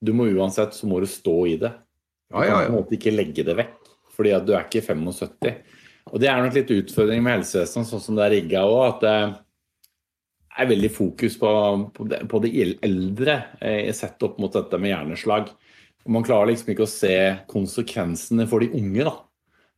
du, 0.03 0.13
må, 0.17 0.27
uansett 0.29 0.77
så 0.77 0.89
må 0.91 1.01
du 1.01 1.09
stå 1.09 1.37
i 1.49 1.57
det. 1.63 1.73
Du 2.29 2.37
ja, 2.37 2.45
ja, 2.45 2.51
kan 2.51 2.67
på 2.67 2.73
en 2.73 2.77
måte 2.77 2.99
ikke 2.99 3.15
legge 3.15 3.47
det 3.49 3.57
vekk, 3.57 3.79
fordi 4.13 4.35
at 4.37 4.45
du 4.49 4.53
er 4.53 4.67
ikke 4.67 4.85
75. 4.91 5.81
Og 6.13 6.21
det 6.21 6.29
er 6.29 6.43
nok 6.43 6.59
litt 6.59 6.75
utfordring 6.77 7.25
med 7.25 7.39
helsevesenet 7.39 7.89
sånn 7.89 8.03
som 8.03 8.19
det 8.19 8.27
er 8.27 8.35
rigga 8.37 8.67
òg. 8.67 8.83
At 8.91 9.03
det 9.07 9.17
er 10.59 10.73
veldig 10.73 10.93
fokus 10.93 11.39
på, 11.41 11.51
på, 11.97 12.09
det, 12.11 12.25
på 12.29 12.41
det 12.45 12.53
eldre 12.85 13.39
eh, 13.63 13.93
sett 13.97 14.21
opp 14.27 14.41
mot 14.43 14.53
dette 14.53 14.81
med 14.83 14.93
hjerneslag. 14.93 15.53
Man 16.11 16.25
klarer 16.27 16.51
liksom 16.51 16.73
ikke 16.73 16.87
å 16.87 16.91
se 16.91 17.17
konsekvensene 17.51 18.49
for 18.51 18.65
de 18.65 18.73
unge. 18.79 19.05
da. 19.07 19.15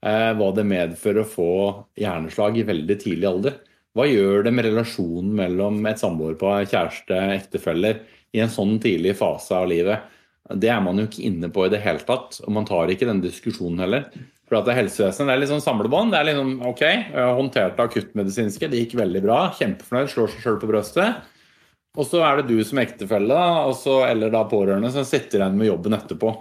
Eh, 0.04 0.32
hva 0.36 0.50
det 0.52 0.66
medfører 0.68 1.22
å 1.22 1.28
få 1.28 1.52
hjerneslag 1.96 2.58
i 2.60 2.66
veldig 2.68 2.96
tidlig 3.00 3.28
alder. 3.28 3.60
Hva 3.94 4.04
gjør 4.08 4.44
det 4.44 4.52
med 4.52 4.66
relasjonen 4.66 5.30
mellom 5.38 5.78
et 5.86 6.00
samboerpar, 6.02 6.66
kjæreste, 6.68 7.20
ektefeller 7.38 8.02
i 8.34 8.42
en 8.42 8.52
sånn 8.52 8.76
tidlig 8.82 9.14
fase 9.20 9.54
av 9.56 9.68
livet? 9.70 10.10
Det 10.52 10.68
er 10.68 10.82
man 10.84 10.98
jo 11.00 11.06
ikke 11.08 11.24
inne 11.24 11.48
på 11.48 11.64
i 11.64 11.70
det 11.72 11.80
hele 11.80 12.02
tatt, 12.04 12.40
og 12.44 12.52
man 12.52 12.66
tar 12.68 12.90
ikke 12.92 13.08
den 13.08 13.22
diskusjonen 13.24 13.80
heller. 13.80 14.10
For 14.44 14.58
at 14.58 14.68
Helsevesenet 14.76 15.32
er 15.32 15.40
litt 15.40 15.48
sånn 15.48 15.64
samlebånd. 15.64 16.12
Det 16.12 16.18
er 16.20 16.28
liksom 16.28 16.50
OK, 16.68 16.82
jeg 16.84 17.16
har 17.16 17.38
håndtert 17.38 17.80
akuttmedisinske, 17.80 18.68
det 18.68 18.82
gikk 18.82 18.98
veldig 19.00 19.22
bra. 19.24 19.38
Kjempefornøyd, 19.56 20.10
slår 20.12 20.34
seg 20.34 20.44
sjøl 20.44 20.58
på 20.60 20.68
brøstet. 20.68 21.30
Og 21.94 22.08
så 22.08 22.24
er 22.26 22.40
det 22.40 22.50
du 22.50 22.58
som 22.66 22.80
ektefelle 22.82 23.38
eller 24.08 24.32
da 24.34 24.42
pårørende 24.50 24.90
som 24.90 25.06
sitter 25.06 25.40
igjen 25.40 25.58
med 25.58 25.70
jobben 25.70 25.94
etterpå. 25.94 26.32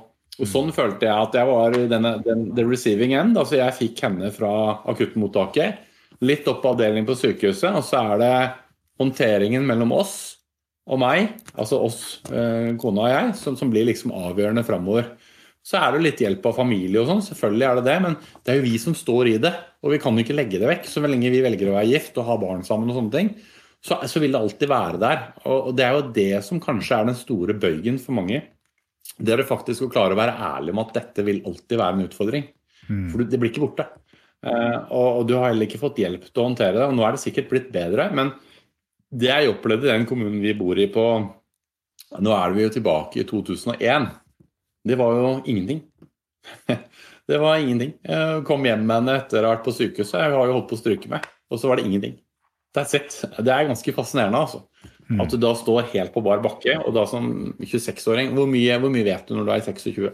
Og 0.42 0.50
Sånn 0.50 0.72
følte 0.74 1.06
jeg 1.06 1.14
at 1.14 1.36
jeg 1.38 1.46
var 1.46 1.76
denne, 1.92 2.16
den, 2.26 2.48
the 2.58 2.66
receiving 2.66 3.14
end. 3.14 3.38
altså 3.38 3.60
Jeg 3.60 3.78
fikk 3.78 4.02
henne 4.08 4.32
fra 4.34 4.54
akuttmottaket, 4.90 5.84
litt 6.26 6.48
opp 6.50 6.64
på 6.64 6.72
avdelingen 6.74 7.06
på 7.06 7.18
sykehuset, 7.20 7.70
og 7.70 7.86
så 7.86 8.02
er 8.02 8.24
det 8.24 8.34
håndteringen 9.02 9.66
mellom 9.68 9.94
oss 9.94 10.16
og 10.90 11.00
meg, 11.00 11.38
altså 11.54 11.80
oss, 11.86 12.00
eh, 12.34 12.74
kona 12.82 13.06
og 13.06 13.12
jeg, 13.14 13.30
som, 13.40 13.56
som 13.60 13.70
blir 13.72 13.86
liksom 13.88 14.12
avgjørende 14.16 14.66
framover. 14.68 15.14
Så 15.64 15.78
er 15.80 15.94
det 15.94 16.02
litt 16.04 16.20
hjelp 16.20 16.44
av 16.50 16.58
familie 16.58 17.00
og 17.00 17.08
sånn, 17.08 17.22
selvfølgelig 17.24 17.68
er 17.70 17.78
det 17.78 17.86
det, 17.88 17.96
men 18.04 18.18
det 18.44 18.52
er 18.52 18.58
jo 18.58 18.66
vi 18.66 18.74
som 18.82 18.98
står 18.98 19.30
i 19.32 19.38
det. 19.46 19.54
Og 19.86 19.94
vi 19.94 20.00
kan 20.04 20.18
jo 20.18 20.26
ikke 20.26 20.36
legge 20.36 20.60
det 20.60 20.68
vekk. 20.68 20.90
Så 20.92 21.04
lenge 21.04 21.32
vi 21.32 21.40
velger 21.44 21.70
å 21.72 21.78
være 21.78 21.88
gift 21.88 22.20
og 22.20 22.28
ha 22.28 22.36
barn 22.42 22.66
sammen 22.68 22.92
og 22.92 22.98
sånne 22.98 23.16
ting, 23.16 23.30
så, 23.84 24.00
så 24.08 24.22
vil 24.24 24.32
det 24.32 24.40
alltid 24.40 24.70
være 24.72 25.00
der. 25.02 25.24
Og, 25.44 25.70
og 25.70 25.76
det 25.78 25.86
er 25.86 25.98
jo 25.98 26.12
det 26.16 26.30
som 26.48 26.62
kanskje 26.64 27.00
er 27.00 27.10
den 27.10 27.20
store 27.20 27.56
bøygen 27.60 28.00
for 28.02 28.16
mange. 28.16 28.40
Det 29.20 29.34
er 29.34 29.42
det 29.42 29.50
faktisk 29.50 29.86
å 29.86 29.92
klare 29.92 30.16
å 30.16 30.20
være 30.20 30.38
ærlig 30.40 30.74
om 30.74 30.82
at 30.86 30.96
dette 30.96 31.26
vil 31.28 31.44
alltid 31.44 31.80
være 31.82 31.98
en 31.98 32.08
utfordring. 32.08 32.48
Mm. 32.88 33.06
For 33.12 33.28
det 33.28 33.40
blir 33.42 33.52
ikke 33.52 33.66
borte. 33.66 33.90
Uh, 34.44 34.80
og, 34.92 35.08
og 35.20 35.28
du 35.28 35.38
har 35.38 35.52
heller 35.52 35.68
ikke 35.68 35.82
fått 35.82 36.02
hjelp 36.04 36.26
til 36.30 36.42
å 36.42 36.48
håndtere 36.48 36.78
det. 36.80 36.88
Og 36.88 36.96
nå 36.96 37.06
er 37.06 37.16
det 37.16 37.24
sikkert 37.24 37.52
blitt 37.52 37.70
bedre, 37.76 38.08
men 38.16 38.34
det 39.14 39.30
jeg 39.30 39.52
opplevde 39.52 39.90
i 39.90 39.94
den 39.94 40.08
kommunen 40.10 40.42
vi 40.42 40.56
bor 40.58 40.80
i 40.80 40.90
på 40.92 41.08
Nå 42.24 42.30
er 42.30 42.52
vi 42.54 42.62
jo 42.62 42.70
tilbake 42.70 43.24
i 43.24 43.26
2001. 43.26 44.04
Det 44.86 44.98
var 45.00 45.16
jo 45.18 45.30
ingenting. 45.50 45.80
Det 47.30 47.40
var 47.40 47.58
ingenting. 47.58 47.94
Jeg 48.06 48.44
kom 48.46 48.66
hjem 48.68 48.84
med 48.84 49.00
henne 49.00 49.16
etter 49.18 49.40
å 49.40 49.48
ha 49.48 49.54
vært 49.56 49.64
på 49.66 49.74
sykehuset. 49.74 50.20
Jeg 50.20 50.36
har 50.36 50.50
jo 50.50 50.58
holdt 50.58 50.68
på 50.70 50.76
å 50.76 50.82
stryke 50.82 51.10
meg, 51.10 51.26
og 51.50 51.58
så 51.58 51.72
var 51.72 51.80
det 51.80 51.88
ingenting. 51.88 52.18
That's 52.74 52.96
it. 52.98 53.16
Det 53.38 53.54
er 53.54 53.70
ganske 53.70 53.94
fascinerende, 53.94 54.40
altså. 54.40 54.64
Mm. 55.10 55.20
At 55.22 55.34
du 55.34 55.38
da 55.38 55.52
står 55.56 55.90
helt 55.92 56.14
på 56.14 56.24
bar 56.26 56.42
bakke, 56.42 56.78
og 56.80 56.94
da 56.96 57.04
som 57.10 57.28
26-åring 57.60 58.32
hvor, 58.34 58.48
hvor 58.48 58.94
mye 58.94 59.06
vet 59.06 59.28
du 59.28 59.36
når 59.36 59.46
du 59.46 59.52
er 59.54 59.66
26? 59.68 60.12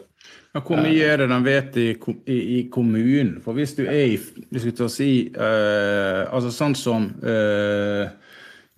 Ja, 0.50 0.62
hvor 0.66 0.82
mye 0.82 1.06
er 1.06 1.22
det 1.22 1.28
de 1.30 1.38
vet 1.46 1.78
i, 1.78 1.90
i, 2.26 2.40
i 2.58 2.60
kommunen? 2.74 3.38
For 3.46 3.56
hvis 3.56 3.76
du 3.78 3.84
er 3.86 4.16
i 4.16 4.18
vi 4.50 4.74
tar 4.76 4.90
si, 4.92 5.12
uh, 5.38 6.26
altså 6.34 6.52
sånn 6.52 6.76
som 6.76 7.06
uh, 7.22 8.10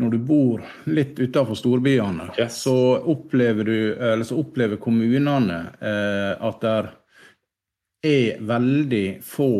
når 0.02 0.16
du 0.16 0.18
bor 0.26 0.64
litt 0.90 1.20
utenfor 1.20 1.58
storbyene, 1.58 2.32
Yes. 2.40 2.62
så 2.64 2.98
opplever 2.98 3.68
du, 3.68 3.94
eller 3.94 4.26
så 4.26 4.40
opplever 4.42 4.80
kommunene 4.82 5.60
eh, 5.78 6.34
at 6.42 6.64
det 6.64 6.72
er 8.10 8.42
veldig 8.50 9.06
få 9.22 9.52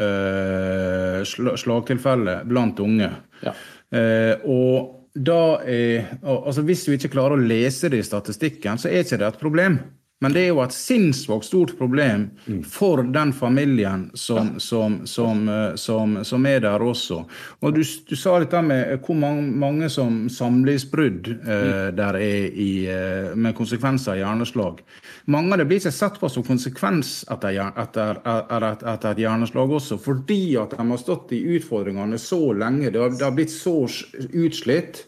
eh, 0.00 1.20
slagtilfeller 1.60 2.44
blant 2.48 2.80
unge. 2.82 3.10
Ja. 3.44 3.54
Eh, 3.90 4.34
og 4.46 4.96
da 5.10 5.58
er, 5.66 6.12
altså 6.22 6.62
Hvis 6.62 6.84
du 6.86 6.92
ikke 6.94 7.10
klarer 7.16 7.34
å 7.34 7.42
lese 7.42 7.88
det 7.90 7.98
i 7.98 8.06
statistikken, 8.06 8.78
så 8.78 8.88
er 8.88 9.02
ikke 9.02 9.18
det 9.18 9.26
et 9.26 9.40
problem. 9.40 9.80
Men 10.20 10.34
det 10.36 10.42
er 10.44 10.50
jo 10.50 10.60
et 10.60 10.74
sinnssvakt 10.76 11.46
stort 11.48 11.70
problem 11.78 12.26
for 12.68 13.00
den 13.08 13.32
familien 13.32 14.10
som, 14.14 14.52
som, 14.60 14.98
som, 15.08 15.46
eh, 15.48 15.74
som, 15.80 16.18
som 16.28 16.46
er 16.46 16.60
der 16.60 16.84
også. 16.84 17.22
Og 17.64 17.74
du, 17.78 17.80
du 17.80 18.12
sa 18.20 18.36
dette 18.42 18.60
med 18.64 19.00
hvor 19.06 19.16
mange, 19.16 19.46
mange 19.64 19.88
som 19.92 20.26
samlivsbrudd 20.28 21.32
eh, 21.40 21.88
der 21.96 22.20
er 22.20 22.52
i, 22.52 22.70
eh, 22.92 23.32
med 23.32 23.56
konsekvenser 23.56 24.18
av 24.18 24.20
hjerneslag. 24.20 24.84
Mange 25.32 25.56
av 25.56 25.62
det 25.62 25.70
blir 25.70 25.80
ikke 25.80 25.94
sett 25.94 26.20
på 26.20 26.28
som 26.28 26.44
konsekvens 26.44 27.22
etter, 27.32 27.56
etter, 27.70 28.20
etter, 28.20 28.42
etter, 28.60 28.88
etter 28.92 29.14
et 29.14 29.24
hjerneslag 29.24 29.76
også, 29.80 29.96
fordi 30.04 30.42
at 30.60 30.76
de 30.76 30.90
har 30.92 31.00
stått 31.00 31.32
i 31.32 31.44
utfordringene 31.56 32.20
så 32.20 32.42
lenge. 32.52 32.92
Det 32.92 33.00
har, 33.00 33.16
det 33.16 33.24
har 33.24 33.38
blitt 33.40 33.56
så 33.56 33.78
utslitt 33.88 35.06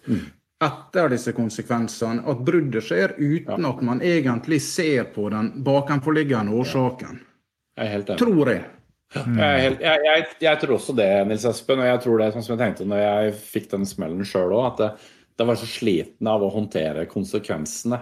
etter 0.62 1.10
disse 1.12 1.34
konsekvensene 1.36 2.24
at 2.30 2.42
bruddet 2.46 2.84
skjer 2.86 3.16
uten 3.18 3.66
at 3.68 3.80
man 3.84 4.02
egentlig 4.04 4.60
ser 4.64 5.08
på 5.14 5.28
den 5.32 5.50
bakenforliggende 5.66 6.54
årsaken. 6.60 7.18
Jeg 7.76 7.86
er 7.86 7.92
helt 7.96 8.12
enig. 8.12 8.20
Tror 8.22 8.52
jeg. 8.52 8.62
Jeg, 9.12 9.44
er 9.44 9.58
helt, 9.60 9.82
jeg, 9.84 10.04
jeg, 10.06 10.28
jeg 10.40 10.60
tror 10.62 10.76
også 10.78 10.94
det, 10.96 11.08
Nils 11.28 11.44
Espen. 11.48 11.82
Og 11.82 11.90
jeg 11.90 12.04
tror 12.04 12.20
det 12.20 12.30
sånn 12.34 12.46
som 12.46 12.54
jeg 12.54 12.62
tenkte 12.62 12.86
når 12.88 13.02
jeg 13.02 13.34
fikk 13.40 13.66
den 13.74 13.88
smellen 13.88 14.28
sjøl 14.28 14.54
òg, 14.56 14.68
at 14.70 14.80
det, 14.80 15.10
det 15.40 15.48
var 15.48 15.58
så 15.60 15.68
sliten 15.68 16.30
av 16.30 16.44
å 16.44 16.52
håndtere 16.52 17.08
konsekvensene 17.10 17.98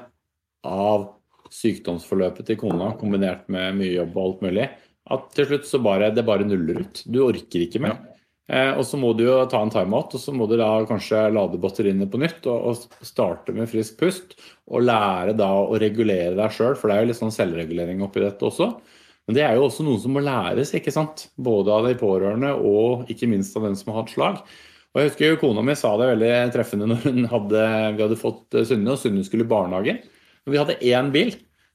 av 0.68 1.08
sykdomsforløpet 1.50 2.46
til 2.46 2.60
kona 2.60 2.92
kombinert 3.00 3.48
med 3.50 3.78
mye 3.80 3.96
jobb 3.96 4.14
og 4.14 4.22
alt 4.22 4.44
mulig, 4.46 4.68
at 5.10 5.30
til 5.34 5.48
slutt 5.48 5.66
så 5.66 5.80
bare 5.82 6.12
det 6.14 6.26
bare 6.26 6.46
nuller 6.46 6.84
ut. 6.84 7.02
Du 7.10 7.22
orker 7.24 7.64
ikke 7.64 7.82
mer. 7.82 7.96
Eh, 8.50 8.72
og 8.74 8.82
så 8.86 8.98
må 8.98 9.12
du 9.14 9.22
jo 9.28 9.36
ta 9.50 9.60
en 9.62 9.70
timeout, 9.70 10.14
og 10.16 10.22
så 10.22 10.32
må 10.34 10.48
du 10.50 10.56
da 10.58 10.70
kanskje 10.88 11.28
lade 11.30 11.58
batteriene 11.62 12.08
på 12.10 12.18
nytt 12.18 12.48
og, 12.50 12.72
og 12.72 13.04
starte 13.06 13.54
med 13.54 13.70
frisk 13.70 14.00
pust. 14.00 14.34
Og 14.70 14.82
lære 14.86 15.36
da 15.38 15.52
å 15.60 15.78
regulere 15.78 16.34
deg 16.38 16.56
sjøl, 16.56 16.74
for 16.78 16.90
det 16.90 16.96
er 16.96 17.04
jo 17.04 17.10
litt 17.12 17.20
sånn 17.20 17.34
selvregulering 17.34 18.02
oppi 18.06 18.24
dette 18.24 18.46
også. 18.48 18.72
Men 19.28 19.36
det 19.36 19.44
er 19.46 19.54
jo 19.54 19.68
også 19.68 19.84
noe 19.86 20.00
som 20.02 20.16
må 20.16 20.22
læres, 20.26 20.72
ikke 20.74 20.90
sant. 20.94 21.28
Både 21.38 21.70
av 21.70 21.86
de 21.86 21.94
pårørende 21.98 22.50
og 22.66 23.10
ikke 23.12 23.28
minst 23.30 23.54
av 23.54 23.68
den 23.68 23.78
som 23.78 23.92
har 23.92 24.02
hatt 24.02 24.14
slag. 24.14 24.40
Og 24.90 24.98
jeg 24.98 25.12
husker 25.12 25.28
jo 25.28 25.38
Kona 25.38 25.62
mi 25.62 25.76
sa 25.78 25.92
det 26.00 26.08
veldig 26.10 26.32
treffende 26.50 26.88
når 26.90 27.04
hadde, 27.30 27.66
vi 27.94 28.02
hadde 28.02 28.18
fått 28.18 28.56
eh, 28.58 28.66
Sunne, 28.66 28.96
og 28.96 28.98
Sunne 28.98 29.22
skulle 29.26 29.46
i 29.46 29.52
barnehage. 29.52 30.00
Og 30.42 30.56
vi 30.56 30.58
hadde 30.58 30.80
én 30.90 31.12
bil. 31.14 31.30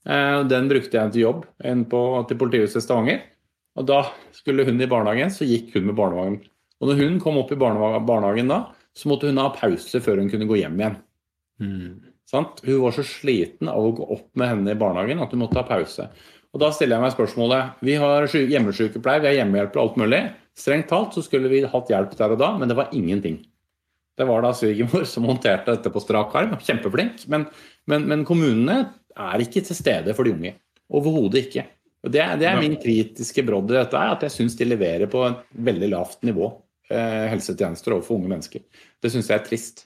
eh, 0.09 0.41
Den 0.51 0.67
brukte 0.67 0.99
jeg 0.99 1.13
til 1.13 1.23
jobb 1.23 1.45
inn 1.63 1.86
på, 1.88 2.01
til 2.28 2.41
politihuset 2.41 2.82
i 2.82 2.84
Stavanger. 2.84 3.23
Og 3.80 3.88
da 3.88 4.01
skulle 4.36 4.67
hun 4.67 4.84
i 4.84 4.89
barnehagen, 4.91 5.32
så 5.32 5.47
gikk 5.47 5.71
hun 5.78 5.88
med 5.88 5.95
barnevogn. 5.95 6.38
Og 6.82 6.89
når 6.89 7.01
hun 7.01 7.19
kom 7.23 7.39
opp 7.39 7.53
i 7.53 7.59
barnehagen 7.59 8.51
da, 8.51 8.59
så 8.95 9.11
måtte 9.11 9.30
hun 9.30 9.39
ha 9.41 9.49
pause 9.55 10.01
før 10.03 10.21
hun 10.21 10.30
kunne 10.32 10.47
gå 10.49 10.59
hjem 10.59 10.80
igjen. 10.80 10.97
Sant? 12.30 12.61
Hun 12.65 12.82
var 12.84 12.95
så 12.95 13.05
sliten 13.07 13.69
av 13.71 13.84
å 13.86 13.93
gå 13.95 14.07
opp 14.15 14.28
med 14.39 14.51
henne 14.51 14.73
i 14.73 14.80
barnehagen 14.80 15.21
at 15.23 15.36
hun 15.36 15.43
måtte 15.43 15.59
ha 15.61 15.67
pause. 15.67 16.07
Og 16.55 16.61
Da 16.63 16.71
stiller 16.71 16.95
jeg 16.95 17.03
meg 17.03 17.15
spørsmålet 17.15 17.84
Vi 17.84 17.97
har 17.99 18.28
hjemmesykepleier, 18.32 19.23
vi 19.23 19.32
har 19.32 19.39
hjemmehjelper 19.41 19.82
og 19.82 19.89
alt 19.89 19.99
mulig. 19.99 20.21
Strengt 20.55 20.88
talt 20.91 21.15
så 21.15 21.23
skulle 21.26 21.51
vi 21.51 21.65
hatt 21.67 21.91
hjelp 21.91 22.15
der 22.15 22.36
og 22.36 22.39
da, 22.39 22.53
men 22.55 22.71
det 22.71 22.78
var 22.80 22.93
ingenting. 22.95 23.41
Det 24.15 24.28
var 24.28 24.45
da 24.45 24.53
svigermor 24.55 25.03
som 25.11 25.28
håndterte 25.28 25.76
dette 25.76 25.91
på 25.91 26.03
strak 26.03 26.36
arm. 26.39 26.55
Kjempeflink. 26.63 27.26
Men, 27.32 27.49
men, 27.91 28.07
men 28.07 28.23
kommunene 28.28 28.78
er 29.15 29.43
ikke 29.43 29.65
til 29.67 29.76
stede 29.76 30.15
for 30.15 30.28
de 30.28 30.36
unge. 30.36 30.53
Overhodet 30.95 31.47
ikke. 31.47 31.65
Og 32.05 32.13
det, 32.13 32.23
det 32.39 32.47
er 32.47 32.61
min 32.61 32.78
kritiske 32.80 33.43
brodd 33.43 33.73
i 33.73 33.80
dette, 33.80 33.99
at 33.99 34.23
jeg 34.23 34.34
syns 34.34 34.55
de 34.55 34.67
leverer 34.69 35.09
på 35.11 35.23
et 35.28 35.41
veldig 35.67 35.89
lavt 35.91 36.23
nivå. 36.28 36.51
Eh, 36.93 37.25
helsetjenester 37.31 37.95
overfor 37.95 38.19
unge 38.19 38.29
mennesker. 38.29 38.61
Det 39.01 39.09
syns 39.13 39.31
jeg 39.31 39.39
er 39.39 39.45
trist. 39.47 39.86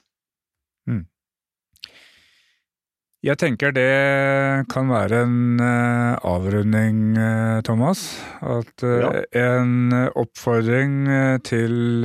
Jeg 3.20 3.36
tenker 3.36 3.72
det 3.76 4.64
kan 4.72 4.88
være 4.88 5.18
en 5.26 5.60
eh, 5.60 6.14
avrunding, 6.24 7.00
eh, 7.20 7.60
Thomas. 7.60 8.00
At 8.40 8.80
Ja. 8.80 9.10
en 9.36 9.92
oppfordring 10.16 11.04
til 11.44 12.04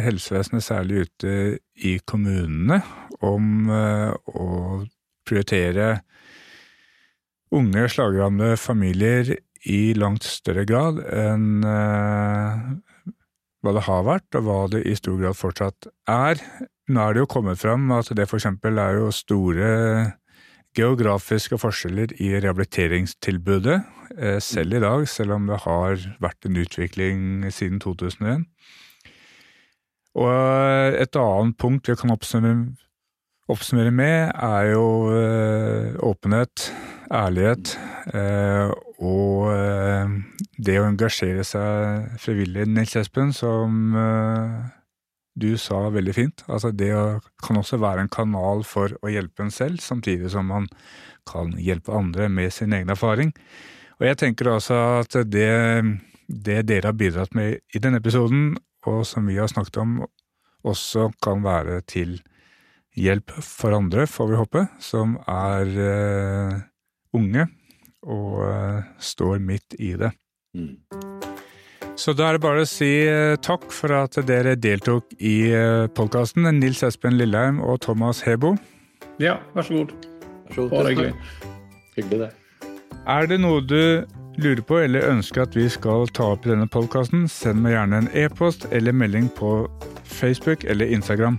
helsevesenet, 0.00 0.64
særlig 0.64 1.04
ute 1.04 1.58
i 1.76 1.98
kommunene, 2.06 2.82
om 3.20 3.68
å 3.68 4.86
prioritere 5.26 6.00
unge 7.52 7.84
slagrammede 7.88 8.56
familier 8.56 9.36
i 9.66 9.92
langt 9.92 10.24
større 10.24 10.64
grad 10.64 11.04
enn 11.12 11.60
hva 13.64 13.72
det 13.72 13.86
har 13.86 14.04
vært, 14.04 14.28
og 14.36 14.44
hva 14.44 14.58
det 14.72 14.82
i 14.84 14.94
stor 14.98 15.16
grad 15.20 15.38
fortsatt 15.38 15.88
er. 16.10 16.42
Nå 16.92 17.00
er 17.00 17.16
det 17.16 17.24
jo 17.24 17.32
kommet 17.32 17.60
fram 17.60 17.88
at 17.96 18.12
det 18.12 18.28
for 18.28 18.36
eksempel 18.36 18.76
er 18.80 18.98
jo 19.00 19.08
store 19.14 19.70
geografiske 20.74 21.56
forskjeller 21.62 22.12
i 22.20 22.32
rehabiliteringstilbudet, 22.34 23.78
eh, 24.18 24.38
selv 24.42 24.74
i 24.74 24.82
dag, 24.82 25.08
selv 25.08 25.38
om 25.38 25.46
det 25.46 25.62
har 25.64 25.96
vært 26.20 26.48
en 26.48 26.58
utvikling 26.60 27.46
siden 27.50 27.80
2001. 27.80 28.44
Og 30.14 30.98
et 31.00 31.16
annet 31.18 31.56
punkt 31.58 31.88
vi 31.88 31.96
kan 31.98 32.12
oppsummere, 32.14 32.74
oppsummere 33.50 33.90
med, 33.94 34.30
er 34.34 34.74
jo 34.74 34.86
eh, 35.14 35.94
åpenhet, 36.02 36.68
ærlighet 37.14 37.74
eh, 38.14 38.70
og 39.02 39.50
eh, 39.52 40.14
det 40.66 40.78
å 40.80 40.86
engasjere 40.88 41.44
seg 41.46 42.16
frivillig, 42.22 42.66
Nils 42.70 42.94
Espen, 42.98 43.32
som 43.36 43.94
eh, 43.98 44.56
du 45.34 45.54
sa 45.58 45.86
veldig 45.94 46.14
fint. 46.14 46.44
Altså 46.46 46.72
det 46.74 46.90
kan 47.44 47.60
også 47.60 47.80
være 47.82 48.04
en 48.04 48.12
kanal 48.12 48.64
for 48.68 48.94
å 49.02 49.12
hjelpe 49.12 49.46
en 49.46 49.54
selv, 49.54 49.82
samtidig 49.82 50.30
som 50.34 50.50
man 50.50 50.68
kan 51.28 51.54
hjelpe 51.58 51.94
andre 51.94 52.28
med 52.30 52.52
sin 52.54 52.74
egen 52.76 52.92
erfaring. 52.92 53.32
Og 53.98 54.08
jeg 54.08 54.20
tenker 54.20 54.50
også 54.52 54.78
at 55.00 55.16
det, 55.30 55.48
det 56.28 56.60
dere 56.68 56.90
har 56.90 56.98
bidratt 56.98 57.34
med 57.38 57.60
i 57.74 57.82
denne 57.82 58.02
episoden, 58.02 58.54
og 58.86 59.02
som 59.08 59.26
vi 59.30 59.38
har 59.40 59.50
snakket 59.50 59.80
om, 59.80 59.98
også 60.64 61.10
kan 61.24 61.42
være 61.44 61.80
til 61.88 62.18
hjelp 62.96 63.32
for 63.42 63.74
andre, 63.74 64.06
får 64.06 64.30
vi 64.30 64.38
håpe, 64.38 64.62
som 64.82 65.16
er 65.28 65.70
unge 67.14 67.48
og 68.04 68.42
uh, 68.44 68.82
står 69.00 69.40
midt 69.40 69.78
i 69.80 69.94
det. 69.98 70.12
Mm. 70.54 70.76
Så 71.96 72.12
da 72.12 72.26
er 72.28 72.36
det 72.36 72.42
bare 72.42 72.64
å 72.64 72.66
si 72.66 72.88
eh, 73.06 73.36
takk 73.38 73.68
for 73.72 73.94
at 73.94 74.16
dere 74.26 74.56
deltok 74.58 75.12
i 75.22 75.52
eh, 75.54 75.86
podkasten. 75.94 76.48
Nils 76.58 76.82
Espen 76.82 77.14
Lilleheim 77.20 77.60
og 77.62 77.84
Thomas 77.86 78.24
Hebo. 78.26 78.56
Ja, 79.22 79.36
vær 79.54 79.68
så 79.68 79.78
god. 79.78 79.94
Vær 80.48 80.56
så 80.56 80.64
god. 80.64 80.74
Bare 80.74 80.90
hyggelig. 80.90 81.12
Hyggelig, 81.94 82.18
det. 82.24 82.66
Er 83.06 83.30
det 83.30 83.38
noe 83.44 83.62
du 83.62 83.78
lurer 84.42 84.64
på 84.66 84.80
eller 84.82 85.06
ønsker 85.06 85.44
at 85.44 85.54
vi 85.54 85.68
skal 85.70 86.10
ta 86.16 86.32
opp 86.34 86.46
i 86.48 86.50
denne 86.50 86.66
podkasten, 86.66 87.28
send 87.30 87.62
meg 87.62 87.76
gjerne 87.76 88.02
en 88.02 88.10
e-post 88.18 88.66
eller 88.74 88.96
melding 88.96 89.30
på 89.38 89.54
Facebook 90.02 90.66
eller 90.66 90.90
Instagram. 90.90 91.38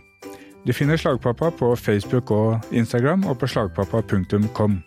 Du 0.66 0.72
finner 0.74 0.98
Slagpappa 0.98 1.52
på 1.60 1.76
Facebook 1.76 2.32
og 2.32 2.64
Instagram 2.72 3.28
og 3.28 3.42
på 3.42 3.52
slagpappa.com. 3.52 4.80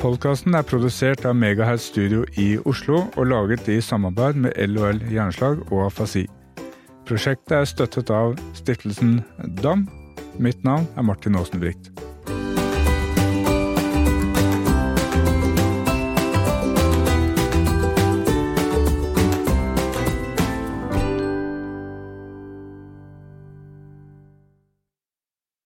Podkasten 0.00 0.54
er 0.56 0.64
produsert 0.64 1.26
av 1.28 1.34
Megahertz 1.36 1.90
Studio 1.90 2.22
i 2.40 2.54
Oslo 2.64 3.02
og 3.20 3.26
laget 3.28 3.68
i 3.68 3.82
samarbeid 3.84 4.38
med 4.46 4.56
LOL 4.72 4.96
Jernslag 5.12 5.60
og 5.68 5.90
Afasi. 5.90 6.22
Prosjektet 7.04 7.58
er 7.58 7.68
støttet 7.68 8.12
av 8.16 8.32
stiftelsen 8.56 9.18
DAM. 9.60 9.84
Mitt 10.40 10.64
navn 10.64 10.88
er 10.96 11.04
Martin 11.04 11.36
Aasenbrikt. 11.36 11.92